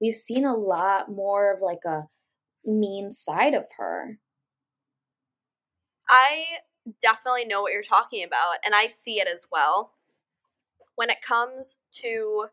we've 0.00 0.14
seen 0.14 0.44
a 0.44 0.56
lot 0.56 1.10
more 1.10 1.54
of 1.54 1.60
like 1.62 1.84
a 1.86 2.08
mean 2.64 3.12
side 3.12 3.54
of 3.54 3.66
her. 3.78 4.18
I 6.08 6.44
definitely 7.00 7.44
know 7.44 7.62
what 7.62 7.72
you're 7.72 7.82
talking 7.82 8.24
about, 8.24 8.56
and 8.64 8.74
I 8.74 8.86
see 8.86 9.20
it 9.20 9.28
as 9.28 9.46
well. 9.50 9.92
When 10.96 11.10
it 11.10 11.22
comes 11.22 11.76
to 11.94 12.46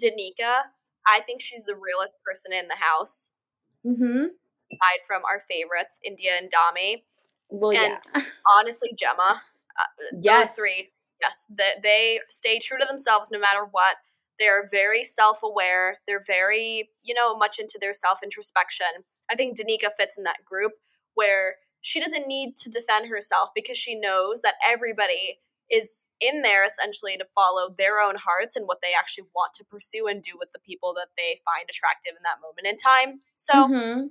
Danica, 0.00 0.62
I 1.06 1.20
think 1.20 1.40
she's 1.40 1.64
the 1.64 1.74
realest 1.74 2.16
person 2.24 2.52
in 2.52 2.68
the 2.68 2.76
house. 2.76 3.32
Mm-hmm. 3.86 4.26
Aside 4.72 5.04
from 5.06 5.22
our 5.24 5.40
favorites, 5.40 5.98
Indiyah 6.06 6.38
and 6.38 6.50
Dami. 6.50 7.02
Well, 7.48 7.70
and 7.70 7.98
yeah. 8.14 8.22
honestly, 8.58 8.90
Gemma. 8.96 9.42
Uh, 9.78 9.84
yes. 10.22 10.50
Those 10.50 10.56
three. 10.56 10.90
Yes. 11.20 11.46
They, 11.50 11.72
they 11.82 12.20
stay 12.28 12.58
true 12.58 12.78
to 12.78 12.86
themselves 12.86 13.30
no 13.32 13.38
matter 13.38 13.66
what. 13.70 13.96
They're 14.38 14.68
very 14.70 15.04
self 15.04 15.40
aware. 15.42 15.98
They're 16.06 16.22
very, 16.26 16.90
you 17.02 17.14
know, 17.14 17.36
much 17.36 17.58
into 17.58 17.78
their 17.80 17.92
self 17.92 18.20
introspection. 18.22 18.86
I 19.30 19.34
think 19.34 19.58
Danica 19.58 19.90
fits 19.96 20.16
in 20.16 20.24
that 20.24 20.44
group 20.44 20.72
where 21.14 21.56
she 21.80 22.00
doesn't 22.00 22.26
need 22.26 22.56
to 22.58 22.70
defend 22.70 23.08
herself 23.08 23.50
because 23.54 23.78
she 23.78 23.94
knows 23.94 24.42
that 24.42 24.54
everybody 24.66 25.38
is 25.70 26.08
in 26.20 26.42
there 26.42 26.66
essentially 26.66 27.16
to 27.16 27.24
follow 27.24 27.68
their 27.78 28.00
own 28.00 28.16
hearts 28.16 28.56
and 28.56 28.66
what 28.66 28.78
they 28.82 28.92
actually 28.98 29.24
want 29.34 29.54
to 29.54 29.64
pursue 29.64 30.06
and 30.08 30.22
do 30.22 30.32
with 30.38 30.52
the 30.52 30.58
people 30.58 30.92
that 30.94 31.08
they 31.16 31.38
find 31.44 31.66
attractive 31.70 32.12
in 32.16 32.22
that 32.24 32.42
moment 32.42 32.66
in 32.66 32.76
time. 32.76 33.20
So, 33.34 33.54
mm-hmm. 33.54 34.06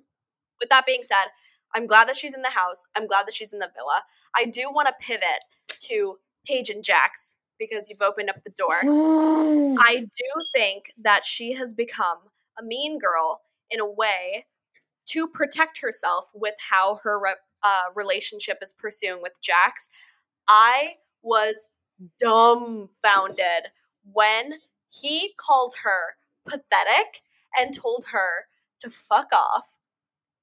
with 0.60 0.70
that 0.70 0.86
being 0.86 1.04
said, 1.04 1.28
I'm 1.76 1.86
glad 1.86 2.08
that 2.08 2.16
she's 2.16 2.34
in 2.34 2.42
the 2.42 2.50
house. 2.50 2.84
I'm 2.96 3.08
glad 3.08 3.28
that 3.28 3.34
she's 3.34 3.54
in 3.54 3.60
the 3.60 3.70
villa. 3.76 4.02
I 4.36 4.46
do 4.46 4.72
want 4.72 4.88
to 4.88 5.06
pivot 5.06 5.44
to 5.82 6.16
Paige 6.46 6.70
and 6.70 6.84
Jacques 6.84 7.36
because 7.60 7.90
you've 7.90 8.02
opened 8.02 8.30
up 8.30 8.44
the 8.44 8.52
door. 8.52 8.80
I 8.84 10.00
do 10.00 10.44
think 10.56 10.92
that 10.98 11.26
she 11.26 11.54
has 11.54 11.74
become 11.74 12.18
a 12.58 12.64
mean 12.64 12.98
girl 12.98 13.42
in 13.70 13.80
a 13.80 13.86
way 13.86 14.46
to 15.08 15.28
protect 15.28 15.82
herself 15.82 16.30
with 16.34 16.56
how 16.70 17.00
her 17.04 17.20
re- 17.20 17.36
uh, 17.64 17.84
relationship 17.96 18.58
is 18.62 18.74
pursuing 18.74 19.22
with 19.22 19.34
Jacques. 19.42 19.74
I 20.48 20.96
was 21.22 21.70
dumbfounded 22.20 23.72
when 24.12 24.54
he 24.92 25.34
called 25.38 25.76
her 25.84 26.16
pathetic 26.46 27.20
and 27.58 27.74
told 27.74 28.06
her 28.12 28.48
to 28.80 28.90
fuck 28.90 29.28
off 29.34 29.78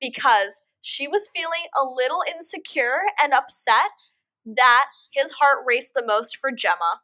because 0.00 0.60
she 0.82 1.08
was 1.08 1.28
feeling 1.34 1.66
a 1.76 1.84
little 1.84 2.22
insecure 2.32 3.00
and 3.22 3.32
upset 3.32 3.90
that 4.44 4.86
his 5.10 5.32
heart 5.32 5.64
raced 5.66 5.94
the 5.94 6.04
most 6.06 6.36
for 6.36 6.52
Gemma. 6.52 7.00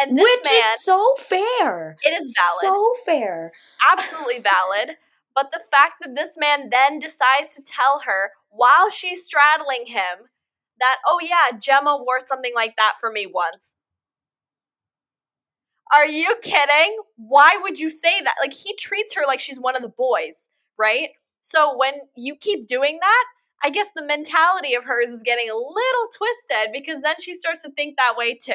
And 0.00 0.18
this 0.18 0.24
Which 0.24 0.50
man, 0.50 0.74
is 0.74 0.82
so 0.82 1.14
fair. 1.18 1.96
It 2.02 2.10
is 2.10 2.34
valid. 2.36 2.60
So 2.60 2.94
fair. 3.04 3.52
Absolutely 3.92 4.40
valid. 4.40 4.96
But 5.34 5.50
the 5.52 5.60
fact 5.70 5.94
that 6.00 6.14
this 6.14 6.36
man 6.38 6.70
then 6.70 6.98
decides 6.98 7.54
to 7.54 7.62
tell 7.62 8.00
her 8.06 8.32
while 8.50 8.90
she's 8.90 9.24
straddling 9.24 9.86
him 9.86 10.28
that, 10.80 10.96
oh 11.06 11.20
yeah, 11.22 11.56
Gemma 11.58 11.96
wore 11.96 12.20
something 12.20 12.52
like 12.54 12.76
that 12.76 12.94
for 13.00 13.10
me 13.10 13.26
once. 13.26 13.74
Are 15.92 16.06
you 16.06 16.36
kidding? 16.42 16.98
Why 17.16 17.58
would 17.60 17.80
you 17.80 17.90
say 17.90 18.20
that? 18.20 18.36
Like, 18.40 18.52
he 18.52 18.74
treats 18.76 19.14
her 19.14 19.22
like 19.26 19.40
she's 19.40 19.58
one 19.58 19.74
of 19.74 19.82
the 19.82 19.88
boys, 19.88 20.48
right? 20.78 21.10
So 21.40 21.76
when 21.76 21.94
you 22.16 22.36
keep 22.36 22.68
doing 22.68 22.98
that, 23.00 23.24
I 23.62 23.70
guess 23.70 23.88
the 23.94 24.04
mentality 24.04 24.74
of 24.74 24.84
hers 24.84 25.10
is 25.10 25.22
getting 25.22 25.50
a 25.50 25.54
little 25.54 26.08
twisted 26.16 26.72
because 26.72 27.02
then 27.02 27.16
she 27.20 27.34
starts 27.34 27.62
to 27.62 27.70
think 27.72 27.96
that 27.96 28.16
way 28.16 28.34
too. 28.34 28.52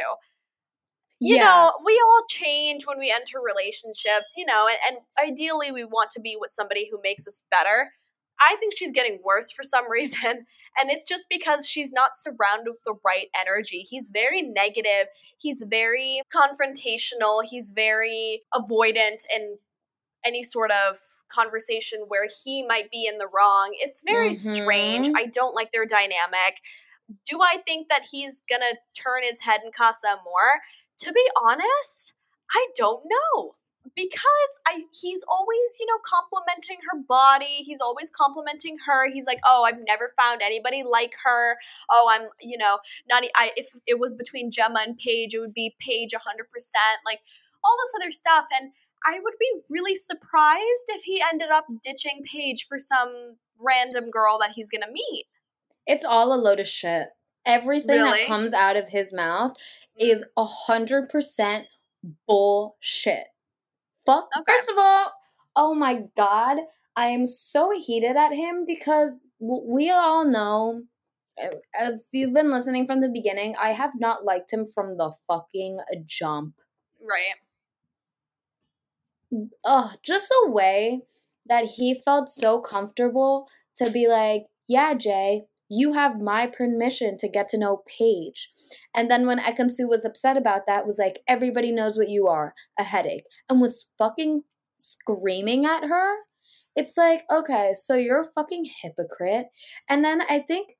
You 1.19 1.37
yeah. 1.37 1.43
know, 1.43 1.71
we 1.85 2.01
all 2.05 2.21
change 2.29 2.85
when 2.85 2.99
we 2.99 3.11
enter 3.11 3.39
relationships, 3.39 4.33
you 4.35 4.45
know, 4.45 4.67
and, 4.67 4.77
and 4.87 5.31
ideally 5.31 5.71
we 5.71 5.85
want 5.85 6.09
to 6.11 6.19
be 6.19 6.35
with 6.39 6.51
somebody 6.51 6.89
who 6.91 6.99
makes 7.03 7.25
us 7.25 7.43
better. 7.49 7.91
I 8.39 8.57
think 8.59 8.73
she's 8.75 8.91
getting 8.91 9.19
worse 9.23 9.51
for 9.51 9.63
some 9.63 9.89
reason. 9.89 10.45
And 10.77 10.91
it's 10.91 11.05
just 11.05 11.27
because 11.29 11.67
she's 11.67 11.93
not 11.93 12.11
surrounded 12.15 12.71
with 12.71 12.83
the 12.85 12.95
right 13.05 13.27
energy. 13.39 13.85
He's 13.89 14.09
very 14.11 14.41
negative. 14.41 15.07
He's 15.37 15.63
very 15.69 16.21
confrontational. 16.35 17.43
He's 17.49 17.71
very 17.71 18.43
avoidant 18.53 19.23
in 19.33 19.57
any 20.25 20.43
sort 20.43 20.71
of 20.71 20.97
conversation 21.29 22.05
where 22.07 22.27
he 22.43 22.65
might 22.67 22.91
be 22.91 23.07
in 23.07 23.19
the 23.19 23.27
wrong. 23.33 23.69
It's 23.73 24.03
very 24.05 24.31
mm-hmm. 24.31 24.49
strange. 24.49 25.09
I 25.15 25.27
don't 25.27 25.55
like 25.55 25.71
their 25.71 25.85
dynamic. 25.85 26.59
Do 27.29 27.39
I 27.41 27.57
think 27.65 27.87
that 27.89 28.07
he's 28.11 28.41
gonna 28.49 28.73
turn 28.95 29.21
his 29.23 29.41
head 29.41 29.61
in 29.63 29.71
Casa 29.71 30.07
Amor? 30.07 30.61
To 30.99 31.11
be 31.11 31.27
honest, 31.41 32.13
I 32.51 32.67
don't 32.75 33.05
know 33.05 33.55
because 33.95 34.51
I 34.67 34.83
he's 34.99 35.23
always, 35.29 35.77
you 35.79 35.85
know, 35.85 35.99
complimenting 36.03 36.77
her 36.89 36.99
body. 37.07 37.63
He's 37.63 37.81
always 37.81 38.09
complimenting 38.09 38.77
her. 38.85 39.11
He's 39.11 39.25
like, 39.27 39.39
"Oh, 39.45 39.63
I've 39.63 39.79
never 39.85 40.13
found 40.19 40.41
anybody 40.41 40.83
like 40.83 41.13
her. 41.23 41.57
Oh, 41.91 42.09
I'm, 42.11 42.29
you 42.41 42.57
know, 42.57 42.79
not 43.09 43.23
I 43.35 43.51
if 43.55 43.67
it 43.85 43.99
was 43.99 44.15
between 44.15 44.51
Gemma 44.51 44.83
and 44.85 44.97
Paige, 44.97 45.33
it 45.33 45.39
would 45.39 45.53
be 45.53 45.75
Paige 45.79 46.13
100%." 46.13 46.17
Like 47.05 47.21
all 47.63 47.75
this 47.83 47.93
other 48.01 48.11
stuff 48.11 48.45
and 48.55 48.71
I 49.05 49.19
would 49.21 49.35
be 49.39 49.51
really 49.69 49.95
surprised 49.95 50.85
if 50.89 51.03
he 51.03 51.21
ended 51.31 51.49
up 51.53 51.65
ditching 51.83 52.23
Paige 52.23 52.67
for 52.67 52.79
some 52.79 53.35
random 53.59 54.09
girl 54.09 54.39
that 54.39 54.53
he's 54.55 54.69
going 54.69 54.81
to 54.81 54.91
meet. 54.91 55.25
It's 55.85 56.03
all 56.03 56.33
a 56.33 56.41
load 56.41 56.59
of 56.59 56.67
shit. 56.67 57.09
Everything 57.45 58.01
really? 58.01 58.19
that 58.21 58.27
comes 58.27 58.53
out 58.53 58.75
of 58.75 58.89
his 58.89 59.13
mouth 59.13 59.55
is 59.99 60.25
a 60.37 60.45
hundred 60.45 61.09
percent 61.09 61.67
bullshit. 62.27 63.27
Fuck. 64.05 64.29
Okay. 64.37 64.51
First 64.51 64.69
of 64.69 64.77
all, 64.77 65.11
oh 65.55 65.73
my 65.73 66.03
god, 66.15 66.57
I 66.95 67.07
am 67.07 67.25
so 67.27 67.71
heated 67.75 68.15
at 68.15 68.33
him 68.33 68.65
because 68.65 69.25
we 69.39 69.89
all 69.89 70.25
know. 70.25 70.83
uh, 71.41 71.47
If 71.79 72.01
you've 72.11 72.33
been 72.33 72.51
listening 72.51 72.85
from 72.87 73.01
the 73.01 73.09
beginning, 73.09 73.55
I 73.59 73.73
have 73.73 73.91
not 73.97 74.23
liked 74.25 74.51
him 74.53 74.65
from 74.65 74.97
the 74.97 75.11
fucking 75.27 75.79
jump. 76.05 76.55
Right. 77.01 77.35
oh, 79.63 79.93
just 80.03 80.29
the 80.29 80.51
way 80.51 81.01
that 81.47 81.65
he 81.65 81.93
felt 81.93 82.29
so 82.29 82.59
comfortable 82.59 83.47
to 83.77 83.89
be 83.89 84.07
like, 84.07 84.47
yeah, 84.67 84.93
Jay, 84.93 85.43
you 85.69 85.93
have 85.93 86.19
my 86.19 86.47
permission 86.47 87.17
to 87.19 87.29
get 87.29 87.49
to 87.49 87.57
know 87.57 87.83
Paige. 87.87 88.49
And 88.95 89.09
then 89.09 89.25
when 89.25 89.39
Ekin-Su 89.39 89.87
was 89.87 90.05
upset 90.05 90.37
about 90.37 90.61
that, 90.67 90.85
was 90.85 90.97
like, 90.99 91.19
everybody 91.27 91.71
knows 91.71 91.97
what 91.97 92.09
you 92.09 92.27
are, 92.27 92.53
a 92.77 92.83
headache, 92.83 93.25
and 93.49 93.61
was 93.61 93.91
fucking 93.97 94.43
screaming 94.75 95.65
at 95.65 95.85
her. 95.85 96.15
It's 96.75 96.97
like, 96.97 97.23
okay, 97.31 97.71
so 97.73 97.95
you're 97.95 98.21
a 98.21 98.31
fucking 98.35 98.65
hypocrite. 98.81 99.47
And 99.89 100.03
then 100.03 100.21
I 100.29 100.39
think 100.39 100.73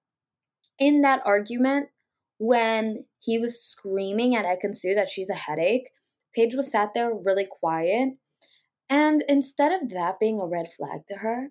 in 0.78 1.02
that 1.02 1.22
argument, 1.26 1.90
when 2.38 3.06
he 3.20 3.38
was 3.38 3.64
screaming 3.64 4.36
at 4.36 4.46
Ekin-Su 4.46 4.94
that 4.96 5.10
she's 5.10 5.30
a 5.30 5.36
headache, 5.36 5.90
Paige 6.36 6.56
was 6.56 6.70
sat 6.70 6.94
there 6.94 7.14
really 7.26 7.48
quiet 7.50 8.16
and 8.90 9.24
instead 9.28 9.72
of 9.72 9.90
that 9.90 10.20
being 10.20 10.40
a 10.40 10.48
red 10.48 10.68
flag 10.72 11.02
to 11.10 11.18
her, 11.18 11.50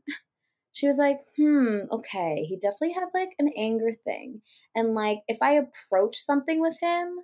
she 0.75 0.89
was 0.89 0.97
like, 0.99 1.19
hmm, 1.37 1.83
okay, 1.91 2.45
he 2.45 2.57
definitely 2.57 2.95
has 2.95 3.13
like 3.15 3.31
an 3.39 3.49
anger 3.57 3.93
thing. 3.93 4.43
And 4.75 4.93
like, 4.93 5.21
if 5.29 5.39
I 5.41 5.53
approach 5.53 6.17
something 6.17 6.61
with 6.61 6.77
him, 6.83 7.21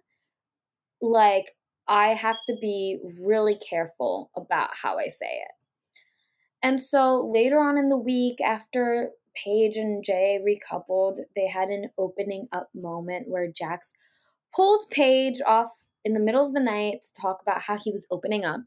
like, 1.02 1.46
I 1.88 2.10
have 2.10 2.38
to 2.46 2.56
be 2.60 3.00
really 3.26 3.58
careful 3.58 4.30
about 4.36 4.70
how 4.80 4.98
I 4.98 5.08
say 5.08 5.26
it. 5.26 5.50
And 6.62 6.80
so 6.80 7.28
later 7.34 7.58
on 7.58 7.76
in 7.76 7.88
the 7.88 7.98
week, 7.98 8.40
after 8.40 9.10
Paige 9.34 9.76
and 9.76 10.04
Jay 10.04 10.38
recoupled, 10.40 11.16
they 11.34 11.48
had 11.48 11.70
an 11.70 11.90
opening 11.98 12.46
up 12.52 12.68
moment 12.72 13.28
where 13.28 13.50
Jacques 13.52 13.82
pulled 14.54 14.84
Paige 14.92 15.40
off 15.44 15.70
in 16.04 16.14
the 16.14 16.20
middle 16.20 16.46
of 16.46 16.52
the 16.52 16.60
night 16.60 17.02
to 17.02 17.20
talk 17.20 17.42
about 17.42 17.62
how 17.62 17.76
he 17.76 17.90
was 17.90 18.06
opening 18.12 18.44
up. 18.44 18.60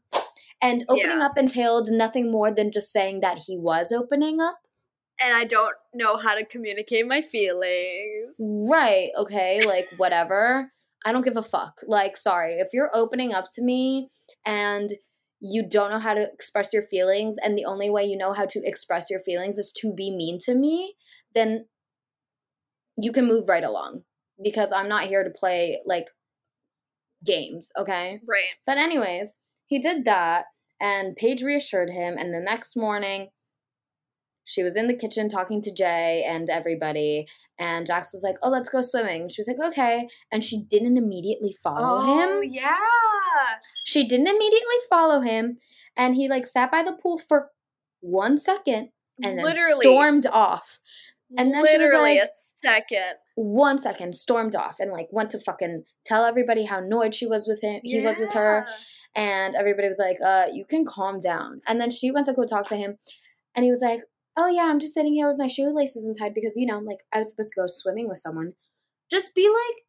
And 0.60 0.84
opening 0.90 1.20
Yeah. 1.20 1.26
up 1.26 1.38
entailed 1.38 1.88
nothing 1.90 2.30
more 2.30 2.50
than 2.50 2.70
just 2.70 2.92
saying 2.92 3.20
that 3.20 3.38
he 3.46 3.56
was 3.56 3.90
opening 3.90 4.42
up. 4.42 4.58
And 5.20 5.34
I 5.34 5.44
don't 5.44 5.74
know 5.94 6.16
how 6.16 6.34
to 6.34 6.44
communicate 6.44 7.06
my 7.06 7.22
feelings. 7.22 8.36
Right, 8.40 9.10
okay, 9.16 9.64
like 9.64 9.84
whatever. 9.96 10.72
I 11.06 11.12
don't 11.12 11.24
give 11.24 11.36
a 11.36 11.42
fuck. 11.42 11.80
Like, 11.86 12.16
sorry, 12.16 12.54
if 12.54 12.68
you're 12.72 12.90
opening 12.94 13.32
up 13.32 13.46
to 13.54 13.62
me 13.62 14.08
and 14.44 14.90
you 15.40 15.68
don't 15.68 15.90
know 15.90 15.98
how 15.98 16.14
to 16.14 16.28
express 16.32 16.72
your 16.72 16.82
feelings, 16.82 17.36
and 17.36 17.56
the 17.56 17.66
only 17.66 17.90
way 17.90 18.04
you 18.04 18.16
know 18.16 18.32
how 18.32 18.46
to 18.46 18.60
express 18.64 19.10
your 19.10 19.20
feelings 19.20 19.58
is 19.58 19.72
to 19.80 19.92
be 19.92 20.10
mean 20.10 20.38
to 20.40 20.54
me, 20.54 20.94
then 21.34 21.66
you 22.96 23.12
can 23.12 23.26
move 23.26 23.48
right 23.48 23.64
along 23.64 24.04
because 24.42 24.72
I'm 24.72 24.88
not 24.88 25.04
here 25.04 25.22
to 25.22 25.30
play 25.30 25.80
like 25.84 26.08
games, 27.24 27.70
okay? 27.78 28.20
Right. 28.26 28.54
But, 28.64 28.78
anyways, 28.78 29.34
he 29.66 29.78
did 29.78 30.04
that, 30.06 30.46
and 30.80 31.16
Paige 31.16 31.42
reassured 31.42 31.90
him, 31.90 32.16
and 32.18 32.32
the 32.32 32.40
next 32.40 32.76
morning, 32.76 33.28
she 34.44 34.62
was 34.62 34.76
in 34.76 34.86
the 34.88 34.94
kitchen 34.96 35.28
talking 35.28 35.62
to 35.62 35.72
Jay 35.72 36.24
and 36.28 36.48
everybody, 36.50 37.26
and 37.58 37.86
Jacques 37.86 38.12
was 38.12 38.22
like, 38.22 38.36
Oh, 38.42 38.50
let's 38.50 38.68
go 38.68 38.80
swimming. 38.80 39.28
She 39.28 39.40
was 39.40 39.48
like, 39.48 39.72
Okay. 39.72 40.08
And 40.30 40.42
she 40.44 40.62
didn't 40.62 40.96
immediately 40.96 41.54
follow 41.62 42.00
him. 42.02 42.28
oh, 42.30 42.40
him. 42.42 42.50
yeah. 42.52 42.76
She 43.84 44.06
didn't 44.06 44.28
immediately 44.28 44.76
follow 44.88 45.20
him, 45.20 45.58
and 45.96 46.14
he 46.14 46.28
like 46.28 46.46
sat 46.46 46.70
by 46.70 46.82
the 46.82 46.92
pool 46.92 47.18
for 47.18 47.50
one 48.00 48.38
second 48.38 48.90
and 49.22 49.38
then 49.38 49.44
literally, 49.44 49.80
stormed 49.80 50.26
off. 50.26 50.80
and 51.38 51.52
then 51.52 51.66
she 51.66 51.76
was 51.78 51.90
literally 51.90 52.16
like- 52.18 52.24
a 52.24 52.30
second. 52.30 53.14
One 53.36 53.78
second, 53.78 54.14
stormed 54.14 54.54
off, 54.54 54.78
and 54.78 54.92
like 54.92 55.08
went 55.10 55.30
to 55.32 55.40
fucking 55.40 55.84
tell 56.04 56.24
everybody 56.24 56.64
how 56.64 56.78
annoyed 56.78 57.14
she 57.14 57.26
was 57.26 57.46
with 57.48 57.62
him. 57.62 57.80
He 57.82 58.00
was 58.04 58.18
with 58.18 58.32
her. 58.32 58.66
And 59.16 59.54
everybody 59.54 59.86
was 59.86 59.98
like, 60.00 60.18
uh, 60.24 60.46
you 60.52 60.64
can 60.64 60.84
calm 60.84 61.20
down. 61.20 61.60
And 61.68 61.80
then 61.80 61.90
she 61.92 62.10
went 62.10 62.26
to 62.26 62.32
go 62.32 62.44
talk 62.44 62.66
to 62.66 62.76
him, 62.76 62.96
and 63.54 63.64
he 63.64 63.70
was 63.70 63.80
like, 63.80 64.00
oh 64.36 64.48
yeah, 64.48 64.64
I'm 64.64 64.80
just 64.80 64.94
sitting 64.94 65.14
here 65.14 65.28
with 65.28 65.38
my 65.38 65.46
shoelaces 65.46 66.06
untied 66.06 66.34
because, 66.34 66.54
you 66.56 66.66
know, 66.66 66.78
like 66.78 67.00
I 67.12 67.18
was 67.18 67.30
supposed 67.30 67.52
to 67.54 67.60
go 67.60 67.66
swimming 67.66 68.08
with 68.08 68.18
someone. 68.18 68.52
Just 69.10 69.34
be 69.34 69.48
like, 69.48 69.84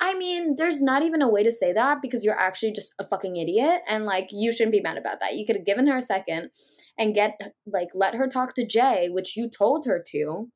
I 0.00 0.14
mean, 0.14 0.56
there's 0.56 0.82
not 0.82 1.02
even 1.02 1.22
a 1.22 1.28
way 1.28 1.42
to 1.44 1.52
say 1.52 1.72
that 1.72 1.98
because 2.02 2.24
you're 2.24 2.38
actually 2.38 2.72
just 2.72 2.94
a 2.98 3.06
fucking 3.06 3.36
idiot, 3.36 3.82
and 3.86 4.04
like 4.04 4.28
you 4.32 4.52
shouldn't 4.52 4.72
be 4.72 4.80
mad 4.80 4.98
about 4.98 5.20
that. 5.20 5.34
You 5.34 5.46
could 5.46 5.56
have 5.56 5.66
given 5.66 5.86
her 5.86 5.96
a 5.96 6.02
second 6.02 6.50
and 6.98 7.14
get 7.14 7.40
like 7.66 7.88
let 7.94 8.14
her 8.14 8.28
talk 8.28 8.54
to 8.54 8.66
Jay, 8.66 9.08
which 9.10 9.36
you 9.36 9.48
told 9.48 9.86
her 9.86 10.04
to. 10.08 10.50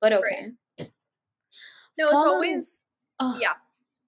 But 0.00 0.14
okay. 0.14 0.48
No, 1.98 2.06
it's 2.06 2.10
Follow- 2.12 2.34
always. 2.34 2.84
Oh, 3.20 3.38
Yeah. 3.40 3.52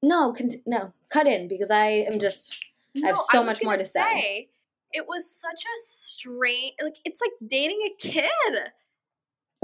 No, 0.03 0.35
no, 0.67 0.93
cut 1.09 1.27
in 1.27 1.49
because 1.49 1.71
I 1.71 1.87
am 1.87 2.19
just 2.19 2.55
I 3.03 3.07
have 3.07 3.17
so 3.17 3.39
was 3.41 3.47
much 3.47 3.65
more 3.65 3.77
to 3.77 3.85
say. 3.85 4.49
It 4.95 5.07
was 5.09 5.31
such 5.31 5.65
a 5.65 5.79
strange, 5.83 6.75
like 6.83 6.99
it's 7.05 7.21
like 7.23 7.33
dating 7.51 7.81
a 7.87 7.97
kid. 8.01 8.73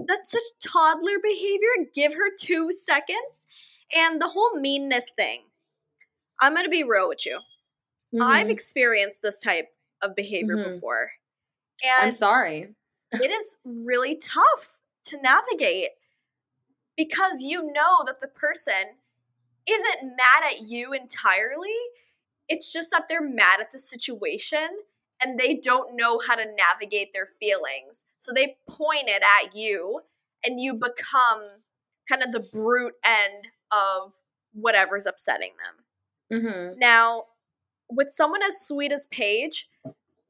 That's 0.06 0.30
such 0.30 0.42
toddler 0.66 1.18
behavior. 1.22 1.90
Give 1.94 2.14
her 2.14 2.34
two 2.38 2.72
seconds, 2.72 3.46
and 3.94 4.20
the 4.20 4.28
whole 4.28 4.54
meanness 4.56 5.10
thing. 5.16 5.44
I'm 6.40 6.54
gonna 6.54 6.68
be 6.68 6.84
real 6.84 7.08
with 7.08 7.26
you. 7.26 7.40
I've 8.20 8.48
Mhm. 8.48 8.50
experienced 8.50 9.22
this 9.22 9.38
type 9.40 9.72
of 10.02 10.14
behavior 10.16 10.56
Mhm. 10.56 10.64
before, 10.74 11.12
and 11.84 12.06
I'm 12.06 12.12
sorry. 12.12 12.74
it 13.12 13.30
is 13.30 13.58
really 13.64 14.16
tough 14.16 14.78
to 15.04 15.18
navigate 15.22 15.90
because 16.96 17.40
you 17.40 17.72
know 17.72 18.04
that 18.06 18.20
the 18.20 18.28
person 18.28 18.98
isn't 19.68 20.16
mad 20.16 20.44
at 20.46 20.68
you 20.68 20.92
entirely. 20.92 21.76
It's 22.48 22.72
just 22.72 22.90
that 22.90 23.08
they're 23.08 23.22
mad 23.22 23.60
at 23.60 23.72
the 23.72 23.78
situation 23.78 24.68
and 25.22 25.38
they 25.38 25.54
don't 25.54 25.96
know 25.96 26.20
how 26.26 26.34
to 26.34 26.44
navigate 26.44 27.12
their 27.12 27.28
feelings. 27.38 28.04
So 28.18 28.32
they 28.32 28.56
point 28.68 29.04
it 29.08 29.22
at 29.22 29.54
you 29.54 30.00
and 30.44 30.60
you 30.60 30.74
become 30.74 31.42
kind 32.08 32.22
of 32.22 32.32
the 32.32 32.40
brute 32.40 32.94
end 33.04 33.44
of 33.70 34.12
whatever's 34.52 35.06
upsetting 35.06 35.52
them. 36.30 36.42
hmm 36.42 36.78
Now, 36.78 37.24
with 37.90 38.08
someone 38.10 38.42
as 38.42 38.66
sweet 38.66 38.92
as 38.92 39.06
Paige, 39.10 39.68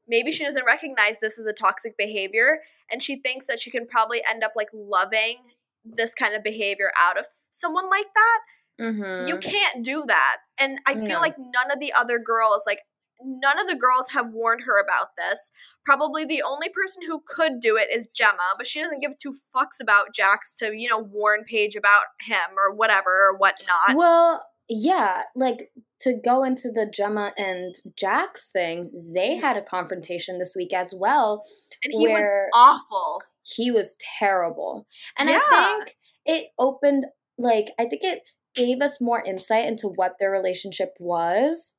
maybe 0.07 0.31
she 0.31 0.43
doesn't 0.43 0.65
recognize 0.65 1.19
this 1.19 1.39
as 1.39 1.45
a 1.45 1.53
toxic 1.53 1.97
behavior 1.97 2.59
and 2.91 3.01
she 3.01 3.15
thinks 3.17 3.47
that 3.47 3.59
she 3.59 3.71
can 3.71 3.87
probably 3.87 4.21
end 4.29 4.43
up 4.43 4.53
like 4.55 4.69
loving 4.73 5.37
this 5.85 6.13
kind 6.13 6.35
of 6.35 6.43
behavior 6.43 6.91
out 6.99 7.17
of 7.19 7.25
someone 7.49 7.89
like 7.89 8.07
that. 8.13 8.39
hmm 8.79 9.27
You 9.27 9.37
can't 9.37 9.85
do 9.85 10.03
that. 10.07 10.37
And 10.59 10.79
I 10.85 10.95
feel 10.95 11.07
No. 11.09 11.19
like 11.19 11.35
none 11.37 11.71
of 11.71 11.79
the 11.79 11.93
other 11.93 12.19
girls, 12.19 12.63
like, 12.65 12.79
none 13.25 13.59
of 13.59 13.67
the 13.67 13.75
girls 13.75 14.09
have 14.11 14.31
warned 14.31 14.61
her 14.65 14.79
about 14.81 15.09
this. 15.17 15.51
Probably 15.85 16.25
the 16.25 16.43
only 16.43 16.69
person 16.69 17.03
who 17.07 17.21
could 17.27 17.59
do 17.59 17.77
it 17.77 17.87
is 17.93 18.07
Gemma, 18.13 18.55
but 18.57 18.67
she 18.67 18.81
doesn't 18.81 19.01
give 19.01 19.17
two 19.17 19.33
fucks 19.55 19.79
about 19.81 20.15
Jacques 20.15 20.45
to, 20.59 20.71
you 20.75 20.89
know, 20.89 20.99
warn 20.99 21.43
Paige 21.45 21.75
about 21.75 22.03
him 22.21 22.57
or 22.57 22.73
whatever 22.75 23.09
or 23.09 23.37
whatnot. 23.37 23.95
Well, 23.95 24.45
yeah, 24.69 25.23
like 25.35 25.71
to 26.01 26.13
go 26.23 26.43
into 26.43 26.71
the 26.71 26.89
Gemma 26.91 27.33
and 27.37 27.75
Jacques 27.99 28.37
thing, 28.53 28.89
they 29.13 29.31
Mm-hmm. 29.35 29.41
had 29.41 29.57
a 29.57 29.61
confrontation 29.61 30.39
this 30.39 30.55
week 30.55 30.73
as 30.73 30.93
well. 30.95 31.43
and 31.83 31.91
he 31.91 32.07
was 32.07 32.29
awful. 32.53 33.21
He 33.43 33.71
was 33.71 33.97
terrible. 34.19 34.85
And 35.17 35.29
Yeah. 35.29 35.39
I 35.41 35.79
think 35.85 35.95
it 36.25 36.47
opened 36.59 37.05
like 37.37 37.71
I 37.79 37.85
think 37.85 38.03
it 38.03 38.21
gave 38.53 38.81
us 38.81 39.01
more 39.01 39.21
insight 39.23 39.65
into 39.65 39.87
what 39.87 40.15
their 40.19 40.29
relationship 40.31 40.93
was, 40.99 41.73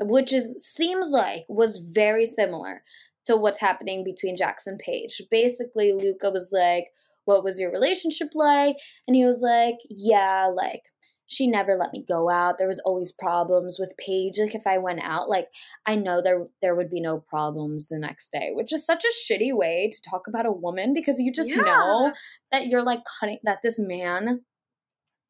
which 0.00 0.32
is 0.32 0.54
seems 0.58 1.10
like 1.10 1.44
was 1.48 1.76
very 1.76 2.26
similar 2.26 2.82
to 3.26 3.36
what's 3.36 3.60
happening 3.60 4.04
between 4.04 4.36
Jacques 4.36 4.60
and 4.66 4.78
Paige. 4.78 5.22
Basically, 5.30 5.92
Luca 5.92 6.30
was 6.30 6.50
like, 6.52 6.86
What 7.24 7.44
was 7.44 7.58
your 7.58 7.70
relationship 7.70 8.30
like? 8.34 8.76
And 9.06 9.16
he 9.16 9.24
was 9.24 9.40
like, 9.42 9.76
Yeah, 9.88 10.50
like 10.54 10.82
she 11.26 11.46
never 11.46 11.74
let 11.74 11.92
me 11.92 12.04
go 12.06 12.28
out. 12.28 12.58
There 12.58 12.68
was 12.68 12.80
always 12.84 13.10
problems 13.10 13.78
with 13.78 13.94
Paige. 13.96 14.38
Like 14.38 14.54
if 14.54 14.66
I 14.66 14.78
went 14.78 15.00
out, 15.02 15.28
like 15.28 15.48
I 15.86 15.94
know 15.94 16.20
there 16.22 16.46
there 16.60 16.74
would 16.74 16.90
be 16.90 17.00
no 17.00 17.18
problems 17.18 17.88
the 17.88 17.98
next 17.98 18.30
day, 18.30 18.50
which 18.52 18.72
is 18.72 18.84
such 18.84 19.04
a 19.04 19.32
shitty 19.32 19.56
way 19.56 19.90
to 19.92 20.10
talk 20.10 20.26
about 20.28 20.46
a 20.46 20.52
woman 20.52 20.92
because 20.92 21.18
you 21.18 21.32
just 21.32 21.50
know 21.50 22.12
that 22.52 22.66
you're 22.66 22.82
like 22.82 23.00
cutting 23.20 23.38
that 23.44 23.60
this 23.62 23.78
man 23.78 24.42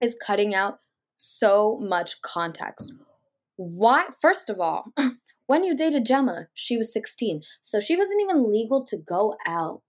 is 0.00 0.16
cutting 0.24 0.54
out 0.54 0.78
so 1.16 1.78
much 1.80 2.20
context. 2.22 2.92
Why 3.56 4.06
first 4.20 4.50
of 4.50 4.60
all, 4.60 4.92
when 5.46 5.64
you 5.64 5.76
dated 5.76 6.06
Gemma, 6.06 6.48
she 6.54 6.76
was 6.76 6.92
16. 6.92 7.42
So 7.60 7.80
she 7.80 7.96
wasn't 7.96 8.22
even 8.22 8.50
legal 8.50 8.84
to 8.86 8.96
go 8.96 9.36
out. 9.46 9.82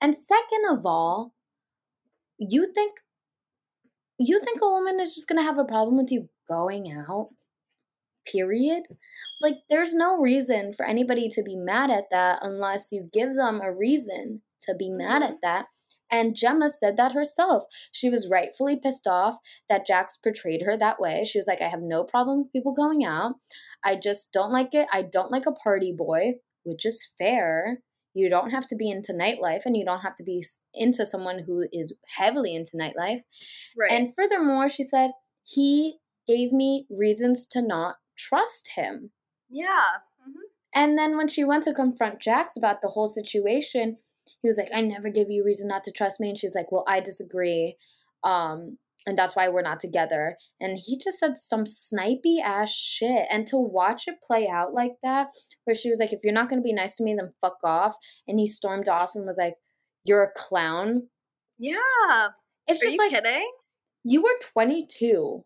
And 0.00 0.16
second 0.16 0.64
of 0.70 0.84
all, 0.84 1.34
you 2.38 2.66
think 2.74 2.98
you 4.18 4.38
think 4.38 4.60
a 4.62 4.68
woman 4.70 5.00
is 5.00 5.14
just 5.14 5.28
going 5.28 5.38
to 5.38 5.44
have 5.44 5.58
a 5.58 5.64
problem 5.64 5.96
with 5.96 6.12
you 6.12 6.28
going 6.48 6.92
out? 6.92 7.30
period. 8.26 8.84
Like, 9.40 9.56
there's 9.68 9.94
no 9.94 10.20
reason 10.20 10.72
for 10.72 10.86
anybody 10.86 11.28
to 11.30 11.42
be 11.42 11.56
mad 11.56 11.90
at 11.90 12.04
that 12.10 12.38
unless 12.42 12.88
you 12.92 13.08
give 13.12 13.34
them 13.34 13.60
a 13.62 13.72
reason 13.72 14.42
to 14.62 14.74
be 14.74 14.90
mad 14.90 15.22
Mm-hmm. 15.22 15.32
at 15.32 15.38
that. 15.42 15.66
And 16.12 16.36
Gemma 16.36 16.68
said 16.68 16.96
that 16.98 17.12
herself. 17.12 17.64
She 17.90 18.10
was 18.10 18.28
rightfully 18.30 18.76
pissed 18.78 19.06
off 19.08 19.38
that 19.68 19.86
Jacques 19.86 20.12
portrayed 20.22 20.62
her 20.66 20.76
that 20.76 21.00
way. 21.00 21.24
She 21.24 21.38
was 21.38 21.46
like, 21.48 21.62
I 21.62 21.68
have 21.68 21.80
no 21.82 22.04
problem 22.04 22.38
with 22.42 22.52
people 22.52 22.74
going 22.74 23.02
out. 23.04 23.36
I 23.82 23.96
just 23.96 24.32
don't 24.32 24.52
like 24.52 24.74
it. 24.74 24.86
I 24.92 25.02
don't 25.02 25.32
like 25.32 25.46
a 25.46 25.52
party 25.52 25.92
boy, 25.96 26.34
which 26.64 26.84
is 26.84 27.10
fair. 27.18 27.78
You 28.14 28.28
don't 28.28 28.50
have 28.50 28.66
to 28.66 28.76
be 28.76 28.90
into 28.90 29.14
nightlife 29.14 29.62
and 29.64 29.74
you 29.74 29.86
don't 29.86 30.02
have 30.02 30.14
to 30.16 30.22
be 30.22 30.44
into 30.74 31.06
someone 31.06 31.44
who 31.46 31.64
is 31.72 31.96
heavily 32.18 32.54
into 32.54 32.76
nightlife. 32.76 33.22
Right. 33.76 33.90
And 33.90 34.14
furthermore, 34.14 34.68
she 34.68 34.82
said, 34.82 35.12
he 35.44 35.96
gave 36.28 36.52
me 36.52 36.86
reasons 36.90 37.46
to 37.52 37.62
not 37.62 37.96
trust 38.18 38.72
him. 38.76 39.12
yeah. 39.48 39.88
hmm 40.22 40.32
And 40.74 40.98
then 40.98 41.16
when 41.16 41.28
she 41.28 41.42
went 41.42 41.64
to 41.64 41.72
confront 41.72 42.20
Jax 42.20 42.56
about 42.56 42.82
the 42.82 42.88
whole 42.90 43.08
situation, 43.08 43.96
he 44.40 44.48
was 44.48 44.56
like, 44.58 44.68
I 44.74 44.80
never 44.80 45.10
give 45.10 45.28
you 45.30 45.44
reason 45.44 45.68
not 45.68 45.84
to 45.84 45.92
trust 45.92 46.20
me. 46.20 46.28
And 46.28 46.38
she 46.38 46.46
was 46.46 46.54
like, 46.54 46.72
Well, 46.72 46.84
I 46.88 47.00
disagree. 47.00 47.76
Um, 48.24 48.78
and 49.04 49.18
that's 49.18 49.34
why 49.34 49.48
we're 49.48 49.62
not 49.62 49.80
together. 49.80 50.36
And 50.60 50.78
he 50.78 50.96
just 50.96 51.18
said 51.18 51.36
some 51.36 51.64
snipey 51.64 52.40
ass 52.42 52.72
shit. 52.72 53.26
And 53.30 53.48
to 53.48 53.56
watch 53.56 54.04
it 54.06 54.14
play 54.24 54.48
out 54.48 54.72
like 54.74 54.92
that, 55.02 55.28
where 55.64 55.74
she 55.74 55.90
was 55.90 55.98
like, 55.98 56.12
If 56.12 56.20
you're 56.22 56.32
not 56.32 56.48
gonna 56.48 56.62
be 56.62 56.72
nice 56.72 56.94
to 56.96 57.04
me, 57.04 57.16
then 57.18 57.32
fuck 57.40 57.58
off. 57.64 57.96
And 58.28 58.38
he 58.38 58.46
stormed 58.46 58.88
off 58.88 59.14
and 59.14 59.26
was 59.26 59.38
like, 59.38 59.54
You're 60.04 60.22
a 60.22 60.32
clown. 60.36 61.08
Yeah. 61.58 62.28
It's 62.68 62.80
Are 62.80 62.86
just 62.86 62.92
you 62.92 62.98
like 62.98 63.10
kidding? 63.10 63.50
you 64.04 64.22
were 64.22 64.34
22 64.52 65.44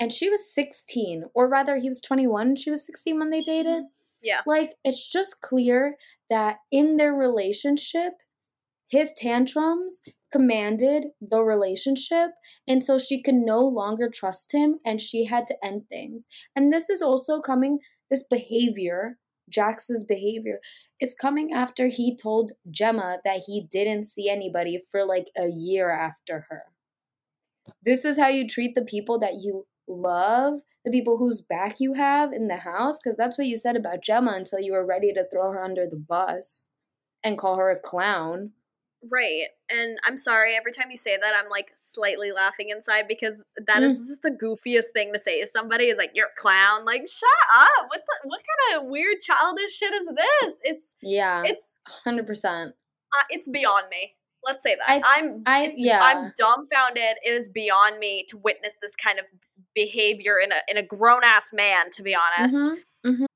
and 0.00 0.12
she 0.12 0.28
was 0.30 0.54
16 0.54 1.24
or 1.34 1.48
rather 1.48 1.76
he 1.76 1.88
was 1.88 2.00
21 2.00 2.56
she 2.56 2.70
was 2.70 2.86
16 2.86 3.18
when 3.18 3.30
they 3.30 3.42
dated 3.42 3.84
Yeah. 4.22 4.40
like 4.46 4.70
it's 4.84 5.10
just 5.10 5.40
clear 5.42 5.96
that 6.30 6.58
in 6.72 6.96
their 6.96 7.12
relationship 7.12 8.12
his 8.88 9.12
tantrums 9.16 10.00
commanded 10.32 11.06
the 11.20 11.42
relationship 11.42 12.30
until 12.66 12.98
she 12.98 13.22
could 13.22 13.34
no 13.34 13.60
longer 13.60 14.10
trust 14.12 14.52
him 14.52 14.76
and 14.84 15.00
she 15.00 15.24
had 15.24 15.46
to 15.46 15.56
end 15.64 15.82
things 15.88 16.26
and 16.54 16.72
this 16.72 16.90
is 16.90 17.02
also 17.02 17.40
coming 17.40 17.78
this 18.10 18.24
behavior 18.28 19.18
Jacques's 19.50 20.04
behavior 20.04 20.60
is 21.00 21.14
coming 21.18 21.54
after 21.54 21.86
he 21.88 22.14
told 22.14 22.52
Gemma 22.70 23.16
that 23.24 23.44
he 23.46 23.66
didn't 23.72 24.04
see 24.04 24.28
anybody 24.28 24.78
for 24.90 25.06
like 25.06 25.28
a 25.38 25.48
year 25.48 25.90
after 25.90 26.46
her 26.50 26.64
this 27.82 28.04
is 28.04 28.18
how 28.18 28.28
you 28.28 28.46
treat 28.46 28.74
the 28.74 28.84
people 28.84 29.18
that 29.20 29.36
you 29.42 29.66
love, 29.86 30.60
the 30.84 30.90
people 30.90 31.18
whose 31.18 31.40
back 31.40 31.80
you 31.80 31.94
have 31.94 32.32
in 32.32 32.48
the 32.48 32.56
house, 32.56 32.98
because 32.98 33.16
that's 33.16 33.38
what 33.38 33.46
you 33.46 33.56
said 33.56 33.76
about 33.76 34.02
Gemma 34.02 34.32
until 34.32 34.60
you 34.60 34.72
were 34.72 34.86
ready 34.86 35.12
to 35.12 35.26
throw 35.32 35.52
her 35.52 35.62
under 35.62 35.86
the 35.88 35.96
bus 35.96 36.70
and 37.22 37.38
call 37.38 37.56
her 37.56 37.70
a 37.70 37.80
clown. 37.80 38.52
Right. 39.10 39.44
And 39.70 39.96
I'm 40.04 40.16
sorry, 40.16 40.56
every 40.56 40.72
time 40.72 40.90
you 40.90 40.96
say 40.96 41.16
that, 41.20 41.32
I'm 41.36 41.48
like 41.50 41.70
slightly 41.76 42.32
laughing 42.32 42.68
inside 42.70 43.06
because 43.08 43.44
that 43.66 43.82
is 43.82 43.98
just 44.08 44.22
the 44.22 44.30
goofiest 44.30 44.92
thing 44.94 45.12
to 45.12 45.18
say 45.18 45.40
to 45.40 45.46
somebody 45.46 45.84
is 45.84 45.96
like, 45.98 46.10
you're 46.14 46.26
a 46.26 46.40
clown. 46.40 46.84
Like, 46.84 47.02
shut 47.02 47.28
up. 47.56 47.86
What, 47.88 48.00
the, 48.00 48.28
what 48.28 48.40
kind 48.72 48.80
of 48.82 48.90
weird 48.90 49.16
childish 49.20 49.72
shit 49.76 49.94
is 49.94 50.06
this? 50.06 50.60
It's, 50.64 50.94
Yeah, 51.00 51.42
it's, 51.46 51.80
hundred 52.04 52.26
percent. 52.26 52.74
uh, 53.16 53.24
it's 53.30 53.48
beyond 53.48 53.84
me. 53.90 54.14
Let's 54.44 54.62
say 54.62 54.76
that. 54.76 54.88
I- 54.88 55.02
I, 55.04 55.18
am 55.20 55.42
I- 55.46 55.64
it's, 55.66 55.78
yeah. 55.84 56.00
I'm 56.02 56.32
dumbfounded. 56.38 57.16
It 57.24 57.32
is 57.32 57.48
beyond 57.48 57.98
me 57.98 58.24
to 58.30 58.36
witness 58.38 58.74
this 58.82 58.96
kind 58.96 59.18
of 59.18 59.26
behavior 59.74 60.38
in 60.42 60.50
a 60.52 60.56
in 60.68 60.76
a 60.76 60.82
grown 60.82 61.22
ass 61.24 61.50
man. 61.52 61.90
To 61.92 62.02
be 62.02 62.14
honest, 62.16 62.54
Mhm, 62.54 62.76
mhm. 63.06 63.26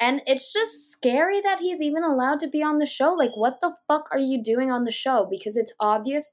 And 0.00 0.22
it's 0.26 0.52
just 0.52 0.90
scary 0.90 1.40
that 1.42 1.60
he's 1.60 1.82
even 1.82 2.02
allowed 2.02 2.40
to 2.40 2.48
be 2.48 2.62
on 2.62 2.78
the 2.78 2.86
show. 2.86 3.12
Like, 3.12 3.36
what 3.36 3.60
the 3.60 3.76
fuck 3.86 4.08
are 4.10 4.18
you 4.18 4.42
doing 4.42 4.70
on 4.70 4.84
the 4.84 4.92
show? 4.92 5.26
Because 5.30 5.56
it's 5.56 5.74
obvious 5.78 6.32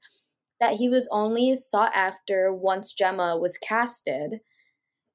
that 0.58 0.74
he 0.74 0.88
was 0.88 1.06
only 1.10 1.54
sought 1.54 1.94
after 1.94 2.52
once 2.52 2.92
Gemma 2.94 3.36
was 3.36 3.58
casted. 3.58 4.40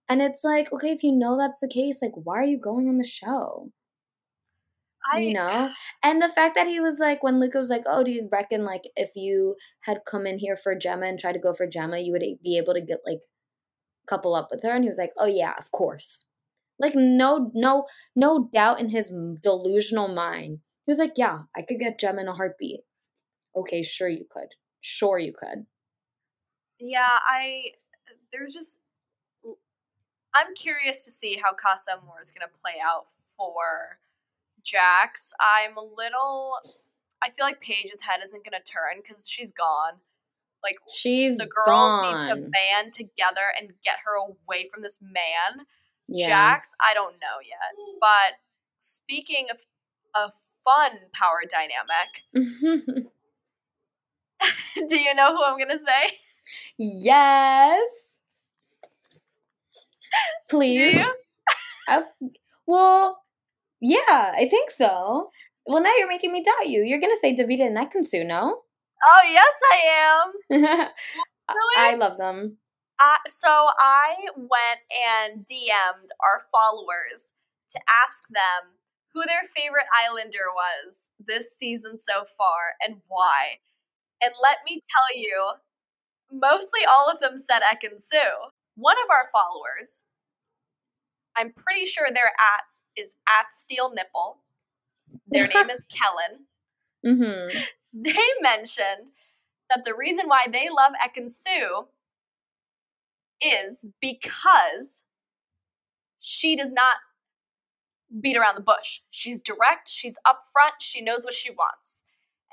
And 0.07 0.21
it's 0.21 0.43
like, 0.43 0.71
okay, 0.71 0.91
if 0.91 1.03
you 1.03 1.11
know 1.11 1.37
that's 1.37 1.59
the 1.59 1.67
case, 1.67 1.99
like, 2.01 2.13
why 2.15 2.37
are 2.37 2.45
you 2.45 2.59
going 2.59 2.87
on 2.87 2.97
the 2.97 3.03
show? 3.03 3.71
I 5.11 5.19
you 5.19 5.33
know 5.33 5.69
and 6.01 6.21
the 6.21 6.29
fact 6.29 6.55
that 6.55 6.67
he 6.67 6.79
was 6.79 6.99
like 6.99 7.23
when 7.23 7.39
luca 7.39 7.57
was 7.57 7.69
like 7.69 7.83
oh 7.85 8.03
do 8.03 8.11
you 8.11 8.29
reckon 8.31 8.63
like 8.63 8.83
if 8.95 9.11
you 9.15 9.55
had 9.81 9.99
come 10.05 10.25
in 10.25 10.37
here 10.37 10.55
for 10.55 10.75
gemma 10.75 11.07
and 11.07 11.19
tried 11.19 11.33
to 11.33 11.39
go 11.39 11.53
for 11.53 11.67
gemma 11.67 11.99
you 11.99 12.11
would 12.11 12.23
be 12.43 12.57
able 12.57 12.73
to 12.73 12.81
get 12.81 12.99
like 13.05 13.19
couple 14.07 14.35
up 14.35 14.47
with 14.51 14.63
her 14.63 14.71
and 14.71 14.83
he 14.83 14.89
was 14.89 14.97
like 14.97 15.11
oh 15.17 15.25
yeah 15.25 15.53
of 15.57 15.71
course 15.71 16.25
like 16.79 16.93
no 16.95 17.51
no 17.53 17.85
no 18.15 18.49
doubt 18.53 18.79
in 18.79 18.89
his 18.89 19.15
delusional 19.41 20.07
mind 20.07 20.59
he 20.85 20.91
was 20.91 20.97
like 20.97 21.13
yeah 21.17 21.43
i 21.55 21.61
could 21.61 21.79
get 21.79 21.99
gemma 21.99 22.21
in 22.21 22.27
a 22.27 22.33
heartbeat 22.33 22.81
okay 23.55 23.83
sure 23.83 24.09
you 24.09 24.25
could 24.29 24.49
sure 24.81 25.17
you 25.17 25.33
could 25.33 25.65
Yeah, 26.79 27.19
I 27.25 27.71
there's 28.31 28.53
just 28.53 28.81
I'm 30.35 30.53
curious 30.55 31.05
to 31.05 31.11
see 31.11 31.39
how 31.41 31.53
Casa 31.53 31.91
Amor 31.91 32.19
is 32.21 32.31
going 32.31 32.47
to 32.47 32.61
play 32.61 32.73
out 32.83 33.05
for 33.37 33.99
Jacques. 34.65 35.17
I'm 35.39 35.77
a 35.77 35.81
little 35.81 36.57
I 37.23 37.29
feel 37.29 37.45
like 37.45 37.61
Paige's 37.61 38.01
head 38.01 38.19
isn't 38.23 38.43
going 38.43 38.59
to 38.59 38.71
turn 38.71 39.01
cuz 39.07 39.29
she's 39.29 39.51
gone. 39.51 40.01
Like 40.61 40.77
she's 40.93 41.37
the 41.37 41.45
girls 41.45 41.65
gone. 41.65 42.19
need 42.19 42.27
to 42.27 42.49
band 42.51 42.93
together 42.93 43.53
and 43.57 43.73
get 43.83 43.99
her 44.05 44.15
away 44.15 44.67
from 44.67 44.81
this 44.81 44.99
man. 45.01 45.65
Yeah 46.07 46.27
Jacques, 46.27 46.65
I 46.81 46.93
don't 46.93 47.13
know 47.13 47.39
yet. 47.43 47.73
But 47.99 48.39
speaking 48.79 49.47
of 49.51 49.57
a 50.15 50.31
fun 50.63 50.99
power 51.13 51.41
dynamic, 51.49 52.23
do 54.89 54.99
you 54.99 55.13
know 55.13 55.35
who 55.35 55.43
I'm 55.43 55.57
going 55.57 55.69
to 55.69 55.77
say? 55.77 56.17
yes 56.77 58.19
Do 60.49 60.57
please 60.57 60.95
you? 60.95 61.13
Well, 62.65 63.19
yeah, 63.81 63.99
I 64.35 64.47
think 64.49 64.71
so. 64.71 65.29
Well, 65.65 65.81
now 65.81 65.91
you're 65.97 66.07
making 66.07 66.31
me 66.31 66.43
doubt 66.43 66.69
you. 66.69 66.83
You're 66.83 66.99
gonna 66.99 67.17
say 67.21 67.35
Davide 67.35 67.67
and 67.67 67.77
Ekin-Su, 67.77 68.23
no? 68.23 68.61
Oh, 69.03 69.21
yes 69.29 69.53
I 69.71 70.59
am. 70.59 70.89
I 71.49 71.55
I 71.77 71.95
love 71.95 72.17
them. 72.17 72.57
I, 73.03 73.17
so 73.27 73.67
I 73.79 74.15
went 74.37 74.79
and 75.11 75.45
DM'd 75.45 76.11
our 76.23 76.41
followers 76.51 77.33
to 77.69 77.79
ask 77.89 78.23
them 78.29 78.79
who 79.13 79.23
their 79.27 79.43
favorite 79.43 79.85
Islander 79.93 80.47
was 80.55 81.09
this 81.19 81.51
season 81.51 81.97
so 81.97 82.23
far 82.37 82.79
and 82.81 83.01
why. 83.09 83.59
And 84.23 84.33
let 84.41 84.59
me 84.65 84.79
tell 84.79 85.19
you, 85.19 85.51
mostly 86.31 86.79
all 86.89 87.11
of 87.11 87.19
them 87.19 87.37
said 87.37 87.59
Ekin-Su. 87.59 88.17
One 88.75 88.95
of 89.03 89.09
our 89.11 89.29
followers, 89.31 90.05
I'm 91.35 91.51
pretty 91.51 91.85
sure 91.85 92.07
their 92.09 92.31
at 92.39 92.63
is 92.95 93.15
at 93.27 93.51
Steel 93.51 93.93
Nipple. 93.93 94.37
Their 95.27 95.47
name 95.47 95.69
is 95.69 95.83
Kellen. 95.93 96.45
Mm-hmm. 97.05 97.59
They 97.93 98.25
mentioned 98.41 99.11
that 99.69 99.83
the 99.83 99.93
reason 99.93 100.27
why 100.27 100.45
they 100.49 100.69
love 100.73 100.93
Ekin-Su 101.03 101.87
is 103.43 103.85
because 104.01 105.03
she 106.19 106.55
does 106.55 106.71
not 106.71 106.97
beat 108.21 108.37
around 108.37 108.55
the 108.55 108.61
bush. 108.61 109.01
She's 109.09 109.39
direct, 109.39 109.89
she's 109.89 110.17
upfront, 110.25 110.79
she 110.79 111.01
knows 111.01 111.23
what 111.23 111.33
she 111.33 111.51
wants. 111.51 112.03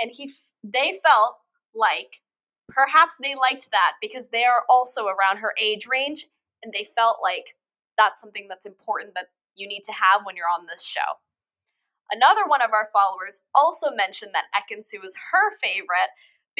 And 0.01 0.11
he 0.15 0.31
they 0.65 0.99
felt 1.05 1.37
like 1.75 2.21
perhaps 2.69 3.17
they 3.23 3.35
liked 3.35 3.71
that 3.71 3.93
because 4.01 4.29
they 4.29 4.45
are 4.45 4.65
also 4.69 5.07
around 5.07 5.39
her 5.39 5.55
age 5.61 5.87
range 5.91 6.27
and 6.63 6.73
they 6.73 6.85
felt 6.85 7.19
like 7.23 7.57
that's 7.97 8.21
something 8.21 8.47
that's 8.49 8.67
important 8.67 9.15
that 9.15 9.27
you 9.55 9.69
need 9.69 9.83
to 9.85 9.93
have 9.93 10.23
when 10.25 10.37
you're 10.37 10.47
on 10.47 10.67
this 10.67 10.85
show. 10.85 11.21
Another 12.11 12.43
one 12.47 12.63
of 12.63 12.73
our 12.73 12.89
followers 12.93 13.41
also 13.55 13.91
mentioned 13.91 14.33
that 14.35 14.47
Ekin-Su 14.57 14.99
was 15.01 15.15
her 15.33 15.53
favorite 15.63 16.11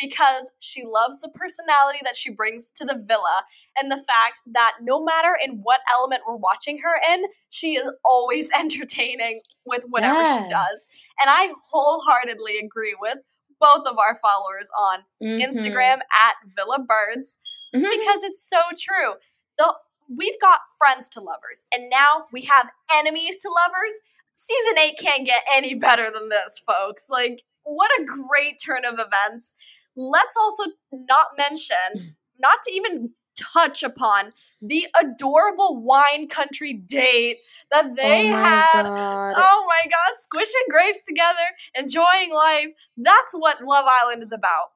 because 0.01 0.51
she 0.59 0.83
loves 0.85 1.21
the 1.21 1.29
personality 1.29 1.99
that 2.05 2.17
she 2.17 2.31
brings 2.31 2.71
to 2.77 2.85
the 2.85 2.95
villa 2.95 3.43
and 3.81 3.91
the 3.91 3.97
fact 3.97 4.41
that 4.53 4.73
no 4.81 5.05
matter 5.05 5.37
in 5.45 5.61
what 5.63 5.81
element 5.93 6.23
we're 6.27 6.37
watching 6.37 6.79
her 6.79 6.95
in, 7.13 7.25
she 7.49 7.75
is 7.75 7.91
always 8.05 8.51
entertaining 8.59 9.41
with 9.67 9.85
whatever 9.89 10.23
she 10.25 10.49
does. 10.49 10.91
And 11.21 11.29
I 11.29 11.53
wholeheartedly 11.71 12.59
agree 12.59 12.97
with 13.01 13.19
both 13.61 13.87
of 13.87 13.99
our 13.99 14.19
followers 14.23 14.69
on 14.79 15.01
Mm-hmm. 15.23 15.51
Instagram 15.51 15.99
at 16.15 16.35
Villa 16.57 16.79
Birds 16.79 17.37
Mhm. 17.75 17.83
because 17.91 18.23
it's 18.23 18.43
so 18.49 18.59
true. 18.81 19.15
The 19.59 19.75
we've 20.09 20.41
got 20.41 20.61
friends 20.79 21.09
to 21.11 21.21
lovers, 21.21 21.65
and 21.73 21.89
now 21.91 22.25
we 22.33 22.43
have 22.43 22.71
enemies 22.93 23.39
to 23.39 23.49
lovers. 23.49 24.01
Season 24.33 24.79
eight 24.79 24.99
can't 24.99 25.27
get 25.27 25.43
any 25.55 25.75
better 25.75 26.11
than 26.11 26.31
this, 26.31 26.61
folks. 26.67 27.07
Like, 27.11 27.43
what 27.65 27.91
a 28.01 28.05
great 28.05 28.57
turn 28.65 28.85
of 28.87 28.95
events. 28.95 29.55
Let's 29.97 30.37
also 30.37 30.65
not 30.93 31.27
mention, 31.39 32.17
not 32.39 32.59
to 32.67 32.73
even 32.73 33.13
touch 33.55 33.83
upon 33.83 34.31
the 34.61 34.87
adorable 35.01 35.83
wine 35.83 36.29
country 36.29 36.75
date 36.75 37.39
that 37.71 37.97
they 37.97 38.31
oh 38.31 38.37
had. 38.37 38.83
god. 38.83 39.35
Oh 39.37 39.67
my 39.67 39.89
god, 39.91 40.17
squishing 40.19 40.67
grapes 40.71 41.07
together, 41.07 41.37
enjoying 41.75 42.33
life. 42.35 42.69
That's 42.97 43.33
what 43.33 43.65
Love 43.65 43.87
Island 44.03 44.23
is 44.23 44.33
about. 44.33 44.73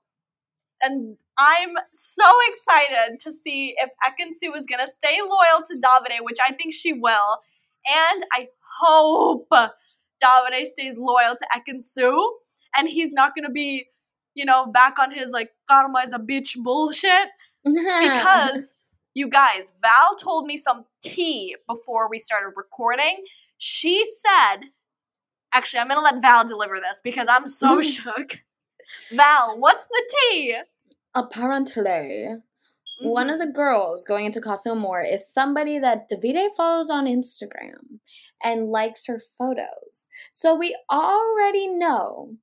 And 0.82 1.16
I'm 1.38 1.70
so 1.92 2.24
excited 2.48 3.20
to 3.20 3.32
see 3.32 3.74
if 3.78 3.90
Ekin-Su 4.06 4.52
is 4.54 4.66
gonna 4.66 4.86
stay 4.86 5.18
loyal 5.20 5.62
to 5.68 5.78
Davide, 5.78 6.18
which 6.22 6.38
I 6.42 6.52
think 6.52 6.74
she 6.74 6.92
will. 6.92 7.40
And 7.86 8.24
I 8.32 8.48
hope 8.80 9.48
Davide 9.50 10.66
stays 10.66 10.96
loyal 10.96 11.34
to 11.36 11.46
Ekin-Su 11.56 12.36
and 12.76 12.88
he's 12.88 13.12
not 13.12 13.32
gonna 13.34 13.50
be, 13.50 13.86
you 14.34 14.44
know, 14.44 14.66
back 14.66 14.98
on 14.98 15.12
his 15.12 15.30
like 15.32 15.50
karma 15.68 16.00
is 16.00 16.12
a 16.12 16.18
bitch 16.18 16.56
bullshit. 16.62 17.28
Because 17.64 18.74
you 19.14 19.28
guys, 19.28 19.72
Val 19.80 20.14
told 20.16 20.46
me 20.46 20.56
some 20.56 20.84
tea 21.02 21.56
before 21.68 22.08
we 22.10 22.18
started 22.18 22.52
recording. 22.56 23.24
She 23.58 24.04
said, 24.04 24.66
actually, 25.52 25.80
I'm 25.80 25.88
gonna 25.88 26.00
let 26.00 26.20
Val 26.20 26.44
deliver 26.44 26.74
this 26.76 27.00
because 27.02 27.28
I'm 27.30 27.46
so 27.46 27.80
shook. 27.94 28.40
Val, 29.12 29.58
what's 29.58 29.86
the 29.86 30.02
tea? 30.30 30.56
apparently 31.16 32.26
one 33.00 33.28
Mhm. 33.28 33.34
of 33.34 33.38
the 33.40 33.46
girls 33.52 34.04
going 34.04 34.26
into 34.26 34.40
Casa 34.40 34.70
Amor 34.70 35.00
is 35.02 35.32
somebody 35.32 35.78
that 35.78 36.08
Davide 36.10 36.54
follows 36.56 36.90
on 36.90 37.06
Instagram 37.06 38.00
and 38.42 38.70
likes 38.70 39.06
her 39.06 39.18
photos. 39.18 40.08
So 40.32 40.54
we 40.54 40.76
already 40.90 41.68
know. 41.68 42.36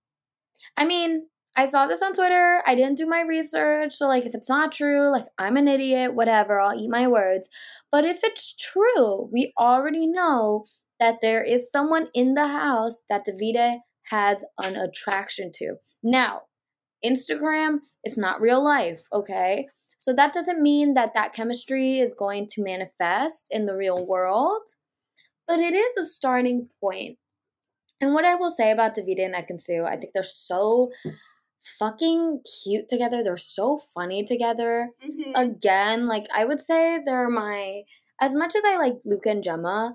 I 0.78 0.86
mean, 0.86 1.28
I 1.56 1.66
saw 1.66 1.86
this 1.86 2.02
on 2.02 2.14
Twitter. 2.14 2.62
I 2.66 2.76
didn't 2.76 2.98
do 2.98 3.06
my 3.06 3.22
research. 3.22 3.94
So, 3.94 4.08
like, 4.08 4.26
if 4.26 4.34
it's 4.34 4.50
not 4.50 4.72
true, 4.72 5.12
like, 5.12 5.26
I'm 5.38 5.58
an 5.58 5.68
idiot, 5.68 6.16
whatever, 6.16 6.60
I'll 6.62 6.80
eat 6.80 6.90
my 6.90 7.08
words. 7.08 7.50
But 7.92 8.06
if 8.06 8.22
it's 8.24 8.56
true, 8.56 9.30
we 9.32 9.54
already 9.60 10.08
know 10.08 10.66
that 11.00 11.18
there 11.22 11.44
is 11.44 11.72
someone 11.72 12.08
in 12.14 12.36
the 12.36 12.48
house 12.48 13.04
that 13.10 13.26
Davide 13.26 13.80
has 14.12 14.46
an 14.64 14.76
attraction 14.78 15.52
to. 15.56 15.76
Now, 16.02 16.42
Instagram 17.04 17.80
is 18.04 18.18
not 18.18 18.40
real 18.40 18.64
life, 18.64 19.02
okay? 19.12 19.68
So 19.98 20.14
that 20.14 20.34
doesn't 20.34 20.62
mean 20.62 20.94
that 20.94 21.14
that 21.16 21.34
chemistry 21.34 22.00
is 22.00 22.14
going 22.14 22.48
to 22.52 22.64
manifest 22.64 23.48
in 23.52 23.66
the 23.66 23.76
real 23.76 24.06
world, 24.06 24.62
but 25.48 25.60
it 25.60 25.74
is 25.74 25.98
a 25.98 26.06
starting 26.06 26.70
point. 26.80 27.18
And 28.00 28.14
what 28.14 28.26
I 28.26 28.36
will 28.36 28.50
say 28.50 28.72
about 28.72 28.96
Davide 28.96 29.26
and 29.26 29.36
Ekin-Su, 29.36 29.84
I 29.84 29.96
think 29.96 30.14
they're 30.14 30.24
so 30.24 30.92
fucking 31.62 32.42
cute 32.64 32.90
together. 32.90 33.24
They're 33.24 33.38
so 33.38 33.78
funny 33.78 34.26
together. 34.26 34.92
Mhm. 35.04 35.34
Again, 35.36 36.08
like 36.08 36.28
I 36.34 36.46
would 36.46 36.62
say 36.62 37.00
they're 37.04 37.30
my 37.30 37.84
as 38.20 38.36
much 38.36 38.56
as 38.56 38.64
I 38.66 38.78
like 38.78 38.96
Luca 39.06 39.30
and 39.30 39.44
Gemma, 39.44 39.94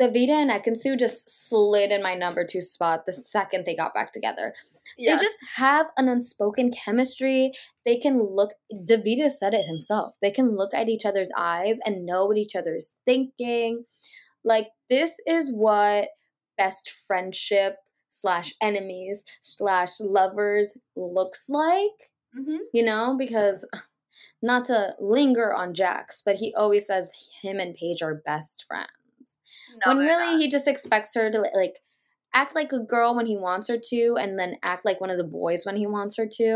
Davide 0.00 0.30
and 0.30 0.50
Ekin-Su 0.50 0.96
just 0.96 1.28
slid 1.28 1.90
in 1.90 2.02
my 2.02 2.14
number 2.14 2.46
two 2.46 2.60
spot 2.60 3.04
the 3.04 3.12
second 3.12 3.64
they 3.64 3.74
got 3.74 3.92
back 3.92 4.12
together. 4.12 4.54
Yes. 4.96 5.20
They 5.20 5.24
just 5.24 5.40
have 5.56 5.86
an 5.96 6.08
unspoken 6.08 6.70
chemistry. 6.70 7.52
They 7.84 7.96
can 7.96 8.22
look, 8.22 8.52
Davide 8.72 9.30
said 9.32 9.54
it 9.54 9.66
himself. 9.66 10.14
They 10.22 10.30
can 10.30 10.56
look 10.56 10.72
at 10.72 10.88
each 10.88 11.04
other's 11.04 11.30
eyes 11.36 11.80
and 11.84 12.06
know 12.06 12.26
what 12.26 12.36
each 12.36 12.54
other 12.54 12.76
is 12.76 12.98
thinking. 13.04 13.84
Like, 14.44 14.68
this 14.88 15.16
is 15.26 15.52
what 15.52 16.08
best 16.56 16.90
friendship 16.90 17.76
slash 18.08 18.54
enemies 18.62 19.24
slash 19.40 20.00
lovers 20.00 20.76
looks 20.96 21.48
like, 21.48 22.10
Mhm. 22.38 22.58
you 22.72 22.82
know? 22.82 23.16
Because 23.18 23.64
not 24.42 24.64
to 24.66 24.94
linger 24.98 25.52
on 25.54 25.74
Jacques, 25.74 26.12
but 26.24 26.36
he 26.36 26.54
always 26.56 26.86
says 26.86 27.10
him 27.42 27.58
and 27.60 27.74
Paige 27.74 28.02
are 28.02 28.22
best 28.24 28.64
friends 28.66 29.38
No, 29.86 29.94
when 29.96 30.06
really 30.06 30.32
not. 30.32 30.40
he 30.40 30.48
just 30.48 30.66
expects 30.68 31.14
her 31.14 31.30
to 31.30 31.40
like 31.54 31.80
act 32.34 32.54
like 32.54 32.72
a 32.72 32.78
girl 32.84 33.14
when 33.14 33.26
he 33.26 33.36
wants 33.36 33.68
her 33.68 33.78
to 33.90 34.16
and 34.18 34.38
then 34.38 34.56
act 34.62 34.84
like 34.84 35.00
one 35.00 35.10
of 35.10 35.16
the 35.18 35.24
boys 35.24 35.64
when 35.64 35.76
he 35.76 35.86
wants 35.86 36.16
her 36.16 36.26
to 36.30 36.54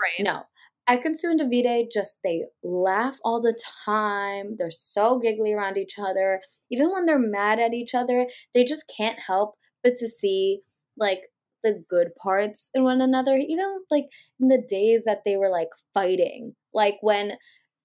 right. 0.00 0.20
no 0.20 0.42
Ekin-Su 0.90 1.30
and 1.30 1.38
Davide 1.38 1.92
just 1.92 2.18
they 2.24 2.42
laugh 2.64 3.18
all 3.24 3.40
the 3.40 3.56
time. 3.84 4.56
They're 4.58 4.68
so 4.72 5.20
giggly 5.20 5.52
around 5.52 5.76
each 5.78 5.94
other. 5.96 6.42
Even 6.72 6.90
when 6.90 7.04
they're 7.06 7.20
mad 7.20 7.60
at 7.60 7.72
each 7.72 7.94
other, 7.94 8.26
they 8.52 8.64
just 8.64 8.92
can't 8.94 9.20
help 9.20 9.54
but 9.84 9.94
to 9.98 10.08
see 10.08 10.62
like 10.96 11.22
the 11.62 11.82
good 11.88 12.08
parts 12.16 12.70
in 12.74 12.84
one 12.84 13.00
another. 13.00 13.36
Even 13.36 13.80
like 13.90 14.06
in 14.40 14.48
the 14.48 14.62
days 14.68 15.04
that 15.04 15.22
they 15.24 15.36
were 15.36 15.50
like 15.50 15.70
fighting. 15.94 16.54
Like 16.74 16.98
when 17.00 17.34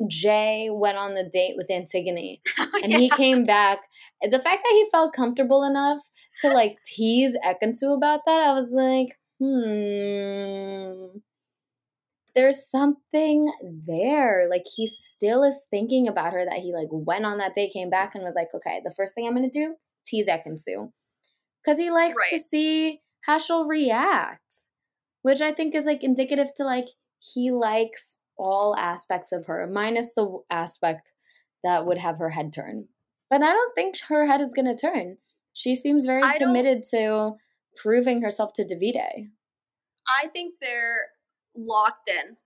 Jay 0.07 0.69
went 0.71 0.97
on 0.97 1.15
the 1.15 1.27
date 1.31 1.55
with 1.57 1.69
Antigoni 1.69 2.39
and 2.83 2.93
he 2.93 3.09
came 3.09 3.45
back. 3.45 3.79
The 4.21 4.39
fact 4.39 4.63
that 4.63 4.71
he 4.71 4.87
felt 4.91 5.13
comfortable 5.13 5.63
enough 5.63 5.99
to 6.41 6.49
like 6.49 6.77
tease 6.85 7.35
Ekin-Su 7.43 7.93
about 7.93 8.21
that, 8.25 8.41
I 8.41 8.53
was 8.53 8.71
like, 8.71 9.17
hmm. 9.39 11.17
There's 12.35 12.69
something 12.69 13.51
there. 13.87 14.47
Like 14.47 14.65
he 14.75 14.85
still 14.85 15.43
is 15.43 15.65
thinking 15.71 16.07
about 16.07 16.33
her 16.33 16.45
that 16.45 16.59
he 16.59 16.71
like 16.71 16.89
went 16.91 17.25
on 17.25 17.39
that 17.39 17.55
date, 17.55 17.73
came 17.73 17.89
back 17.89 18.13
and 18.13 18.23
was 18.23 18.35
like, 18.35 18.49
okay, 18.53 18.81
the 18.83 18.93
first 18.95 19.15
thing 19.15 19.27
I'm 19.27 19.33
gonna 19.33 19.49
do, 19.49 19.75
tease 20.05 20.29
Ekin-Su. 20.29 20.91
Cause 21.65 21.77
he 21.77 21.91
likes 21.91 22.17
to 22.29 22.39
see 22.39 23.01
how 23.25 23.37
she'll 23.37 23.65
react. 23.65 24.41
Which 25.21 25.41
I 25.41 25.51
think 25.51 25.75
is 25.75 25.85
like 25.85 26.03
indicative 26.03 26.53
to 26.55 26.63
like 26.63 26.87
he 27.19 27.51
likes 27.51 28.21
all 28.37 28.75
aspects 28.77 29.31
of 29.31 29.47
her, 29.47 29.67
minus 29.67 30.13
the 30.13 30.39
aspect 30.49 31.11
that 31.63 31.85
would 31.85 31.97
have 31.97 32.19
her 32.19 32.29
head 32.29 32.53
turn. 32.53 32.87
But 33.29 33.41
I 33.43 33.47
don't 33.51 33.75
think 33.75 33.99
her 34.07 34.25
head 34.25 34.39
is 34.39 34.53
going 34.53 34.67
to 34.73 34.77
turn. 34.77 35.17
She 35.53 35.75
seems 35.75 36.05
very 36.05 36.23
I 36.23 36.37
committed 36.37 36.83
to 36.91 37.33
proving 37.75 38.21
herself 38.21 38.53
to 38.53 38.63
Davide. 38.63 39.29
I 40.07 40.27
think 40.27 40.55
they're 40.61 41.07
locked 41.55 42.07
in. 42.09 42.37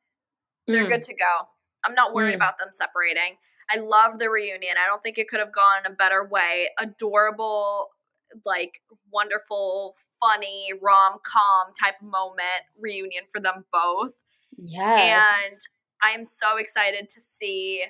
They're 0.66 0.86
Mm. 0.86 0.90
good 0.90 1.04
to 1.04 1.14
go. 1.14 1.50
I'm 1.86 1.94
not 1.94 2.14
worried 2.14 2.34
Mm. 2.34 2.38
about 2.38 2.58
them 2.58 2.70
separating. 2.72 3.38
I 3.70 3.78
love 3.78 4.18
the 4.18 4.30
reunion. 4.30 4.78
I 4.78 4.88
don't 4.88 5.04
think 5.04 5.18
it 5.18 5.28
could 5.28 5.40
have 5.40 5.52
gone 5.52 5.86
a 5.86 5.90
better 5.92 6.24
way. 6.24 6.70
Adorable, 6.80 7.90
like 8.46 8.82
wonderful, 9.12 9.96
funny, 10.20 10.70
rom 10.82 11.20
com 11.24 11.74
type 11.80 12.02
moment 12.02 12.66
reunion 12.80 13.24
for 13.32 13.40
them 13.40 13.66
both. 13.72 14.14
Yes. 14.58 15.50
And 15.52 15.60
I'm 16.04 16.26
so 16.26 16.58
excited 16.58 17.10
to 17.10 17.22
see 17.22 17.84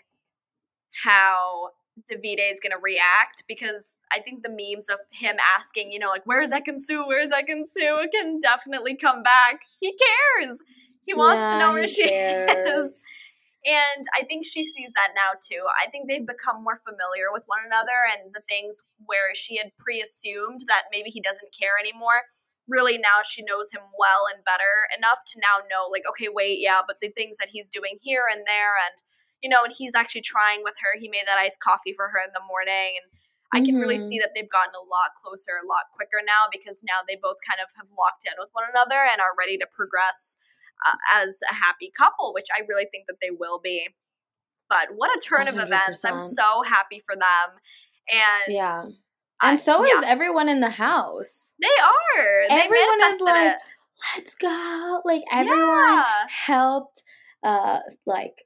how 1.03 1.69
Davide 2.11 2.51
is 2.51 2.59
going 2.59 2.71
to 2.71 2.81
react 2.81 3.43
because 3.47 3.97
I 4.11 4.19
think 4.19 4.43
the 4.43 4.49
memes 4.49 4.89
of 4.89 4.99
him 5.11 5.35
asking, 5.57 5.91
you 5.91 5.99
know, 5.99 6.07
like, 6.07 6.23
where's 6.25 6.51
Ekin-Su? 6.51 7.05
Where's 7.05 7.31
Ekin-Su? 7.31 8.07
can 8.13 8.39
definitely 8.39 8.95
come 8.95 9.23
back. 9.23 9.61
He 9.79 9.91
cares. 9.91 10.61
He 11.05 11.13
wants 11.13 11.51
to 11.51 11.59
know 11.59 11.73
where 11.73 11.81
he 11.83 11.87
she 11.87 12.03
is. 12.03 13.03
And 13.65 14.05
I 14.17 14.23
think 14.25 14.45
she 14.45 14.65
sees 14.65 14.89
that 14.95 15.13
now 15.15 15.37
too. 15.37 15.61
I 15.77 15.89
think 15.91 16.09
they've 16.09 16.25
become 16.25 16.63
more 16.63 16.81
familiar 16.81 17.29
with 17.31 17.43
one 17.45 17.61
another 17.65 18.09
and 18.09 18.33
the 18.33 18.41
things 18.49 18.81
where 19.05 19.35
she 19.35 19.57
had 19.57 19.69
pre 19.77 20.01
assumed 20.01 20.61
that 20.67 20.89
maybe 20.91 21.09
he 21.11 21.21
doesn't 21.21 21.53
care 21.53 21.77
anymore. 21.79 22.25
Really, 22.67 22.97
now 22.97 23.21
she 23.21 23.43
knows 23.43 23.69
him 23.69 23.81
well 23.99 24.25
and 24.33 24.43
better 24.45 24.89
enough 24.97 25.21
to 25.33 25.39
now 25.41 25.61
know, 25.69 25.89
like, 25.91 26.03
okay, 26.09 26.29
wait, 26.29 26.57
yeah, 26.59 26.81
but 26.85 26.97
the 27.01 27.09
things 27.13 27.37
that 27.37 27.49
he's 27.51 27.69
doing 27.69 27.97
here 28.01 28.23
and 28.31 28.43
there, 28.47 28.73
and, 28.87 28.97
you 29.43 29.49
know, 29.49 29.63
and 29.63 29.73
he's 29.77 29.93
actually 29.93 30.21
trying 30.25 30.61
with 30.63 30.75
her. 30.81 30.97
He 30.97 31.09
made 31.09 31.27
that 31.27 31.37
iced 31.37 31.59
coffee 31.59 31.93
for 31.93 32.09
her 32.09 32.21
in 32.25 32.33
the 32.33 32.41
morning. 32.47 32.97
And 33.01 33.11
I 33.53 33.59
can 33.61 33.75
really 33.75 33.97
Mhm. 33.97 33.99
see 33.99 34.17
that 34.19 34.31
they've 34.33 34.49
gotten 34.49 34.73
a 34.73 34.85
lot 34.87 35.13
closer, 35.19 35.59
a 35.61 35.67
lot 35.67 35.91
quicker 35.93 36.23
now 36.25 36.47
because 36.51 36.81
now 36.87 37.03
they 37.05 37.17
both 37.19 37.37
kind 37.45 37.59
of 37.59 37.67
have 37.75 37.91
locked 37.93 38.23
in 38.25 38.33
with 38.39 38.49
one 38.53 38.65
another 38.71 39.03
and 39.05 39.19
are 39.21 39.35
ready 39.37 39.57
to 39.59 39.67
progress 39.67 40.37
uh, 40.85 40.95
as 41.15 41.39
a 41.49 41.53
happy 41.53 41.91
couple, 41.97 42.33
which 42.33 42.47
I 42.55 42.61
really 42.67 42.87
think 42.91 43.05
that 43.07 43.17
they 43.21 43.29
will 43.31 43.59
be. 43.59 43.87
But 44.69 44.87
what 44.95 45.09
a 45.09 45.19
turn 45.21 45.47
of 45.47 45.59
events! 45.59 46.05
I'm 46.05 46.19
so 46.19 46.63
happy 46.63 47.01
for 47.05 47.15
them, 47.15 47.57
and 48.11 48.53
Yeah. 48.53 48.85
I- 49.41 49.49
And 49.49 49.59
so 49.59 49.83
yeah, 49.83 49.97
is 49.99 50.03
everyone 50.05 50.47
in 50.49 50.59
the 50.61 50.69
house. 50.69 51.53
they 51.59 51.67
are. 51.67 52.47
They 52.47 52.61
Everyone 52.61 53.01
is 53.13 53.21
like, 53.21 53.55
it. 53.55 53.61
let's 54.15 54.35
go. 54.35 55.01
Like 55.03 55.23
everyone 55.31 55.57
Yeah. 55.97 56.25
helped 56.29 57.03
uh 57.43 57.79
like 58.05 58.43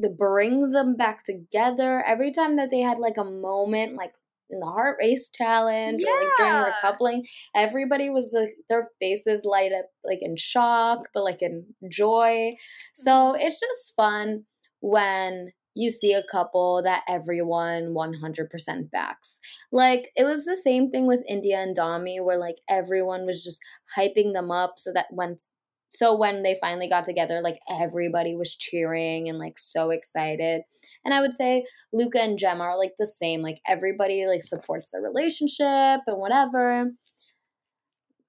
to 0.00 0.08
bring 0.08 0.70
them 0.70 0.94
back 0.96 1.24
together. 1.24 2.02
Every 2.06 2.30
time 2.32 2.56
that 2.56 2.70
they 2.70 2.80
had 2.80 2.98
like 3.00 3.16
a 3.18 3.24
moment 3.24 3.94
like 3.96 4.12
in 4.50 4.60
the 4.60 4.66
heart 4.66 4.96
race 5.00 5.30
challenge 5.30 6.02
or 6.02 6.18
like 6.20 6.36
during 6.36 6.56
Yeah. 6.56 6.72
recoupling, 6.82 7.22
everybody 7.54 8.10
was 8.10 8.32
like 8.36 8.50
their 8.68 8.90
faces 9.00 9.44
light 9.44 9.72
up 9.72 9.86
like 10.04 10.22
in 10.22 10.36
shock, 10.36 11.08
but 11.14 11.22
like 11.24 11.42
in 11.42 11.74
joy. 11.90 12.54
So 12.94 13.10
Mhm. 13.10 13.40
it's 13.40 13.60
just 13.60 13.94
fun 13.96 14.46
when 14.80 15.52
you 15.74 15.90
see 15.90 16.12
a 16.12 16.24
couple 16.30 16.82
that 16.82 17.04
everyone 17.08 17.94
100% 17.94 18.90
backs. 18.90 19.38
Like 19.70 20.10
it 20.16 20.24
was 20.24 20.44
the 20.44 20.56
same 20.56 20.90
thing 20.90 21.06
with 21.06 21.26
Indiyah 21.30 21.62
and 21.62 21.76
Dami 21.76 22.22
where 22.24 22.38
like 22.38 22.56
everyone 22.68 23.26
was 23.26 23.44
just 23.44 23.60
hyping 23.96 24.32
them 24.32 24.50
up 24.50 24.74
so 24.78 24.92
that 24.92 25.06
once 25.12 25.52
so 25.90 26.16
when 26.16 26.42
they 26.42 26.56
finally 26.60 26.88
got 26.88 27.04
together, 27.04 27.40
like 27.42 27.58
everybody 27.68 28.36
was 28.36 28.54
cheering 28.54 29.28
and 29.28 29.38
like 29.38 29.58
so 29.58 29.90
excited. 29.90 30.62
And 31.04 31.14
I 31.14 31.20
would 31.20 31.34
say 31.34 31.64
Luca 31.92 32.20
and 32.20 32.38
Gemma 32.38 32.64
are 32.64 32.78
like 32.78 32.92
the 32.98 33.06
same. 33.06 33.40
Like 33.40 33.60
everybody 33.66 34.26
like 34.26 34.42
supports 34.42 34.90
their 34.92 35.02
relationship 35.02 36.02
and 36.06 36.18
whatever. 36.18 36.90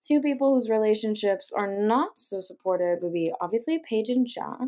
Two 0.06 0.22
people 0.22 0.54
whose 0.54 0.70
relationships 0.70 1.52
are 1.56 1.68
not 1.68 2.18
so 2.18 2.40
supported 2.40 3.00
would 3.02 3.14
be 3.14 3.32
obviously 3.42 3.80
Paige 3.88 4.10
and 4.10 4.28
Jacques. 4.28 4.60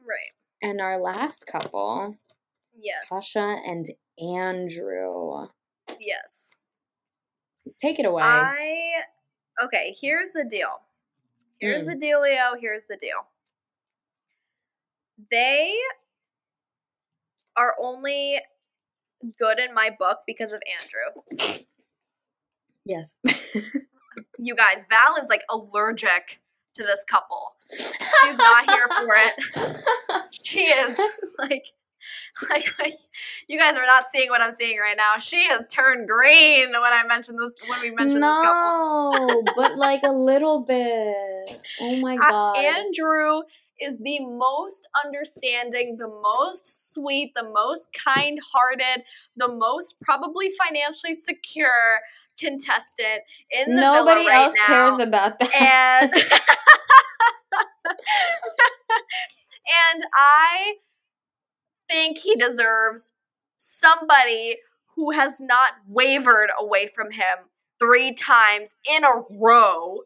Right. 0.00 0.32
And 0.62 0.80
our 0.80 1.00
last 1.00 1.46
couple, 1.46 2.16
Yes. 2.80 3.08
Tasha 3.10 3.58
and 3.66 3.90
Andrew. 4.18 5.48
Yes. 5.98 6.54
Take 7.80 7.98
it 7.98 8.06
away. 8.06 8.22
I 8.22 9.02
okay, 9.64 9.94
here's 10.00 10.32
the 10.32 10.46
deal. 10.48 10.70
Here's 11.60 11.82
Mm. 11.82 11.86
the 12.00 12.06
dealio, 12.06 12.58
here's 12.60 12.84
the 12.88 12.96
deal. 12.96 13.28
They 15.30 15.76
are 17.56 17.74
only 17.80 18.40
good 19.38 19.58
in 19.58 19.74
my 19.74 19.90
book 19.96 20.20
because 20.26 20.52
of 20.52 20.60
Andrew. 20.80 21.58
yes. 22.84 23.16
You 24.42 24.54
guys, 24.56 24.86
Val 24.88 25.16
is 25.22 25.28
like 25.28 25.42
allergic 25.50 26.40
to 26.74 26.82
this 26.82 27.04
couple. 27.04 27.56
She's 27.70 28.36
not 28.38 28.68
here 28.70 28.88
for 28.88 29.14
it. 29.16 30.24
She 30.42 30.62
is 30.62 30.98
like 31.38 31.64
like 32.50 32.64
you 33.48 33.58
guys 33.58 33.76
are 33.76 33.86
not 33.86 34.04
seeing 34.12 34.28
what 34.30 34.40
I'm 34.40 34.50
seeing 34.50 34.78
right 34.78 34.96
now. 34.96 35.18
She 35.18 35.44
has 35.48 35.62
turned 35.70 36.08
green 36.08 36.68
when 36.70 36.92
I 36.92 37.02
mentioned 37.06 37.38
this 37.38 37.54
when 37.68 37.80
we 37.80 37.90
mentioned 37.90 38.22
this 38.22 38.36
couple. 38.38 39.12
no, 39.12 39.42
but 39.56 39.76
like 39.76 40.02
a 40.02 40.12
little 40.12 40.60
bit. 40.60 41.60
Oh 41.80 41.96
my 41.96 42.14
Uh, 42.16 42.30
god. 42.30 42.56
Andrew 42.58 43.42
is 43.82 43.96
the 44.02 44.20
most 44.26 44.86
understanding, 45.04 45.96
the 45.98 46.08
most 46.08 46.92
sweet, 46.92 47.32
the 47.34 47.48
most 47.48 47.88
kind 48.06 48.38
hearted, 48.52 49.04
the 49.36 49.48
most 49.48 49.96
probably 50.02 50.50
financially 50.66 51.14
secure 51.14 52.00
contestant 52.38 53.22
in 53.50 53.74
the 53.74 53.80
Nobody 53.80 54.26
right 54.26 54.44
else 54.44 54.54
now. 54.54 54.66
cares 54.66 54.98
about 55.00 55.38
that. 55.38 55.54
and 55.60 56.12
and 59.92 60.02
I 60.14 60.74
think 61.90 62.18
he 62.18 62.34
deserves 62.36 63.12
somebody 63.56 64.56
who 64.96 65.10
has 65.12 65.40
not 65.40 65.72
wavered 65.86 66.50
away 66.58 66.86
from 66.86 67.12
him 67.12 67.48
three 67.78 68.12
times 68.14 68.74
in 68.90 69.04
a 69.04 69.22
row. 69.38 69.98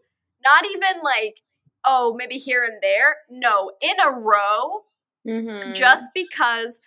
Not 0.45 0.65
even 0.67 1.03
like, 1.03 1.41
oh, 1.85 2.15
maybe 2.17 2.37
here 2.37 2.65
and 2.65 2.79
there. 2.83 3.17
No, 3.31 3.73
in 3.81 3.97
a 4.01 4.11
row 4.11 4.85
Mhm. 5.27 5.75
just 5.75 6.11
because 6.15 6.81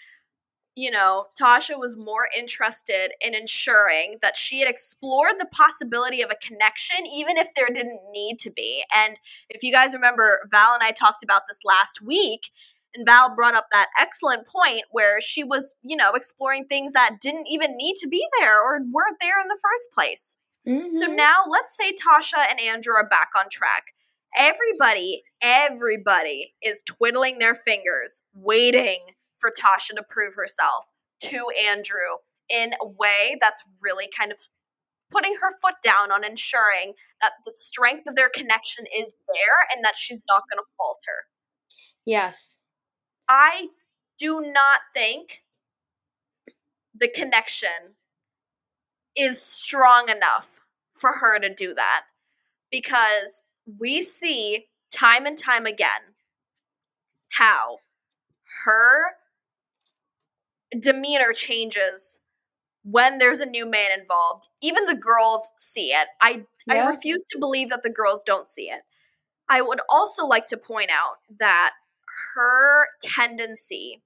you 0.75 0.91
know 0.91 1.25
tasha 1.39 1.77
was 1.77 1.97
more 1.97 2.29
interested 2.37 3.11
in 3.19 3.33
ensuring 3.33 4.17
that 4.21 4.37
she 4.37 4.59
had 4.59 4.69
explored 4.69 5.33
the 5.39 5.47
possibility 5.51 6.21
of 6.21 6.29
a 6.29 6.35
connection 6.35 7.05
even 7.07 7.35
if 7.37 7.49
there 7.55 7.67
didn't 7.67 7.99
need 8.11 8.37
to 8.39 8.51
be 8.51 8.83
and 8.95 9.17
if 9.49 9.63
you 9.63 9.71
guys 9.71 9.93
remember 9.93 10.47
val 10.51 10.75
and 10.75 10.83
i 10.83 10.91
talked 10.91 11.23
about 11.23 11.41
this 11.47 11.59
last 11.65 12.01
week 12.01 12.51
and 12.95 13.05
val 13.05 13.33
brought 13.35 13.55
up 13.55 13.67
that 13.71 13.87
excellent 13.99 14.47
point 14.47 14.83
where 14.91 15.19
she 15.21 15.43
was 15.43 15.73
you 15.83 15.95
know 15.95 16.11
exploring 16.13 16.65
things 16.65 16.93
that 16.93 17.17
didn't 17.21 17.47
even 17.47 17.75
need 17.77 17.95
to 17.97 18.07
be 18.07 18.25
there 18.39 18.61
or 18.61 18.79
weren't 18.91 19.17
there 19.21 19.39
in 19.41 19.47
the 19.47 19.59
first 19.61 19.91
place 19.93 20.35
so 20.63 20.71
Mhm. 21.07 21.15
now 21.15 21.43
let's 21.47 21.77
say 21.77 21.93
Tasha 21.93 22.45
and 22.49 22.59
Andrew 22.59 22.93
are 22.93 23.07
back 23.07 23.29
on 23.37 23.45
track. 23.49 23.93
Everybody, 24.35 25.21
everybody 25.41 26.55
is 26.61 26.81
twiddling 26.85 27.39
their 27.39 27.55
fingers, 27.55 28.21
waiting 28.33 28.99
for 29.37 29.49
Tasha 29.49 29.95
to 29.95 30.03
prove 30.09 30.33
herself 30.35 30.87
to 31.21 31.45
Andrew 31.65 32.17
in 32.49 32.73
a 32.73 32.87
way 32.99 33.37
that's 33.39 33.63
really 33.81 34.09
kind 34.17 34.31
of 34.33 34.39
putting 35.09 35.35
her 35.35 35.51
foot 35.61 35.75
down 35.83 36.11
on 36.11 36.25
ensuring 36.25 36.93
that 37.21 37.31
the 37.45 37.51
strength 37.51 38.03
of 38.05 38.15
their 38.17 38.29
connection 38.29 38.85
is 38.93 39.13
there 39.33 39.67
and 39.73 39.85
that 39.85 39.95
she's 39.95 40.23
not 40.27 40.43
going 40.51 40.57
to 40.61 40.69
falter. 40.77 41.27
yes. 42.05 42.59
I 43.29 43.69
do 44.17 44.41
not 44.41 44.81
think 44.93 45.43
the 46.93 47.07
connection 47.07 47.95
is 49.15 49.41
strong 49.41 50.09
enough 50.09 50.59
for 50.93 51.13
her 51.13 51.39
to 51.39 51.53
do 51.53 51.73
that 51.73 52.03
because 52.71 53.43
we 53.79 54.01
see 54.01 54.65
time 54.91 55.25
and 55.25 55.37
time 55.37 55.65
again 55.65 56.15
how 57.29 57.77
her 58.65 59.15
demeanor 60.79 61.33
changes 61.33 62.19
when 62.83 63.17
there's 63.17 63.39
a 63.41 63.45
new 63.45 63.69
man 63.69 63.91
involved. 63.97 64.49
Even 64.61 64.85
the 64.85 64.95
girls 64.95 65.51
see 65.57 65.89
it. 65.91 66.07
I 66.21 66.45
I 66.69 66.79
refuse 66.79 67.23
to 67.31 67.39
believe 67.39 67.69
that 67.69 67.83
the 67.83 67.89
girls 67.91 68.23
don't 68.25 68.49
see 68.49 68.69
it. 68.69 68.81
I 69.49 69.61
would 69.61 69.81
also 69.89 70.25
like 70.25 70.47
to 70.47 70.57
point 70.57 70.89
out 70.91 71.17
that 71.39 71.71
her 72.35 72.87
tendency 73.01 74.01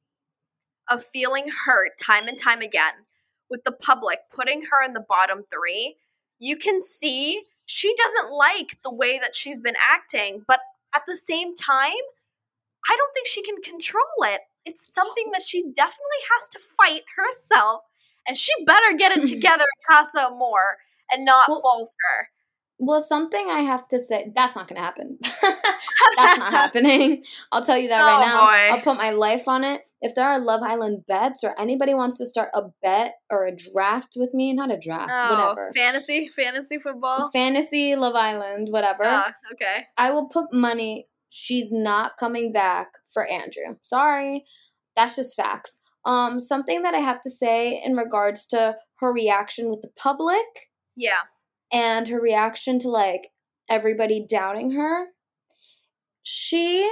of 0.89 1.04
feeling 1.04 1.47
hurt 1.66 1.91
time 2.02 2.28
and 2.28 2.39
time 2.39 2.62
again 2.62 2.93
with 3.49 3.64
the 3.64 3.72
public 3.72 4.20
putting 4.34 4.64
her 4.64 4.86
in 4.86 4.93
the 4.93 5.06
bottom 5.08 5.43
3, 5.52 5.95
you 6.39 6.58
can 6.58 6.82
see 6.82 7.41
she 7.66 7.93
doesn't 7.95 8.36
like 8.36 8.82
the 8.84 8.93
way 8.93 9.20
that 9.22 9.36
she's 9.36 9.62
been 9.62 9.76
acting, 9.80 10.43
but 10.47 10.60
at 10.95 11.04
the 11.08 11.16
same 11.16 11.56
time, 11.56 11.91
I 12.89 12.95
don't 12.97 13.14
think 13.14 13.28
she 13.28 13.41
can 13.43 13.62
control 13.62 14.04
it. 14.24 14.41
It's 14.66 14.93
something 14.93 15.30
that 15.32 15.41
she 15.41 15.62
definitely 15.62 16.24
has 16.39 16.49
to 16.49 16.60
fight 16.60 17.02
herself, 17.18 17.82
and 18.28 18.36
she 18.38 18.52
better 18.66 18.97
get 18.97 19.12
it 19.18 19.28
together, 19.34 19.66
Casa 19.89 20.28
Amor, 20.28 20.78
and 21.12 21.26
not 21.26 21.47
Well- 21.49 21.62
falter. 21.62 22.30
Well, 22.84 22.99
something 22.99 23.47
I 23.47 23.59
have 23.59 23.88
to 23.89 23.99
say, 23.99 24.32
that's 24.36 24.55
not 24.55 24.67
going 24.67 24.77
to 24.77 24.84
happen. 24.84 25.19
that's 25.21 26.39
not 26.39 26.51
happening. 26.51 27.23
I'll 27.51 27.63
tell 27.63 27.77
you 27.77 27.89
that 27.89 28.01
right 28.01 28.17
Oh, 28.17 28.25
now. 28.25 28.39
boy. 28.47 28.73
I'll 28.75 28.82
put 28.82 28.97
my 28.97 29.11
life 29.11 29.47
on 29.47 29.63
it. 29.63 29.88
If 30.01 30.15
there 30.15 30.27
are 30.27 30.39
Love 30.39 30.61
Island 30.63 31.03
bets 31.07 31.43
or 31.43 31.53
anybody 31.59 31.93
wants 31.93 32.17
to 32.17 32.25
start 32.25 32.49
a 32.55 32.63
bet 32.82 33.13
or 33.29 33.45
a 33.45 33.55
draft 33.55 34.13
with 34.15 34.34
me, 34.34 34.51
not 34.53 34.71
a 34.71 34.79
draft, 34.79 35.11
Oh, 35.13 35.36
whatever. 35.36 35.71
fantasy, 35.75 36.27
fantasy 36.29 36.79
football. 36.79 37.29
Fantasy, 37.32 37.95
Love 37.95 38.15
Island, 38.15 38.69
whatever. 38.71 39.03
Ah, 39.05 39.32
okay. 39.53 39.86
I 39.97 40.09
will 40.09 40.27
put 40.27 40.51
money. 40.51 41.07
She's 41.29 41.71
not 41.71 42.13
coming 42.19 42.51
back 42.51 42.88
for 43.13 43.27
Andrew. 43.27 43.77
Sorry. 43.84 44.43
That's 44.95 45.15
just 45.15 45.36
facts. 45.38 45.82
Um, 46.03 46.39
something 46.39 46.82
that 46.82 46.95
I 46.95 46.99
have 46.99 47.21
to 47.21 47.29
say 47.29 47.79
in 47.86 47.93
regards 47.95 48.47
to 48.47 48.75
her 49.01 49.13
reaction 49.13 49.69
with 49.69 49.84
the 49.84 49.89
public 49.95 50.45
Yeah. 50.95 51.19
And 51.72 52.07
her 52.09 52.19
reaction 52.19 52.80
to 52.80 52.89
like 52.89 53.30
everybody 53.69 54.26
doubting 54.28 54.72
her. 54.72 55.07
She 56.24 56.91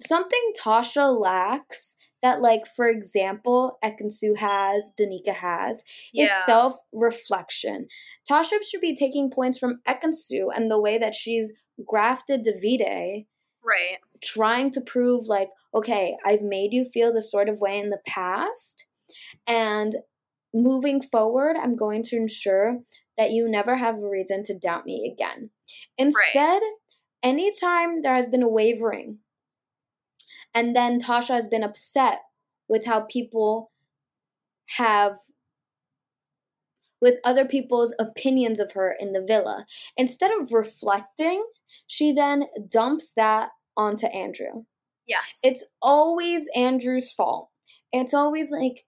something 0.00 0.52
Tasha 0.60 1.18
lacks 1.18 1.96
that 2.22 2.40
like 2.40 2.66
for 2.66 2.88
example 2.88 3.78
Ekin-Su 3.84 4.34
has, 4.38 4.92
Danica 4.98 5.34
has, 5.34 5.84
Yeah. 6.12 6.24
is 6.24 6.46
self-reflection. 6.46 7.86
Tasha 8.28 8.62
should 8.62 8.80
be 8.80 8.96
taking 8.96 9.30
points 9.30 9.58
from 9.58 9.80
Ekin-Su 9.86 10.50
and 10.54 10.70
the 10.70 10.80
way 10.80 10.98
that 10.98 11.14
she's 11.14 11.52
grafted 11.86 12.44
Davide 12.44 13.26
right. 13.64 13.98
trying 14.22 14.70
to 14.72 14.80
prove 14.80 15.26
like 15.26 15.50
okay 15.74 16.16
i've 16.24 16.42
made 16.42 16.72
you 16.72 16.84
feel 16.84 17.12
the 17.12 17.22
sort 17.22 17.48
of 17.48 17.60
way 17.60 17.78
in 17.78 17.90
the 17.90 17.98
past 18.06 18.84
and 19.46 19.96
moving 20.52 21.02
forward 21.02 21.56
i'm 21.60 21.74
going 21.74 22.04
to 22.04 22.16
ensure 22.16 22.78
that 23.16 23.30
you 23.30 23.48
never 23.48 23.76
have 23.76 23.96
a 23.96 24.08
reason 24.08 24.44
to 24.44 24.58
doubt 24.58 24.84
me 24.86 25.10
again 25.12 25.50
instead 25.98 26.62
anytime 27.22 28.02
there 28.02 28.14
has 28.14 28.28
been 28.28 28.42
a 28.42 28.48
wavering 28.48 29.18
and 30.54 30.74
then 30.74 31.00
tasha 31.00 31.34
has 31.34 31.48
been 31.48 31.64
upset 31.64 32.22
with 32.68 32.86
how 32.86 33.00
people 33.00 33.70
have 34.76 35.16
with 37.00 37.16
other 37.22 37.44
people's 37.44 37.94
opinions 37.98 38.58
of 38.58 38.72
her 38.72 38.94
in 38.98 39.12
the 39.12 39.24
villa 39.26 39.66
instead 39.96 40.30
of 40.40 40.52
reflecting 40.52 41.44
she 41.86 42.12
then 42.12 42.44
dumps 42.68 43.12
that 43.14 43.50
onto 43.76 44.06
Andrew. 44.06 44.64
Yes. 45.06 45.40
It's 45.42 45.64
always 45.82 46.48
Andrew's 46.54 47.12
fault. 47.12 47.50
It's 47.92 48.14
always 48.14 48.50
like 48.50 48.86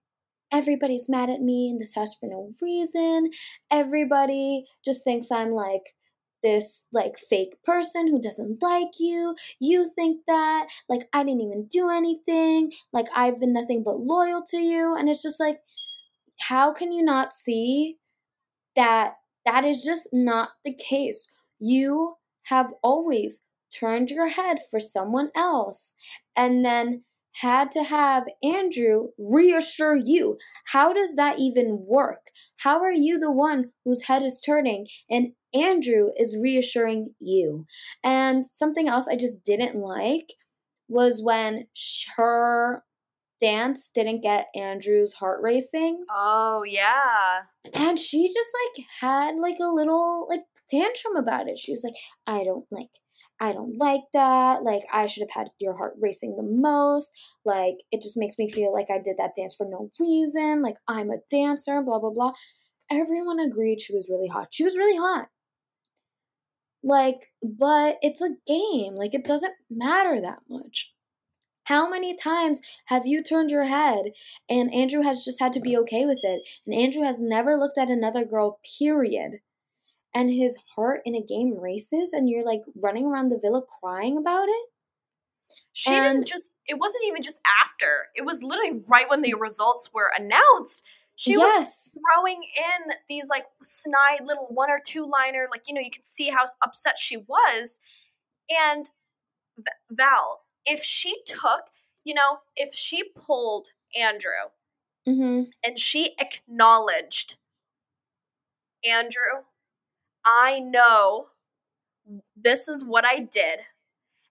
everybody's 0.52 1.08
mad 1.08 1.30
at 1.30 1.40
me 1.40 1.68
in 1.70 1.78
this 1.78 1.94
house 1.94 2.14
for 2.14 2.28
no 2.28 2.50
reason. 2.62 3.30
Everybody 3.70 4.64
just 4.84 5.04
thinks 5.04 5.30
I'm 5.30 5.50
like 5.50 5.94
this 6.42 6.86
like 6.92 7.18
fake 7.18 7.56
person 7.64 8.08
who 8.08 8.20
doesn't 8.20 8.62
like 8.62 9.00
you. 9.00 9.34
You 9.60 9.90
think 9.94 10.22
that 10.26 10.68
like 10.88 11.08
I 11.12 11.24
didn't 11.24 11.40
even 11.40 11.66
do 11.70 11.88
anything. 11.88 12.72
Like 12.92 13.06
I've 13.14 13.40
been 13.40 13.52
nothing 13.52 13.82
but 13.84 14.00
loyal 14.00 14.42
to 14.48 14.58
you 14.58 14.94
and 14.96 15.08
it's 15.08 15.22
just 15.22 15.40
like 15.40 15.58
how 16.38 16.72
can 16.72 16.92
you 16.92 17.02
not 17.02 17.32
see 17.34 17.96
that 18.76 19.14
that 19.44 19.64
is 19.64 19.82
just 19.82 20.08
not 20.12 20.50
the 20.64 20.74
case. 20.74 21.32
You 21.58 22.16
have 22.44 22.72
always 22.82 23.42
turned 23.72 24.10
your 24.10 24.28
head 24.28 24.58
for 24.70 24.78
someone 24.78 25.30
else 25.34 25.94
and 26.36 26.64
then 26.64 27.04
had 27.40 27.70
to 27.72 27.84
have 27.84 28.24
Andrew 28.42 29.08
reassure 29.18 29.96
you. 29.96 30.38
How 30.66 30.92
does 30.92 31.16
that 31.16 31.38
even 31.38 31.84
work? 31.86 32.28
How 32.58 32.80
are 32.80 32.92
you 32.92 33.18
the 33.18 33.32
one 33.32 33.72
whose 33.84 34.04
head 34.04 34.22
is 34.22 34.40
turning 34.40 34.86
and 35.10 35.32
Andrew 35.54 36.08
is 36.16 36.36
reassuring 36.40 37.14
you? 37.20 37.66
And 38.02 38.46
something 38.46 38.88
else 38.88 39.06
I 39.08 39.16
just 39.16 39.44
didn't 39.44 39.76
like 39.76 40.32
was 40.88 41.20
when 41.22 41.66
her 42.16 42.84
dance 43.40 43.90
didn't 43.94 44.22
get 44.22 44.46
Andrew's 44.54 45.14
heart 45.14 45.40
racing. 45.42 46.04
Oh, 46.10 46.64
yeah. 46.66 47.42
And 47.74 47.98
she 47.98 48.28
just 48.28 48.50
like 48.76 48.86
had 49.00 49.36
like 49.38 49.58
a 49.60 49.68
little 49.68 50.26
like 50.28 50.44
tantrum 50.70 51.16
about 51.16 51.48
it. 51.48 51.58
She 51.58 51.72
was 51.72 51.84
like, 51.84 51.96
I 52.26 52.44
don't 52.44 52.64
like 52.70 52.90
I 53.40 53.52
don't 53.52 53.78
like 53.78 54.02
that. 54.14 54.62
Like, 54.62 54.82
I 54.92 55.06
should 55.06 55.22
have 55.22 55.30
had 55.30 55.50
your 55.58 55.76
heart 55.76 55.94
racing 56.00 56.36
the 56.36 56.42
most. 56.42 57.12
Like, 57.44 57.76
it 57.92 58.02
just 58.02 58.16
makes 58.16 58.38
me 58.38 58.48
feel 58.48 58.72
like 58.72 58.90
I 58.90 58.98
did 58.98 59.16
that 59.18 59.36
dance 59.36 59.54
for 59.54 59.66
no 59.68 59.90
reason. 60.00 60.62
Like, 60.62 60.76
I'm 60.88 61.10
a 61.10 61.18
dancer, 61.30 61.82
blah, 61.82 61.98
blah, 61.98 62.10
blah. 62.10 62.32
Everyone 62.90 63.40
agreed 63.40 63.80
she 63.80 63.94
was 63.94 64.08
really 64.10 64.28
hot. 64.28 64.48
She 64.52 64.64
was 64.64 64.76
really 64.76 64.96
hot. 64.96 65.28
Like, 66.82 67.32
but 67.42 67.96
it's 68.00 68.22
a 68.22 68.36
game. 68.46 68.94
Like, 68.94 69.12
it 69.12 69.26
doesn't 69.26 69.54
matter 69.70 70.20
that 70.20 70.40
much. 70.48 70.94
How 71.64 71.90
many 71.90 72.16
times 72.16 72.60
have 72.86 73.06
you 73.06 73.24
turned 73.24 73.50
your 73.50 73.64
head 73.64 74.12
and 74.48 74.72
Andrew 74.72 75.02
has 75.02 75.24
just 75.24 75.40
had 75.40 75.52
to 75.54 75.60
be 75.60 75.76
okay 75.78 76.06
with 76.06 76.20
it? 76.22 76.48
And 76.64 76.74
Andrew 76.74 77.02
has 77.02 77.20
never 77.20 77.56
looked 77.56 77.76
at 77.76 77.90
another 77.90 78.24
girl, 78.24 78.60
period 78.78 79.40
and 80.16 80.30
his 80.30 80.56
heart 80.74 81.02
in 81.04 81.14
a 81.14 81.20
game 81.20 81.54
races 81.60 82.14
and 82.14 82.30
you're 82.30 82.44
like 82.44 82.62
running 82.82 83.04
around 83.04 83.28
the 83.28 83.38
villa 83.38 83.62
crying 83.80 84.16
about 84.16 84.48
it 84.48 84.68
she 85.74 85.92
and, 85.94 86.04
didn't 86.04 86.26
just 86.26 86.54
it 86.66 86.78
wasn't 86.78 87.04
even 87.06 87.22
just 87.22 87.38
after 87.62 88.06
it 88.14 88.24
was 88.24 88.42
literally 88.42 88.80
right 88.88 89.10
when 89.10 89.20
the 89.20 89.34
results 89.34 89.90
were 89.92 90.10
announced 90.18 90.82
she 91.16 91.32
yes. 91.32 91.92
was 91.94 92.00
throwing 92.00 92.42
in 92.56 92.94
these 93.10 93.28
like 93.28 93.44
snide 93.62 94.24
little 94.24 94.46
one 94.50 94.70
or 94.70 94.80
two 94.84 95.06
liner 95.06 95.48
like 95.50 95.62
you 95.68 95.74
know 95.74 95.82
you 95.82 95.90
could 95.90 96.06
see 96.06 96.30
how 96.30 96.46
upset 96.64 96.96
she 96.98 97.18
was 97.18 97.78
and 98.50 98.86
val 99.90 100.44
if 100.64 100.82
she 100.82 101.14
took 101.26 101.70
you 102.04 102.14
know 102.14 102.38
if 102.56 102.74
she 102.74 103.04
pulled 103.14 103.68
andrew 103.98 104.48
mm-hmm. 105.06 105.42
and 105.64 105.78
she 105.78 106.14
acknowledged 106.18 107.36
andrew 108.88 109.44
I 110.26 110.60
know 110.60 111.28
this 112.36 112.68
is 112.68 112.84
what 112.86 113.04
I 113.06 113.20
did, 113.20 113.60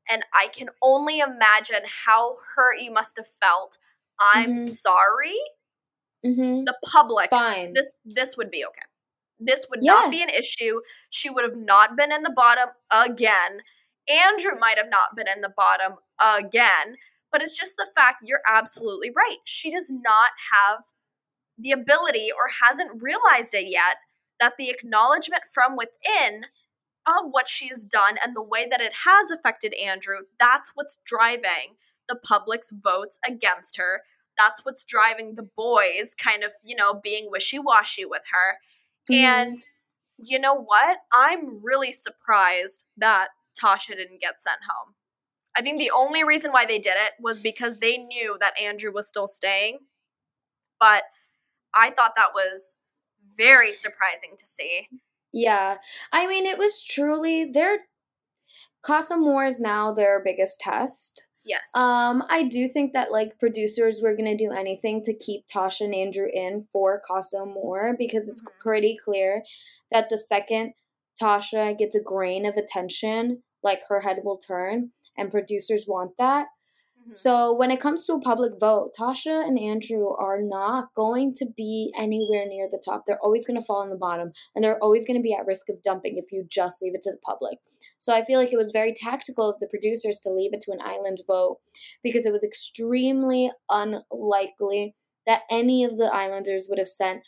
and 0.10 0.24
I 0.34 0.48
can 0.48 0.68
only 0.84 1.20
imagine 1.20 1.82
how 2.06 2.38
hurt 2.56 2.82
you 2.82 2.92
must 2.92 3.18
have 3.18 3.28
felt. 3.28 3.78
I'm 4.20 4.56
mm-hmm. 4.56 4.66
sorry. 4.68 5.36
Mm-hmm. 6.26 6.66
The 6.66 6.76
public, 6.86 7.30
fine. 7.30 7.74
This 7.74 8.00
this 8.06 8.36
would 8.38 8.52
be 8.52 8.66
okay. 8.66 8.82
This 9.40 9.66
would 9.70 9.80
yes. 9.82 10.02
not 10.02 10.12
be 10.12 10.22
an 10.22 10.30
issue. 10.30 10.82
She 11.10 11.30
would 11.30 11.44
have 11.44 11.58
not 11.58 11.98
been 11.98 12.12
in 12.12 12.24
the 12.24 12.34
bottom 12.36 12.70
again. 12.92 13.62
Andrew 14.10 14.58
might 14.60 14.78
have 14.78 14.90
not 14.90 15.16
been 15.16 15.28
in 15.28 15.42
the 15.42 15.54
bottom 15.56 15.94
again. 16.22 16.96
But 17.32 17.42
it's 17.42 17.58
just 17.58 17.76
the 17.76 17.88
fact 17.94 18.24
you're 18.24 18.40
absolutely 18.48 19.10
right. 19.10 19.40
She 19.44 19.70
does 19.70 19.90
not 19.90 20.30
have 20.54 20.84
the 21.58 21.72
ability 21.72 22.30
or 22.32 22.48
hasn't 22.64 23.02
realized 23.04 23.54
it 23.54 23.70
yet 23.70 23.98
that 24.40 24.54
the 24.58 24.70
acknowledgement 24.70 25.44
from 25.52 25.76
within 25.76 26.46
of 27.08 27.26
what 27.30 27.48
she 27.48 27.68
has 27.68 27.84
done 27.84 28.18
and 28.24 28.36
the 28.36 28.44
way 28.44 28.68
that 28.70 28.82
it 28.82 28.94
has 29.06 29.30
affected 29.30 29.74
Andrew, 29.76 30.20
that's 30.40 30.72
what's 30.74 30.98
driving 31.06 31.76
the 32.10 32.16
public's 32.16 32.72
votes 32.72 33.20
against 33.28 33.78
her. 33.78 34.02
That's 34.38 34.66
what's 34.66 34.84
driving 34.86 35.36
the 35.36 35.48
boys 35.56 36.16
kind 36.18 36.44
of, 36.44 36.52
you 36.64 36.76
know, 36.76 36.94
being 36.94 37.28
wishy 37.30 37.60
washy 37.60 38.06
with 38.06 38.24
her. 38.32 38.60
Mm. 39.12 39.16
And 39.16 39.58
you 40.18 40.40
know 40.40 40.56
what? 40.56 40.98
I'm 41.14 41.64
really 41.64 41.92
surprised 41.92 42.86
that 42.98 43.30
Tasha 43.60 43.96
didn't 43.96 44.22
get 44.22 44.42
sent 44.42 44.60
home. 44.70 44.96
I 45.58 45.62
think 45.62 45.80
the 45.80 45.92
only 45.92 46.24
reason 46.24 46.52
why 46.52 46.66
they 46.66 46.80
did 46.80 46.96
it 46.98 47.14
was 47.20 47.40
because 47.40 47.80
they 47.80 47.98
knew 47.98 48.38
that 48.42 48.60
Andrew 48.62 48.92
was 48.92 49.08
still 49.08 49.28
staying. 49.28 49.80
But 50.80 51.04
I 51.74 51.92
thought 51.92 52.14
that 52.18 52.32
was 52.34 52.78
very 53.38 53.74
surprising 53.74 54.32
to 54.38 54.46
see. 54.46 54.88
Yeah. 55.34 55.78
I 56.12 56.28
mean, 56.28 56.46
it 56.46 56.58
was 56.58 56.84
truly 56.84 57.46
their 57.46 57.80
Casa 58.82 59.16
Amor 59.16 59.46
is 59.46 59.60
now 59.60 59.94
their 59.94 60.22
biggest 60.24 60.60
test. 60.60 61.28
Yes. 61.44 61.76
Um, 61.76 62.24
I 62.30 62.44
do 62.44 62.68
think 62.68 62.94
that 62.94 63.12
like 63.12 63.38
producers 63.40 64.00
were 64.02 64.16
gonna 64.16 64.38
do 64.38 64.52
anything 64.52 65.04
to 65.04 65.14
keep 65.14 65.48
Tasha 65.48 65.82
and 65.82 65.94
Andrew 65.94 66.28
in 66.32 66.68
for 66.72 67.02
Casa 67.08 67.38
Amor 67.42 67.96
because 67.98 68.28
it's 68.28 68.42
mm-hmm. 68.42 68.62
pretty 68.62 68.98
clear 69.04 69.44
that 69.92 70.10
the 70.10 70.18
second 70.18 70.74
Tasha 71.22 71.78
gets 71.78 71.96
a 71.96 72.02
grain 72.02 72.46
of 72.46 72.58
attention, 72.58 73.44
like 73.64 73.82
her 73.90 74.02
head 74.02 74.22
will 74.24 74.38
turn, 74.38 74.92
and 75.18 75.32
producers 75.32 75.86
want 75.88 76.12
that. 76.18 76.48
Mm-hmm. 77.06 77.12
So 77.12 77.54
when 77.54 77.70
it 77.70 77.80
comes 77.80 78.06
to 78.06 78.14
a 78.14 78.20
public 78.20 78.54
vote, 78.60 78.94
Tasha 79.00 79.48
and 79.48 79.60
Andrew 79.60 80.10
are 80.10 80.42
not 80.42 80.94
going 80.96 81.36
to 81.36 81.46
be 81.56 81.94
anywhere 81.96 82.48
near 82.48 82.68
the 82.70 82.82
top. 82.84 83.04
They're 83.06 83.24
always 83.24 83.46
going 83.46 83.60
to 83.60 83.66
fall 83.66 83.84
in 83.84 83.92
the 83.92 83.96
bottom, 83.96 84.32
and 84.56 84.64
they're 84.64 84.82
always 84.82 85.06
going 85.06 85.18
to 85.18 85.24
be 85.24 85.34
at 85.34 85.46
risk 85.46 85.70
of 85.70 85.84
dumping 85.84 86.18
if 86.18 86.32
you 86.32 86.46
just 86.50 86.82
leave 86.82 86.96
it 86.96 87.04
to 87.04 87.12
the 87.12 87.20
public. 87.24 87.60
So 88.00 88.12
I 88.12 88.26
feel 88.26 88.40
like 88.40 88.52
it 88.52 88.58
was 88.58 88.72
very 88.72 88.94
tactical 88.94 89.48
of 89.48 89.60
the 89.60 89.68
producers 89.68 90.18
to 90.20 90.32
leave 90.32 90.54
it 90.54 90.62
to 90.62 90.72
an 90.72 90.80
island 90.84 91.22
vote 91.28 91.60
because 92.02 92.26
it 92.26 92.32
was 92.32 92.44
extremely 92.44 93.52
unlikely 93.70 94.96
that 95.28 95.44
any 95.52 95.84
of 95.84 95.98
the 95.98 96.12
islanders 96.12 96.66
would 96.70 96.80
have 96.80 96.88
sent 96.88 97.22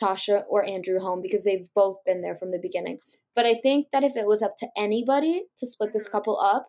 Tasha 0.00 0.44
or 0.48 0.64
Andrew 0.64 1.00
home 1.00 1.20
because 1.20 1.42
they've 1.42 1.68
both 1.74 1.96
been 2.04 2.20
there 2.20 2.34
from 2.36 2.52
the 2.52 2.60
beginning. 2.60 2.98
But 3.34 3.46
I 3.46 3.54
think 3.54 3.88
that 3.92 4.04
if 4.04 4.16
it 4.16 4.26
was 4.26 4.42
up 4.42 4.54
to 4.58 4.68
anybody 4.76 5.44
to 5.58 5.66
split 5.66 5.92
this 5.92 6.04
mm-hmm. 6.04 6.12
couple 6.12 6.38
up, 6.38 6.68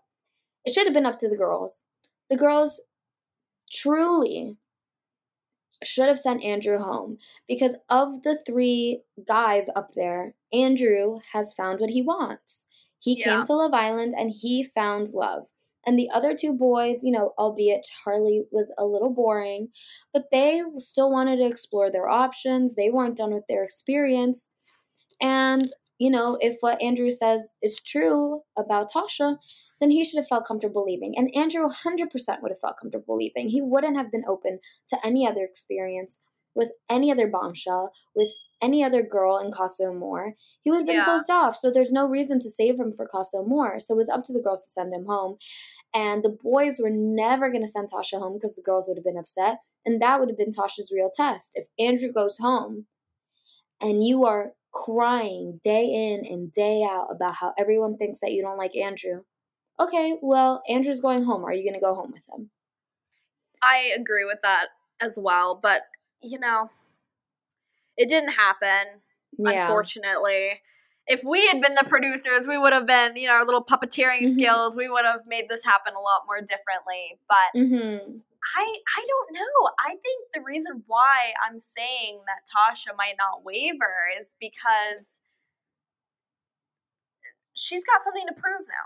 it 0.65 0.73
should 0.73 0.87
have 0.87 0.93
been 0.93 1.05
up 1.05 1.19
to 1.19 1.29
the 1.29 1.37
girls 1.37 1.83
the 2.29 2.35
girls 2.35 2.81
truly 3.71 4.57
should 5.83 6.07
have 6.07 6.19
sent 6.19 6.43
Andrew 6.43 6.77
home 6.79 7.17
because 7.47 7.77
of 7.89 8.23
the 8.23 8.39
three 8.45 9.01
guys 9.27 9.69
up 9.75 9.93
there, 9.95 10.33
Andrew 10.51 11.19
has 11.33 11.53
found 11.53 11.79
what 11.79 11.91
he 11.91 12.01
wants. 12.01 12.67
He 12.99 13.19
yeah. 13.19 13.25
came 13.25 13.45
to 13.45 13.53
Love 13.53 13.73
Island 13.73 14.13
and 14.17 14.31
he 14.35 14.63
found 14.63 15.09
love. 15.13 15.47
And 15.85 15.97
the 15.97 16.09
other 16.13 16.35
two 16.35 16.53
boys, 16.53 17.01
you 17.03 17.11
know, 17.11 17.33
albeit 17.37 17.87
Charlie 18.03 18.43
was 18.51 18.73
a 18.77 18.85
little 18.85 19.09
boring, 19.09 19.69
but 20.11 20.25
they 20.31 20.61
still 20.75 21.09
wanted 21.09 21.37
to 21.37 21.45
explore 21.45 21.89
their 21.89 22.09
options. 22.09 22.75
They 22.75 22.89
weren't 22.89 23.17
done 23.17 23.33
with 23.33 23.45
their 23.47 23.63
experience. 23.63 24.49
And 25.21 25.65
you 25.99 26.11
know, 26.11 26.37
if 26.39 26.57
what 26.61 26.81
Andrew 26.81 27.09
says 27.09 27.55
is 27.61 27.79
true 27.79 28.41
about 28.57 28.91
Tasha, 28.91 29.37
then 29.79 29.91
he 29.91 30.03
should 30.03 30.17
have 30.17 30.27
felt 30.27 30.45
comfortable 30.45 30.85
leaving. 30.85 31.13
And 31.17 31.35
Andrew 31.35 31.67
100% 31.67 32.07
would 32.41 32.51
have 32.51 32.59
felt 32.59 32.77
comfortable 32.79 33.17
leaving. 33.17 33.49
He 33.49 33.61
wouldn't 33.61 33.97
have 33.97 34.11
been 34.11 34.25
open 34.27 34.59
to 34.89 35.05
any 35.05 35.27
other 35.27 35.43
experience 35.43 36.23
with 36.55 36.71
any 36.89 37.11
other 37.11 37.27
bombshell, 37.27 37.93
with 38.15 38.29
any 38.61 38.83
other 38.83 39.03
girl 39.03 39.37
in 39.37 39.51
Casa 39.51 39.85
Amor. 39.85 40.33
He 40.61 40.71
would 40.71 40.77
have 40.77 40.87
been 40.87 40.97
yeah. 40.97 41.05
closed 41.05 41.29
off. 41.29 41.55
So 41.55 41.71
there's 41.71 41.91
no 41.91 42.07
reason 42.07 42.39
to 42.39 42.49
save 42.49 42.79
him 42.79 42.91
for 42.91 43.07
Casa 43.07 43.37
Amor. 43.37 43.79
So 43.79 43.93
it 43.93 43.97
was 43.97 44.09
up 44.09 44.23
to 44.25 44.33
the 44.33 44.41
girls 44.41 44.63
to 44.63 44.69
send 44.69 44.93
him 44.93 45.05
home. 45.05 45.37
And 45.93 46.23
the 46.23 46.35
boys 46.43 46.79
were 46.81 46.89
never 46.91 47.49
going 47.49 47.63
to 47.63 47.67
send 47.67 47.89
Tasha 47.89 48.19
home 48.19 48.33
because 48.33 48.55
the 48.55 48.63
girls 48.63 48.87
would 48.87 48.97
have 48.97 49.05
been 49.05 49.17
upset. 49.17 49.59
And 49.85 50.01
that 50.01 50.19
would 50.19 50.29
have 50.29 50.37
been 50.37 50.51
Tasha's 50.51 50.91
real 50.93 51.11
test. 51.15 51.51
If 51.55 51.67
Andrew 51.79 52.11
goes 52.11 52.37
home 52.39 52.85
and 53.79 54.03
you 54.03 54.25
are 54.25 54.53
crying 54.85 55.59
day 55.63 55.83
in 55.83 56.25
and 56.25 56.51
day 56.51 56.83
out 56.83 57.07
about 57.11 57.35
how 57.35 57.53
everyone 57.57 57.97
thinks 57.97 58.19
that 58.21 58.31
you 58.31 58.41
don't 58.41 58.57
like 58.57 58.75
Andrew. 58.75 59.23
Okay, 59.79 60.17
well, 60.21 60.61
Andrew's 60.69 60.99
going 60.99 61.23
home. 61.23 61.43
Are 61.43 61.53
you 61.53 61.63
going 61.63 61.73
to 61.73 61.85
go 61.85 61.95
home 61.95 62.11
with 62.11 62.23
him? 62.31 62.49
I 63.61 63.91
agree 63.97 64.25
with 64.25 64.39
that 64.43 64.67
as 65.01 65.17
well, 65.21 65.59
but 65.61 65.83
you 66.21 66.39
know, 66.39 66.69
it 67.95 68.09
didn't 68.09 68.31
happen, 68.31 69.01
yeah. 69.37 69.63
unfortunately. 69.63 70.61
If 71.07 71.23
we 71.23 71.47
had 71.47 71.61
been 71.61 71.75
the 71.75 71.85
producers, 71.87 72.47
we 72.47 72.57
would 72.57 72.73
have 72.73 72.85
been, 72.85 73.15
you 73.15 73.27
know, 73.27 73.33
our 73.33 73.45
little 73.45 73.63
puppeteering 73.63 74.23
mm-hmm. 74.23 74.33
skills, 74.33 74.75
we 74.75 74.89
would 74.89 75.05
have 75.05 75.21
made 75.25 75.47
this 75.47 75.63
happen 75.63 75.93
a 75.93 75.99
lot 75.99 76.23
more 76.27 76.41
differently. 76.41 77.19
But 77.27 77.59
mm-hmm. 77.59 78.17
I 78.55 78.77
I 78.97 79.03
don't 79.07 79.33
know. 79.33 79.69
I 79.79 79.89
think 79.89 80.25
the 80.33 80.41
reason 80.41 80.83
why 80.87 81.33
I'm 81.45 81.59
saying 81.59 82.21
that 82.27 82.47
Tasha 82.47 82.95
might 82.97 83.15
not 83.17 83.43
waver 83.43 83.95
is 84.19 84.35
because 84.39 85.21
she's 87.53 87.83
got 87.83 88.03
something 88.03 88.25
to 88.27 88.39
prove 88.39 88.67
now, 88.67 88.85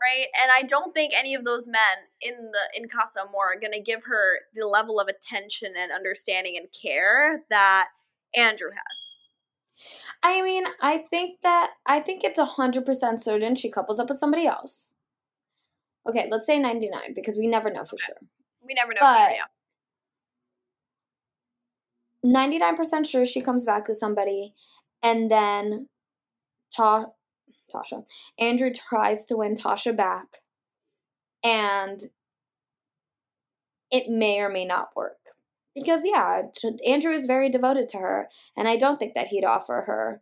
right? 0.00 0.26
And 0.42 0.50
I 0.52 0.62
don't 0.62 0.94
think 0.94 1.12
any 1.16 1.34
of 1.34 1.44
those 1.44 1.66
men 1.66 2.08
in 2.20 2.50
the 2.52 2.80
in 2.80 2.88
Casa 2.88 3.20
Amor 3.20 3.54
are 3.54 3.60
going 3.60 3.72
to 3.72 3.80
give 3.80 4.04
her 4.04 4.40
the 4.54 4.66
level 4.66 5.00
of 5.00 5.08
attention 5.08 5.74
and 5.78 5.92
understanding 5.92 6.56
and 6.56 6.68
care 6.72 7.44
that 7.50 7.88
Andrew 8.34 8.70
has. 8.70 9.12
I 10.22 10.42
mean, 10.42 10.64
I 10.80 10.98
think 10.98 11.40
that 11.42 11.72
I 11.86 12.00
think 12.00 12.24
it's 12.24 12.38
a 12.38 12.44
hundred 12.44 12.84
percent 12.84 13.20
certain 13.20 13.54
she 13.54 13.70
couples 13.70 13.98
up 13.98 14.08
with 14.08 14.18
somebody 14.18 14.46
else. 14.46 14.94
Okay, 16.08 16.26
let's 16.30 16.46
say 16.46 16.58
99 16.58 17.12
because 17.14 17.36
we 17.36 17.46
never 17.46 17.70
know 17.70 17.84
for 17.84 17.98
sure. 17.98 18.16
We 18.68 18.74
never 18.74 18.92
know. 18.92 19.00
But- 19.00 19.16
for 19.16 19.24
sure, 19.24 19.30
yeah. 19.32 19.44
99% 22.24 23.06
sure 23.06 23.24
she 23.24 23.40
comes 23.40 23.64
back 23.64 23.88
with 23.88 23.96
somebody 23.96 24.52
and 25.02 25.30
then 25.30 25.88
Ta- 26.76 27.12
Tasha 27.72 28.04
Andrew 28.38 28.70
tries 28.72 29.24
to 29.26 29.36
win 29.36 29.54
Tasha 29.54 29.96
back 29.96 30.38
and 31.44 32.10
it 33.90 34.08
may 34.08 34.40
or 34.40 34.48
may 34.48 34.64
not 34.64 34.90
work 34.96 35.30
because 35.74 36.02
yeah 36.04 36.42
Andrew 36.84 37.12
is 37.12 37.24
very 37.24 37.48
devoted 37.48 37.88
to 37.90 37.98
her 37.98 38.28
and 38.56 38.66
I 38.66 38.76
don't 38.76 38.98
think 38.98 39.14
that 39.14 39.28
he'd 39.28 39.44
offer 39.44 39.84
her 39.86 40.20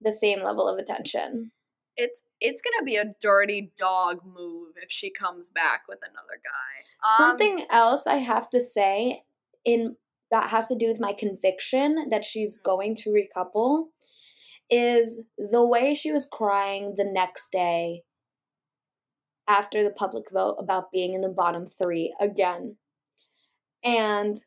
the 0.00 0.12
same 0.12 0.42
level 0.42 0.68
of 0.68 0.78
attention 0.78 1.50
It's 1.96 2.22
it's 2.40 2.62
gonna 2.62 2.84
be 2.84 2.96
a 2.96 3.14
dirty 3.20 3.72
dog 3.76 4.20
move 4.24 4.74
if 4.82 4.90
she 4.90 5.10
comes 5.10 5.48
back 5.48 5.82
with 5.88 5.98
another 6.02 6.40
guy. 6.42 7.24
Um, 7.24 7.30
something 7.30 7.66
else 7.70 8.06
I 8.06 8.16
have 8.16 8.48
to 8.50 8.60
say 8.60 9.22
in 9.64 9.96
that 10.30 10.50
has 10.50 10.68
to 10.68 10.74
do 10.74 10.86
with 10.86 11.00
my 11.00 11.12
conviction 11.12 12.08
that 12.08 12.24
she's 12.24 12.56
going 12.56 12.96
to 12.96 13.10
recouple 13.10 13.88
is 14.70 15.28
the 15.36 15.64
way 15.64 15.94
she 15.94 16.10
was 16.10 16.26
crying 16.30 16.94
the 16.96 17.04
next 17.04 17.50
day 17.50 18.02
after 19.46 19.82
the 19.82 19.90
public 19.90 20.30
vote 20.32 20.56
about 20.58 20.90
being 20.90 21.12
in 21.12 21.20
the 21.20 21.28
bottom 21.28 21.66
three 21.66 22.14
again. 22.18 22.76
And 23.84 24.38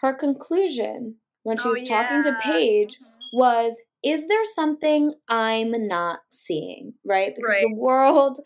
her 0.00 0.12
conclusion 0.12 1.16
when 1.44 1.58
she 1.58 1.68
oh, 1.68 1.70
was 1.70 1.82
talking 1.84 2.22
to 2.24 2.30
yeah. 2.30 2.40
Paige 2.42 2.98
Mhm. 2.98 3.06
was 3.32 3.80
is 4.02 4.28
there 4.28 4.44
something 4.44 5.14
I'm 5.28 5.72
not 5.86 6.20
seeing? 6.30 6.94
Right? 7.04 7.34
Because 7.34 7.50
Right. 7.50 7.66
the 7.68 7.76
world, 7.76 8.40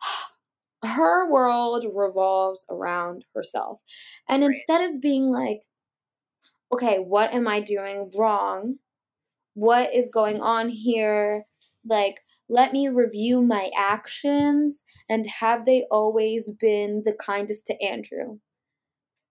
her 0.84 1.30
world 1.30 1.86
revolves 1.92 2.64
around 2.70 3.24
herself. 3.34 3.80
And 4.28 4.42
Right. 4.42 4.54
instead 4.54 4.90
of 4.90 5.00
being 5.00 5.30
like, 5.30 5.62
okay, 6.72 6.98
what 6.98 7.32
am 7.32 7.46
I 7.46 7.60
doing 7.60 8.10
wrong? 8.16 8.78
What 9.54 9.94
is 9.94 10.10
going 10.10 10.36
mm-hmm. 10.36 10.44
on 10.44 10.68
here? 10.70 11.46
Like, 11.84 12.20
let 12.48 12.72
me 12.72 12.88
review 12.88 13.42
my 13.42 13.70
actions 13.76 14.84
and 15.08 15.26
have 15.40 15.64
they 15.64 15.86
always 15.90 16.50
been 16.50 17.02
the 17.04 17.14
kindest 17.14 17.66
to 17.66 17.82
Andrew? 17.82 18.38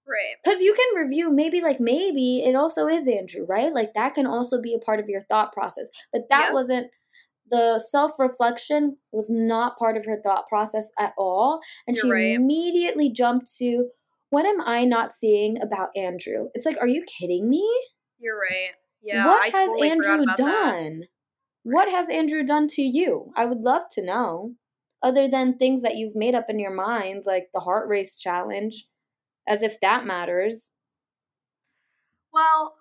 Right. 0.08 0.36
Because 0.44 0.60
you 0.62 0.74
can 0.74 1.04
review, 1.04 1.32
maybe, 1.32 1.62
like, 1.62 1.80
maybe 1.80 2.44
it 2.44 2.56
also 2.56 2.88
is 2.88 3.08
Andrew, 3.08 3.46
right? 3.48 3.72
Like, 3.72 3.94
that 3.94 4.14
can 4.14 4.26
also 4.26 4.62
be 4.62 4.74
a 4.74 4.80
part 4.80 5.00
of 5.00 5.08
your 5.08 5.22
thought 5.22 5.54
process. 5.54 5.90
But 6.12 6.24
that 6.30 6.54
wasn't, 6.54 6.88
the 7.50 7.80
self 7.80 8.20
reflection 8.20 8.98
was 9.12 9.30
not 9.30 9.78
part 9.78 9.98
of 9.98 10.06
her 10.06 10.20
thought 10.24 10.48
process 10.48 10.92
at 10.98 11.14
all. 11.18 11.60
And 11.88 11.96
You're 11.96 12.06
she 12.06 12.12
right. 12.12 12.32
immediately 12.36 13.12
jumped 13.12 13.56
to, 13.58 13.90
what 14.32 14.46
am 14.46 14.62
I 14.62 14.86
not 14.86 15.12
seeing 15.12 15.62
about 15.62 15.90
Andrew? 15.96 16.48
It's 16.54 16.66
like, 16.66 16.78
are 16.80 16.88
you 16.88 17.04
kidding 17.20 17.50
me? 17.50 17.68
You're 18.20 18.40
right. 18.40 18.72
Yeah. 19.04 19.26
what 19.26 19.42
I 19.54 19.58
has 19.58 19.70
totally 19.70 19.90
Andrew 19.90 20.24
about 20.24 20.38
that. 20.38 20.44
done? 20.46 21.04
What 21.64 21.90
has 21.90 22.10
Andrew 22.10 22.44
done 22.44 22.68
to 22.70 22.82
you? 22.82 23.32
I 23.36 23.46
would 23.46 23.60
love 23.60 23.84
to 23.94 24.04
know. 24.04 24.54
Other 25.04 25.28
than 25.28 25.58
things 25.58 25.82
that 25.82 25.96
you've 25.98 26.16
made 26.16 26.36
up 26.36 26.46
in 26.48 26.60
your 26.60 26.74
mind, 26.74 27.24
like 27.26 27.48
the 27.54 27.60
heart 27.60 27.90
race 27.90 28.20
challenge, 28.20 28.86
as 29.52 29.62
if 29.62 29.80
that 29.82 30.06
matters. 30.06 30.72
Well, 32.32 32.76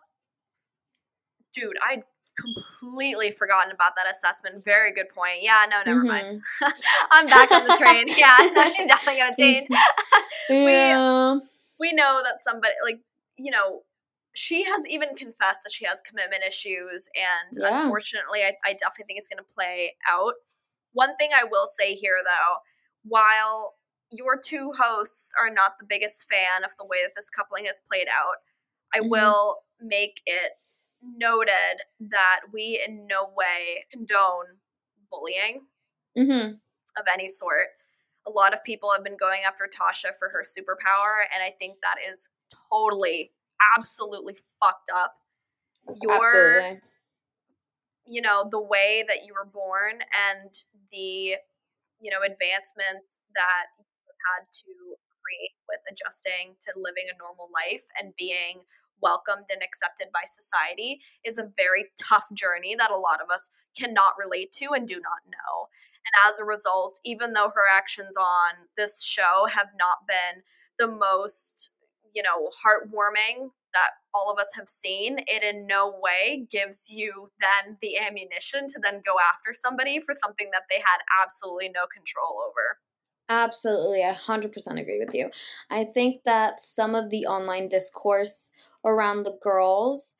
dude, 1.52 1.76
I 1.82 2.02
completely 2.38 3.32
forgotten 3.32 3.72
about 3.72 3.92
that 3.96 4.08
assessment. 4.10 4.64
Very 4.64 4.92
good 4.92 5.08
point. 5.08 5.38
Yeah, 5.42 5.64
no, 5.68 5.82
never 5.84 6.04
mind. 6.04 6.40
Mhm. 6.62 6.72
I'm 7.10 7.26
back 7.26 7.50
on 7.50 7.66
the 7.66 7.76
train. 7.76 8.06
Yeah, 8.16 8.36
no, 8.54 8.64
she's 8.66 8.86
definitely 8.86 9.20
gonna 9.20 9.36
change. 9.36 9.68
yeah. 10.48 11.38
We 11.78 11.92
know 11.92 12.22
that 12.24 12.40
somebody 12.40 12.74
like 12.84 13.00
you 13.36 13.50
know. 13.50 13.82
She 14.32 14.62
has 14.62 14.86
even 14.88 15.16
confessed 15.16 15.64
that 15.64 15.72
she 15.72 15.84
has 15.86 16.00
commitment 16.08 16.44
issues, 16.46 17.08
and 17.16 17.52
Yeah. 17.58 17.82
unfortunately, 17.82 18.42
I, 18.44 18.52
I 18.64 18.74
definitely 18.74 19.06
think 19.08 19.18
it's 19.18 19.26
going 19.26 19.44
to 19.44 19.54
play 19.54 19.96
out. 20.08 20.34
One 20.92 21.16
thing 21.16 21.30
I 21.34 21.42
will 21.42 21.66
say 21.66 21.94
here, 21.96 22.18
though, 22.24 22.58
while 23.02 23.74
your 24.10 24.38
two 24.40 24.72
hosts 24.78 25.32
are 25.38 25.50
not 25.50 25.78
the 25.78 25.86
biggest 25.86 26.26
fan 26.28 26.64
of 26.64 26.76
the 26.78 26.86
way 26.86 26.98
that 27.04 27.12
this 27.16 27.30
coupling 27.30 27.66
has 27.66 27.80
played 27.88 28.08
out, 28.08 28.36
I 28.94 29.00
Mhm. 29.00 29.10
will 29.10 29.64
make 29.80 30.22
it 30.26 30.52
noted 31.02 31.82
that 32.00 32.40
we 32.52 32.82
in 32.86 33.06
no 33.06 33.28
way 33.36 33.86
condone 33.90 34.60
bullying 35.10 35.66
hmm 36.16 36.52
of 36.96 37.04
any 37.12 37.28
sort. 37.28 37.68
A 38.26 38.30
lot 38.30 38.52
of 38.54 38.62
people 38.64 38.90
have 38.92 39.04
been 39.04 39.16
going 39.16 39.42
after 39.46 39.66
Tasha 39.68 40.14
for 40.18 40.28
her 40.30 40.44
superpower, 40.44 41.24
and 41.32 41.42
I 41.42 41.50
think 41.58 41.78
that 41.82 41.96
is 42.06 42.28
totally, 42.70 43.32
absolutely 43.76 44.36
fucked 44.60 44.90
up. 44.94 45.16
Your, 46.02 46.20
Absolutely. 46.22 46.80
you 48.06 48.20
know, 48.20 48.48
the 48.50 48.60
way 48.60 49.04
that 49.08 49.24
you 49.26 49.34
were 49.34 49.44
born 49.46 50.00
and 50.30 50.50
the, 50.92 51.36
you 52.00 52.10
know, 52.10 52.22
advancements 52.24 53.20
that 53.34 53.66
had 54.26 54.48
to 54.64 54.96
create 55.20 55.54
with 55.68 55.80
adjusting 55.90 56.56
to 56.64 56.72
living 56.76 57.06
a 57.12 57.18
normal 57.18 57.48
life 57.52 57.84
and 58.00 58.16
being 58.16 58.66
welcomed 59.02 59.46
and 59.50 59.62
accepted 59.62 60.08
by 60.12 60.22
society 60.26 61.00
is 61.24 61.38
a 61.38 61.50
very 61.56 61.86
tough 62.00 62.26
journey 62.32 62.74
that 62.76 62.90
a 62.90 62.98
lot 62.98 63.20
of 63.20 63.30
us 63.32 63.48
cannot 63.76 64.12
relate 64.18 64.52
to 64.52 64.72
and 64.72 64.86
do 64.86 65.00
not 65.00 65.24
know. 65.26 65.68
And 66.04 66.30
as 66.30 66.38
a 66.38 66.44
result, 66.44 67.00
even 67.04 67.32
though 67.32 67.50
her 67.54 67.68
actions 67.70 68.16
on 68.16 68.68
this 68.76 69.02
show 69.02 69.46
have 69.48 69.68
not 69.78 70.06
been 70.06 70.42
the 70.78 70.88
most, 70.88 71.70
you 72.14 72.22
know, 72.22 72.48
heartwarming 72.64 73.50
that 73.72 73.90
all 74.12 74.32
of 74.32 74.40
us 74.40 74.52
have 74.56 74.68
seen, 74.68 75.18
it 75.28 75.44
in 75.44 75.66
no 75.66 75.94
way 76.02 76.46
gives 76.50 76.90
you 76.90 77.30
then 77.40 77.76
the 77.80 77.98
ammunition 77.98 78.66
to 78.68 78.80
then 78.82 79.02
go 79.06 79.14
after 79.22 79.52
somebody 79.52 80.00
for 80.00 80.12
something 80.12 80.50
that 80.52 80.64
they 80.68 80.78
had 80.78 80.98
absolutely 81.22 81.68
no 81.68 81.86
control 81.86 82.42
over. 82.48 82.78
Absolutely, 83.30 84.02
I 84.02 84.12
100% 84.12 84.80
agree 84.80 84.98
with 84.98 85.14
you. 85.14 85.30
I 85.70 85.84
think 85.84 86.24
that 86.24 86.60
some 86.60 86.94
of 86.96 87.10
the 87.10 87.26
online 87.26 87.68
discourse 87.68 88.50
around 88.84 89.22
the 89.22 89.38
girls 89.42 90.16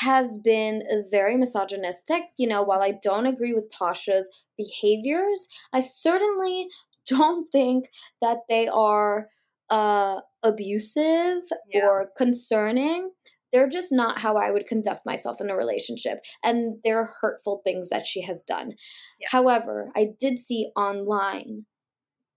has 0.00 0.38
been 0.38 0.84
very 1.10 1.36
misogynistic. 1.36 2.22
You 2.38 2.46
know, 2.48 2.62
while 2.62 2.80
I 2.80 2.92
don't 3.02 3.26
agree 3.26 3.52
with 3.52 3.70
Tasha's 3.70 4.30
behaviors, 4.56 5.48
I 5.72 5.80
certainly 5.80 6.68
don't 7.06 7.48
think 7.50 7.90
that 8.22 8.38
they 8.48 8.68
are 8.68 9.28
uh, 9.68 10.20
abusive 10.44 11.42
Yeah. 11.68 11.84
or 11.84 12.12
concerning. 12.16 13.10
They're 13.52 13.68
just 13.68 13.92
not 13.92 14.20
how 14.20 14.36
I 14.36 14.50
would 14.50 14.66
conduct 14.66 15.04
myself 15.04 15.40
in 15.40 15.50
a 15.50 15.56
relationship. 15.56 16.20
And 16.44 16.78
they're 16.84 17.08
hurtful 17.20 17.60
things 17.64 17.90
that 17.90 18.06
she 18.06 18.22
has 18.22 18.42
done. 18.44 18.74
Yes. 19.20 19.30
However, 19.32 19.90
I 19.96 20.10
did 20.18 20.38
see 20.38 20.70
online 20.76 21.66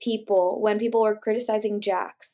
people 0.01 0.61
when 0.61 0.79
people 0.79 1.01
were 1.01 1.15
criticizing 1.15 1.81
Jacques 1.81 2.25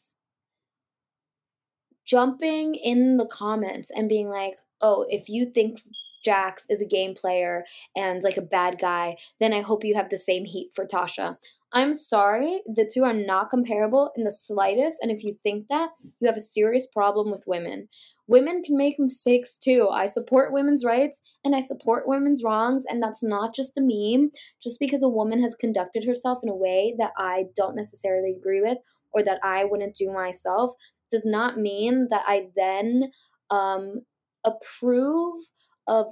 jumping 2.05 2.75
in 2.75 3.15
the 3.17 3.25
comments 3.25 3.89
and 3.89 4.09
being 4.09 4.27
like, 4.27 4.57
"Oh, 4.81 5.05
if 5.09 5.29
you 5.29 5.45
think 5.45 5.79
Jacques 6.25 6.61
is 6.69 6.81
a 6.81 6.85
game 6.85 7.15
player 7.15 7.65
and 7.95 8.21
like 8.23 8.37
a 8.37 8.41
bad 8.41 8.79
guy, 8.79 9.17
then 9.39 9.53
I 9.53 9.61
hope 9.61 9.85
you 9.85 9.95
have 9.95 10.09
the 10.09 10.17
same 10.17 10.45
heat 10.45 10.71
for 10.73 10.85
Tasha." 10.85 11.37
I'm 11.73 11.93
sorry, 11.93 12.61
the 12.65 12.89
two 12.91 13.05
are 13.05 13.13
not 13.13 13.49
comparable 13.49 14.11
in 14.17 14.25
the 14.25 14.31
slightest, 14.31 14.99
and 15.01 15.09
if 15.09 15.23
you 15.23 15.37
think 15.41 15.67
that, 15.69 15.91
you 16.19 16.27
have 16.27 16.35
a 16.35 16.41
serious 16.41 16.85
problem 16.85 17.31
with 17.31 17.45
women. 17.47 17.87
Women 18.27 18.61
can 18.61 18.75
make 18.75 18.99
mistakes 18.99 19.57
too. 19.57 19.87
I 19.89 20.05
support 20.05 20.51
women's 20.51 20.83
rights 20.83 21.21
and 21.45 21.55
I 21.55 21.61
support 21.61 22.07
women's 22.07 22.43
wrongs, 22.43 22.83
and 22.89 23.01
that's 23.01 23.23
not 23.23 23.55
just 23.55 23.77
a 23.77 23.81
meme 23.81 24.31
just 24.61 24.79
because 24.79 25.01
a 25.01 25.09
woman 25.09 25.41
has 25.41 25.55
conducted 25.55 26.03
herself 26.03 26.39
in 26.43 26.49
a 26.49 26.55
way 26.55 26.93
that 26.97 27.11
I 27.17 27.45
don't 27.55 27.75
necessarily 27.75 28.35
agree 28.37 28.61
with 28.61 28.77
or 29.13 29.23
that 29.23 29.39
I 29.41 29.63
wouldn't 29.63 29.95
do 29.95 30.11
myself 30.11 30.71
does 31.09 31.25
not 31.25 31.57
mean 31.57 32.07
that 32.09 32.23
I 32.27 32.47
then 32.55 33.11
um, 33.49 34.01
approve 34.45 35.41
of 35.87 36.07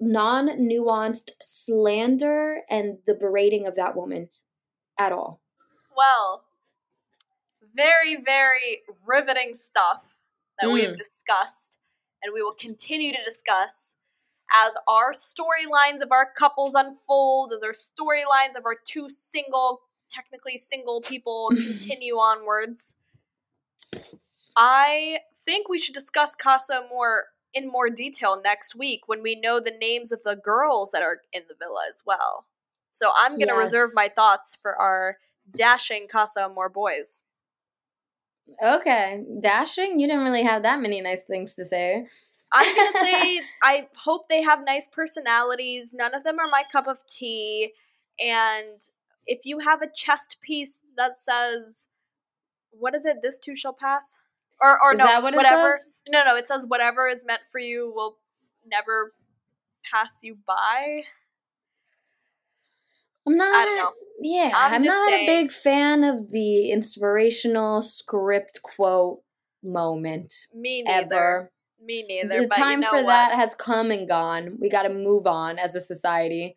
non 0.00 0.48
nuanced 0.48 1.30
slander 1.40 2.62
and 2.68 2.98
the 3.06 3.14
berating 3.14 3.66
of 3.66 3.76
that 3.76 3.96
woman 3.96 4.28
at 4.98 5.12
all. 5.12 5.40
Well, 5.96 6.44
very, 7.74 8.16
very 8.16 8.82
riveting 9.06 9.54
stuff 9.54 10.16
that 10.60 10.70
we 10.72 10.82
have 10.82 10.94
Mm. 10.94 10.96
discussed 10.96 11.78
and 12.22 12.32
we 12.34 12.42
will 12.42 12.54
continue 12.54 13.12
to 13.12 13.22
discuss 13.24 13.94
as 14.52 14.76
our 14.88 15.12
storylines 15.12 16.00
of 16.00 16.10
our 16.10 16.32
couples 16.32 16.74
unfold, 16.74 17.52
as 17.52 17.62
our 17.62 17.72
storylines 17.72 18.56
of 18.56 18.64
our 18.66 18.74
two 18.74 19.08
single, 19.08 19.82
technically 20.08 20.56
single 20.56 21.00
people 21.00 21.48
continue 21.66 22.14
onwards. 22.14 22.94
I 24.56 25.20
think 25.36 25.68
we 25.68 25.78
should 25.78 25.94
discuss 25.94 26.34
Casa 26.34 26.82
Amor 26.84 27.26
in 27.54 27.68
more 27.68 27.90
detail 27.90 28.40
next 28.42 28.74
week 28.74 29.02
when 29.06 29.22
we 29.22 29.36
know 29.36 29.60
the 29.60 29.70
names 29.70 30.10
of 30.12 30.22
the 30.22 30.34
girls 30.34 30.90
that 30.90 31.02
are 31.02 31.20
in 31.32 31.42
the 31.48 31.54
villa 31.54 31.82
as 31.88 32.02
well. 32.04 32.46
So 32.98 33.10
I'm 33.16 33.36
going 33.36 33.48
to 33.48 33.54
reserve 33.54 33.90
my 33.94 34.08
thoughts 34.08 34.56
for 34.60 34.74
our 34.74 35.18
dashing 35.56 36.08
Casa 36.10 36.44
Amor 36.44 36.68
boys. 36.68 37.22
Okay, 38.62 39.24
dashing. 39.40 40.00
You 40.00 40.06
didn't 40.06 40.24
really 40.24 40.42
have 40.42 40.62
that 40.62 40.80
many 40.80 41.00
nice 41.00 41.24
things 41.24 41.54
to 41.54 41.64
say. 41.64 42.06
I'm 42.52 42.76
gonna 42.76 42.92
say 43.04 43.40
I 43.62 43.88
hope 43.94 44.28
they 44.28 44.42
have 44.42 44.64
nice 44.64 44.88
personalities. 44.90 45.94
None 45.94 46.14
of 46.14 46.24
them 46.24 46.38
are 46.38 46.48
my 46.50 46.64
cup 46.70 46.86
of 46.86 47.06
tea. 47.06 47.72
And 48.18 48.80
if 49.26 49.40
you 49.44 49.58
have 49.60 49.82
a 49.82 49.88
chest 49.94 50.38
piece 50.40 50.82
that 50.96 51.14
says, 51.14 51.88
"What 52.70 52.94
is 52.94 53.04
it? 53.04 53.18
This 53.22 53.38
too 53.38 53.54
shall 53.54 53.74
pass," 53.74 54.18
or 54.62 54.82
or 54.82 54.94
Is 54.94 54.98
no, 54.98 55.20
what 55.20 55.34
whatever. 55.34 55.78
No, 56.08 56.24
no, 56.24 56.36
it 56.36 56.46
says 56.46 56.64
whatever 56.66 57.06
is 57.08 57.24
meant 57.24 57.42
for 57.44 57.58
you 57.58 57.92
will 57.94 58.16
never 58.66 59.12
pass 59.84 60.20
you 60.22 60.38
by. 60.46 61.02
I'm 63.28 63.36
not. 63.36 63.54
I 63.54 63.64
don't 63.64 63.76
know. 63.76 63.92
Yeah, 64.20 64.50
I'm 64.54 64.74
I'm, 64.74 64.82
not 64.82 65.10
saying. 65.10 65.28
a 65.28 65.42
big 65.42 65.52
fan 65.52 66.02
of 66.02 66.30
the 66.32 66.70
inspirational 66.70 67.82
script 67.82 68.62
quote 68.62 69.20
moment 69.62 70.34
Me 70.54 70.82
neither. 70.82 71.14
ever. 71.14 71.52
Me 71.80 72.04
neither. 72.08 72.40
the 72.40 72.48
time 72.48 72.78
you 72.78 72.84
know 72.84 72.90
for 72.90 72.96
what? 72.96 73.06
that 73.06 73.34
has 73.34 73.54
come 73.54 73.90
and 73.90 74.08
gone. 74.08 74.56
We 74.60 74.70
got 74.70 74.82
to 74.82 74.88
move 74.88 75.26
on 75.26 75.58
as 75.58 75.74
a 75.74 75.80
society. 75.80 76.56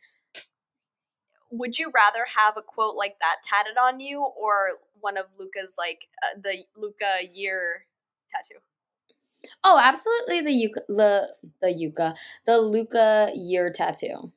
Would 1.52 1.78
you 1.78 1.92
rather 1.94 2.26
have 2.38 2.56
a 2.58 2.62
quote 2.62 2.96
like 2.96 3.18
that 3.20 3.38
tatted 3.44 3.78
on 3.78 4.00
you, 4.00 4.22
or 4.22 4.80
one 5.00 5.18
of 5.18 5.26
Luca's 5.38 5.76
like 5.78 6.00
uh, 6.24 6.40
the 6.42 6.64
Luca 6.78 7.18
year 7.34 7.86
tattoo? 8.30 8.62
Oh, 9.64 9.80
absolutely 9.82 10.42
the 10.42 10.52
Yuka, 10.52 10.82
the 10.88 11.36
the 11.62 11.68
Yuka, 11.68 12.16
the 12.46 12.60
Luca 12.60 13.32
year 13.36 13.72
tattoo. 13.72 14.32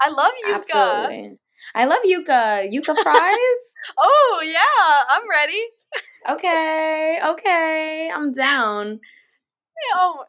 I 0.00 0.10
love 0.10 0.32
Yuka. 0.46 0.54
Absolutely. 0.54 1.38
I 1.74 1.84
love 1.84 2.00
yuca. 2.04 2.68
Yuca 2.72 2.96
fries? 2.98 3.36
Oh 3.98 4.40
yeah, 4.44 5.04
I'm 5.10 5.28
ready. 5.28 5.60
okay, 6.30 7.18
okay. 7.24 8.10
I'm 8.14 8.32
down. 8.32 9.00
Oh 9.96 10.24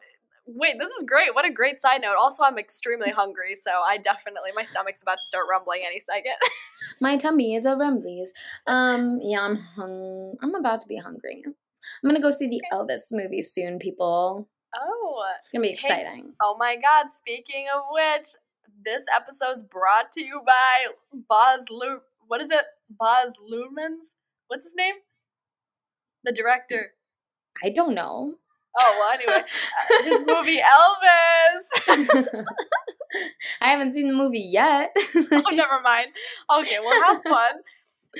wait, 0.46 0.74
this 0.78 0.90
is 0.90 1.04
great. 1.06 1.34
What 1.34 1.44
a 1.44 1.50
great 1.52 1.80
side 1.80 2.02
note. 2.02 2.16
Also, 2.20 2.42
I'm 2.42 2.58
extremely 2.58 3.10
hungry, 3.10 3.54
so 3.60 3.70
I 3.86 3.96
definitely 3.98 4.50
my 4.54 4.64
stomach's 4.64 5.02
about 5.02 5.14
to 5.20 5.24
start 5.26 5.46
rumbling 5.50 5.82
any 5.86 6.00
second. 6.00 6.34
My 7.00 7.16
tummy 7.16 7.54
is 7.54 7.64
a 7.66 7.70
rumblies. 7.76 8.30
Um, 8.66 9.20
yeah, 9.22 9.40
I'm 9.42 9.56
hung. 9.56 10.34
I'm 10.42 10.54
about 10.56 10.80
to 10.80 10.88
be 10.88 10.96
hungry. 10.96 11.42
I'm 11.46 12.10
gonna 12.10 12.20
go 12.20 12.30
see 12.30 12.48
the 12.48 12.62
Elvis 12.72 13.08
movie 13.12 13.42
soon, 13.42 13.78
people. 13.78 14.48
oh, 14.76 15.22
It's 15.36 15.48
gonna 15.48 15.62
be 15.62 15.68
Hey. 15.68 15.74
exciting. 15.74 16.34
oh 16.42 16.56
my 16.58 16.74
God! 16.76 17.10
Speaking 17.10 17.66
of 17.74 17.82
which, 17.92 18.28
this 18.84 19.04
episode's 19.14 19.62
brought 19.62 20.12
to 20.12 20.24
you 20.24 20.42
by 20.44 20.86
Boz 21.28 21.66
Lu. 21.70 22.00
What 22.26 22.40
is 22.40 22.50
it? 22.50 22.64
Boz 22.90 23.36
Lumans? 23.50 24.14
What's 24.48 24.64
his 24.64 24.74
name? 24.76 24.94
The 26.24 26.32
director. 26.32 26.92
I 27.62 27.70
don't 27.70 27.94
know. 27.94 28.34
Oh 28.76 28.96
well, 28.98 29.12
anyway, 29.12 29.46
uh, 29.46 30.02
his 30.02 30.20
movie 30.26 30.60
Elvis. 30.60 32.44
I 33.60 33.68
haven't 33.68 33.94
seen 33.94 34.08
the 34.08 34.14
movie 34.14 34.40
yet. 34.40 34.92
oh, 35.14 35.42
never 35.52 35.80
mind. 35.82 36.08
Okay, 36.58 36.78
well, 36.80 37.02
have 37.14 37.22
fun. 37.22 37.52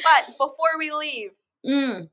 But 0.03 0.27
before 0.39 0.79
we 0.79 0.93
leave, 0.93 1.31
Mm. 1.67 2.11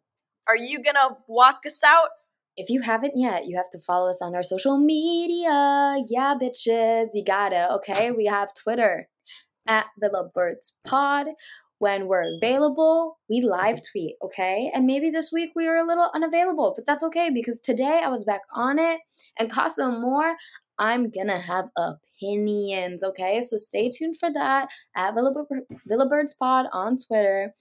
are 0.48 0.56
you 0.56 0.82
gonna 0.82 1.18
walk 1.28 1.60
us 1.68 1.84
out? 1.86 2.10
If 2.57 2.69
you 2.69 2.82
haven't 2.82 3.14
yet, 3.15 3.45
you 3.45 3.56
have 3.56 3.69
to 3.72 3.80
follow 3.80 4.10
us 4.10 4.22
on 4.22 4.36
our 4.36 4.44
social 4.44 4.78
media. 4.78 6.03
Yeah, 6.07 6.36
bitches, 6.41 7.10
you 7.14 7.23
gotta. 7.26 7.73
Okay, 7.76 8.11
we 8.11 8.26
have 8.26 8.53
Twitter 8.53 9.07
at 9.68 9.86
Villa 9.99 10.30
Birds 10.34 10.76
Pod. 10.86 11.28
When 11.80 12.07
we're 12.07 12.26
available, 12.38 13.18
we 13.28 13.41
live 13.41 13.80
tweet. 13.91 14.15
Okay, 14.22 14.69
and 14.73 14.86
maybe 14.86 15.10
this 15.10 15.32
week 15.32 15.52
we 15.56 15.65
were 15.65 15.78
a 15.78 15.88
little 15.88 16.11
unavailable, 16.14 16.73
but 16.76 16.86
that's 16.86 17.02
okay 17.03 17.32
because 17.34 17.60
today 17.60 18.02
I 18.03 18.10
was 18.10 18.26
back 18.26 18.41
on 18.53 18.78
it. 18.78 18.99
And 19.40 19.49
Casa 19.49 19.84
Amor, 19.84 20.36
I'm 20.78 21.10
gonna 21.10 21.40
have 21.40 21.69
opinions. 21.78 23.02
Okay, 23.03 23.40
so 23.40 23.57
stay 23.57 23.90
tuned 23.90 24.18
for 24.19 24.32
that 24.32 24.69
at 24.95 25.14
Villa, 25.15 25.34
Villa 25.88 26.06
Birds 26.07 26.34
Pod 26.34 26.65
on 26.73 26.98
Twitter. 26.98 27.53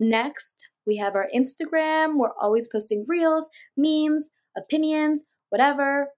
Next, 0.00 0.70
we 0.86 0.96
have 0.96 1.14
our 1.14 1.28
Instagram. 1.34 2.16
We're 2.16 2.32
always 2.40 2.66
posting 2.66 3.04
reels, 3.06 3.50
memes, 3.76 4.30
opinions, 4.56 5.24
whatever, 5.50 6.08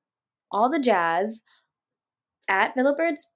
all 0.53 0.71
the 0.71 0.79
jazz 0.79 1.43
at 2.49 2.75
Villa 2.77 2.95
Birds, 2.95 3.33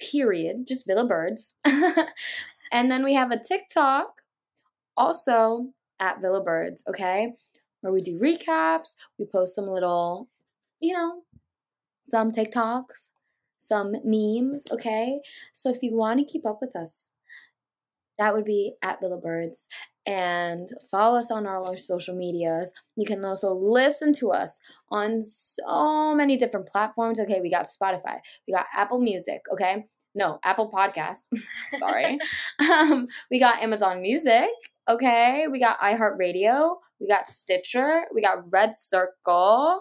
period. 0.00 0.66
Just 0.66 0.86
Villa 0.86 1.06
Birds. 1.06 1.54
and 2.72 2.90
then 2.90 3.04
we 3.04 3.12
have 3.12 3.30
a 3.30 3.38
TikTok 3.38 4.22
also 4.96 5.66
at 6.00 6.22
Villa 6.22 6.42
Birds, 6.42 6.82
okay? 6.88 7.34
Where 7.82 7.92
we 7.92 8.00
do 8.00 8.18
recaps, 8.18 8.94
we 9.18 9.26
post 9.26 9.54
some 9.54 9.66
little, 9.66 10.28
you 10.80 10.94
know, 10.94 11.22
some 12.00 12.32
TikToks, 12.32 13.10
some 13.58 13.92
memes, 14.02 14.66
okay? 14.70 15.20
So 15.52 15.70
if 15.70 15.82
you 15.82 15.94
want 15.94 16.20
to 16.20 16.32
keep 16.32 16.46
up 16.46 16.58
with 16.62 16.74
us, 16.74 17.12
that 18.20 18.34
would 18.34 18.44
be 18.44 18.74
at 18.82 19.00
Villa 19.00 19.18
Birds 19.18 19.66
and 20.06 20.68
follow 20.90 21.18
us 21.18 21.30
on 21.30 21.46
all 21.46 21.66
our 21.66 21.76
social 21.76 22.14
medias. 22.14 22.72
You 22.96 23.06
can 23.06 23.24
also 23.24 23.54
listen 23.54 24.12
to 24.14 24.30
us 24.30 24.60
on 24.90 25.22
so 25.22 26.14
many 26.14 26.36
different 26.36 26.66
platforms. 26.66 27.18
Okay, 27.18 27.40
we 27.40 27.50
got 27.50 27.66
Spotify, 27.66 28.18
we 28.46 28.52
got 28.52 28.66
Apple 28.76 29.00
Music, 29.00 29.40
okay? 29.52 29.86
No, 30.14 30.38
Apple 30.44 30.70
Podcasts. 30.70 31.28
Sorry. 31.78 32.18
um, 32.70 33.08
we 33.30 33.38
got 33.38 33.62
Amazon 33.62 34.02
Music, 34.02 34.50
okay? 34.88 35.46
We 35.50 35.58
got 35.58 35.80
iHeartRadio, 35.80 36.76
we 37.00 37.08
got 37.08 37.26
Stitcher, 37.26 38.04
we 38.14 38.20
got 38.20 38.52
Red 38.52 38.76
Circle. 38.76 39.80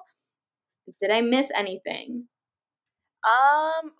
Did 1.01 1.11
I 1.11 1.21
miss 1.21 1.51
anything? 1.53 2.27
Um, 3.27 3.91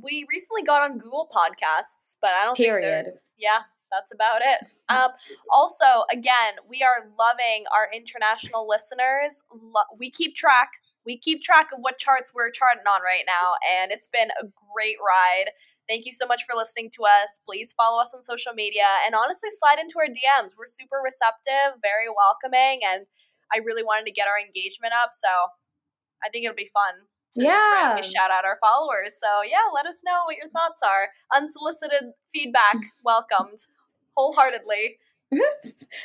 we 0.00 0.24
recently 0.30 0.62
got 0.62 0.88
on 0.88 0.98
Google 0.98 1.28
Podcasts, 1.34 2.16
but 2.20 2.30
I 2.30 2.44
don't 2.44 2.56
Period. 2.56 2.82
think 2.82 3.04
there's. 3.04 3.20
Yeah, 3.36 3.58
that's 3.90 4.12
about 4.12 4.40
it. 4.42 4.58
Um, 4.88 5.10
also, 5.52 6.08
again, 6.10 6.56
we 6.66 6.80
are 6.80 7.04
loving 7.20 7.68
our 7.76 7.88
international 7.92 8.66
listeners. 8.66 9.42
Lo- 9.52 9.84
we 9.98 10.10
keep 10.10 10.34
track. 10.34 10.70
We 11.04 11.18
keep 11.18 11.42
track 11.42 11.68
of 11.74 11.80
what 11.84 11.98
charts 11.98 12.32
we're 12.34 12.50
charting 12.50 12.84
on 12.88 13.02
right 13.02 13.24
now, 13.26 13.52
and 13.68 13.92
it's 13.92 14.08
been 14.08 14.28
a 14.40 14.48
great 14.48 14.96
ride. 15.04 15.52
Thank 15.86 16.06
you 16.06 16.12
so 16.12 16.24
much 16.26 16.44
for 16.48 16.56
listening 16.56 16.88
to 16.96 17.04
us. 17.04 17.38
Please 17.46 17.74
follow 17.76 18.00
us 18.00 18.14
on 18.14 18.22
social 18.22 18.52
media 18.56 18.88
and 19.04 19.14
honestly 19.14 19.50
slide 19.60 19.76
into 19.78 20.00
our 20.00 20.08
DMs. 20.08 20.56
We're 20.56 20.64
super 20.68 20.96
receptive, 21.04 21.76
very 21.84 22.08
welcoming, 22.08 22.80
and 22.88 23.04
I 23.52 23.58
really 23.64 23.82
wanted 23.84 24.06
to 24.06 24.12
get 24.12 24.24
our 24.28 24.40
engagement 24.40 24.94
up, 24.96 25.10
so 25.12 25.28
I 26.24 26.28
think 26.32 26.44
it'll 26.44 26.56
be 26.56 26.70
fun 26.72 27.08
to 27.32 27.42
Yeah. 27.44 28.00
shout 28.00 28.30
out 28.30 28.44
our 28.44 28.56
followers. 28.60 29.20
So 29.20 29.42
yeah, 29.44 29.68
let 29.74 29.84
us 29.84 30.00
know 30.04 30.24
what 30.24 30.36
your 30.36 30.48
thoughts 30.48 30.80
are. 30.82 31.08
Unsolicited 31.34 32.12
feedback 32.32 32.76
welcomed 33.04 33.58
wholeheartedly. 34.18 34.98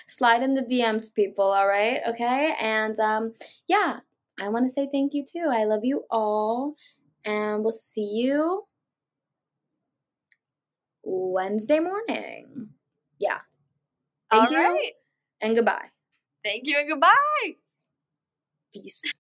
Slide 0.08 0.44
in 0.44 0.54
the 0.54 0.62
DMs, 0.62 1.14
people, 1.14 1.46
all 1.46 1.68
right? 1.68 2.02
Okay? 2.08 2.54
And 2.60 2.98
um, 3.00 3.34
yeah, 3.68 4.00
I 4.40 4.50
want 4.50 4.66
to 4.66 4.70
say 4.72 4.88
thank 4.92 5.14
you 5.14 5.26
too. 5.26 5.48
I 5.50 5.64
love 5.64 5.84
you 5.84 6.04
all. 6.10 6.76
And 7.26 7.64
we'll 7.64 7.72
see 7.72 8.10
you 8.14 8.64
Wednesday 11.04 11.80
morning. 11.80 12.70
Yeah. 13.20 13.40
Thank 14.30 14.52
All 14.52 14.58
you 14.58 14.64
right. 14.64 14.92
and 15.42 15.56
goodbye. 15.56 15.88
Thank 16.44 16.68
you 16.68 16.78
and 16.78 16.90
goodbye. 16.90 17.56
Peace. 18.74 19.04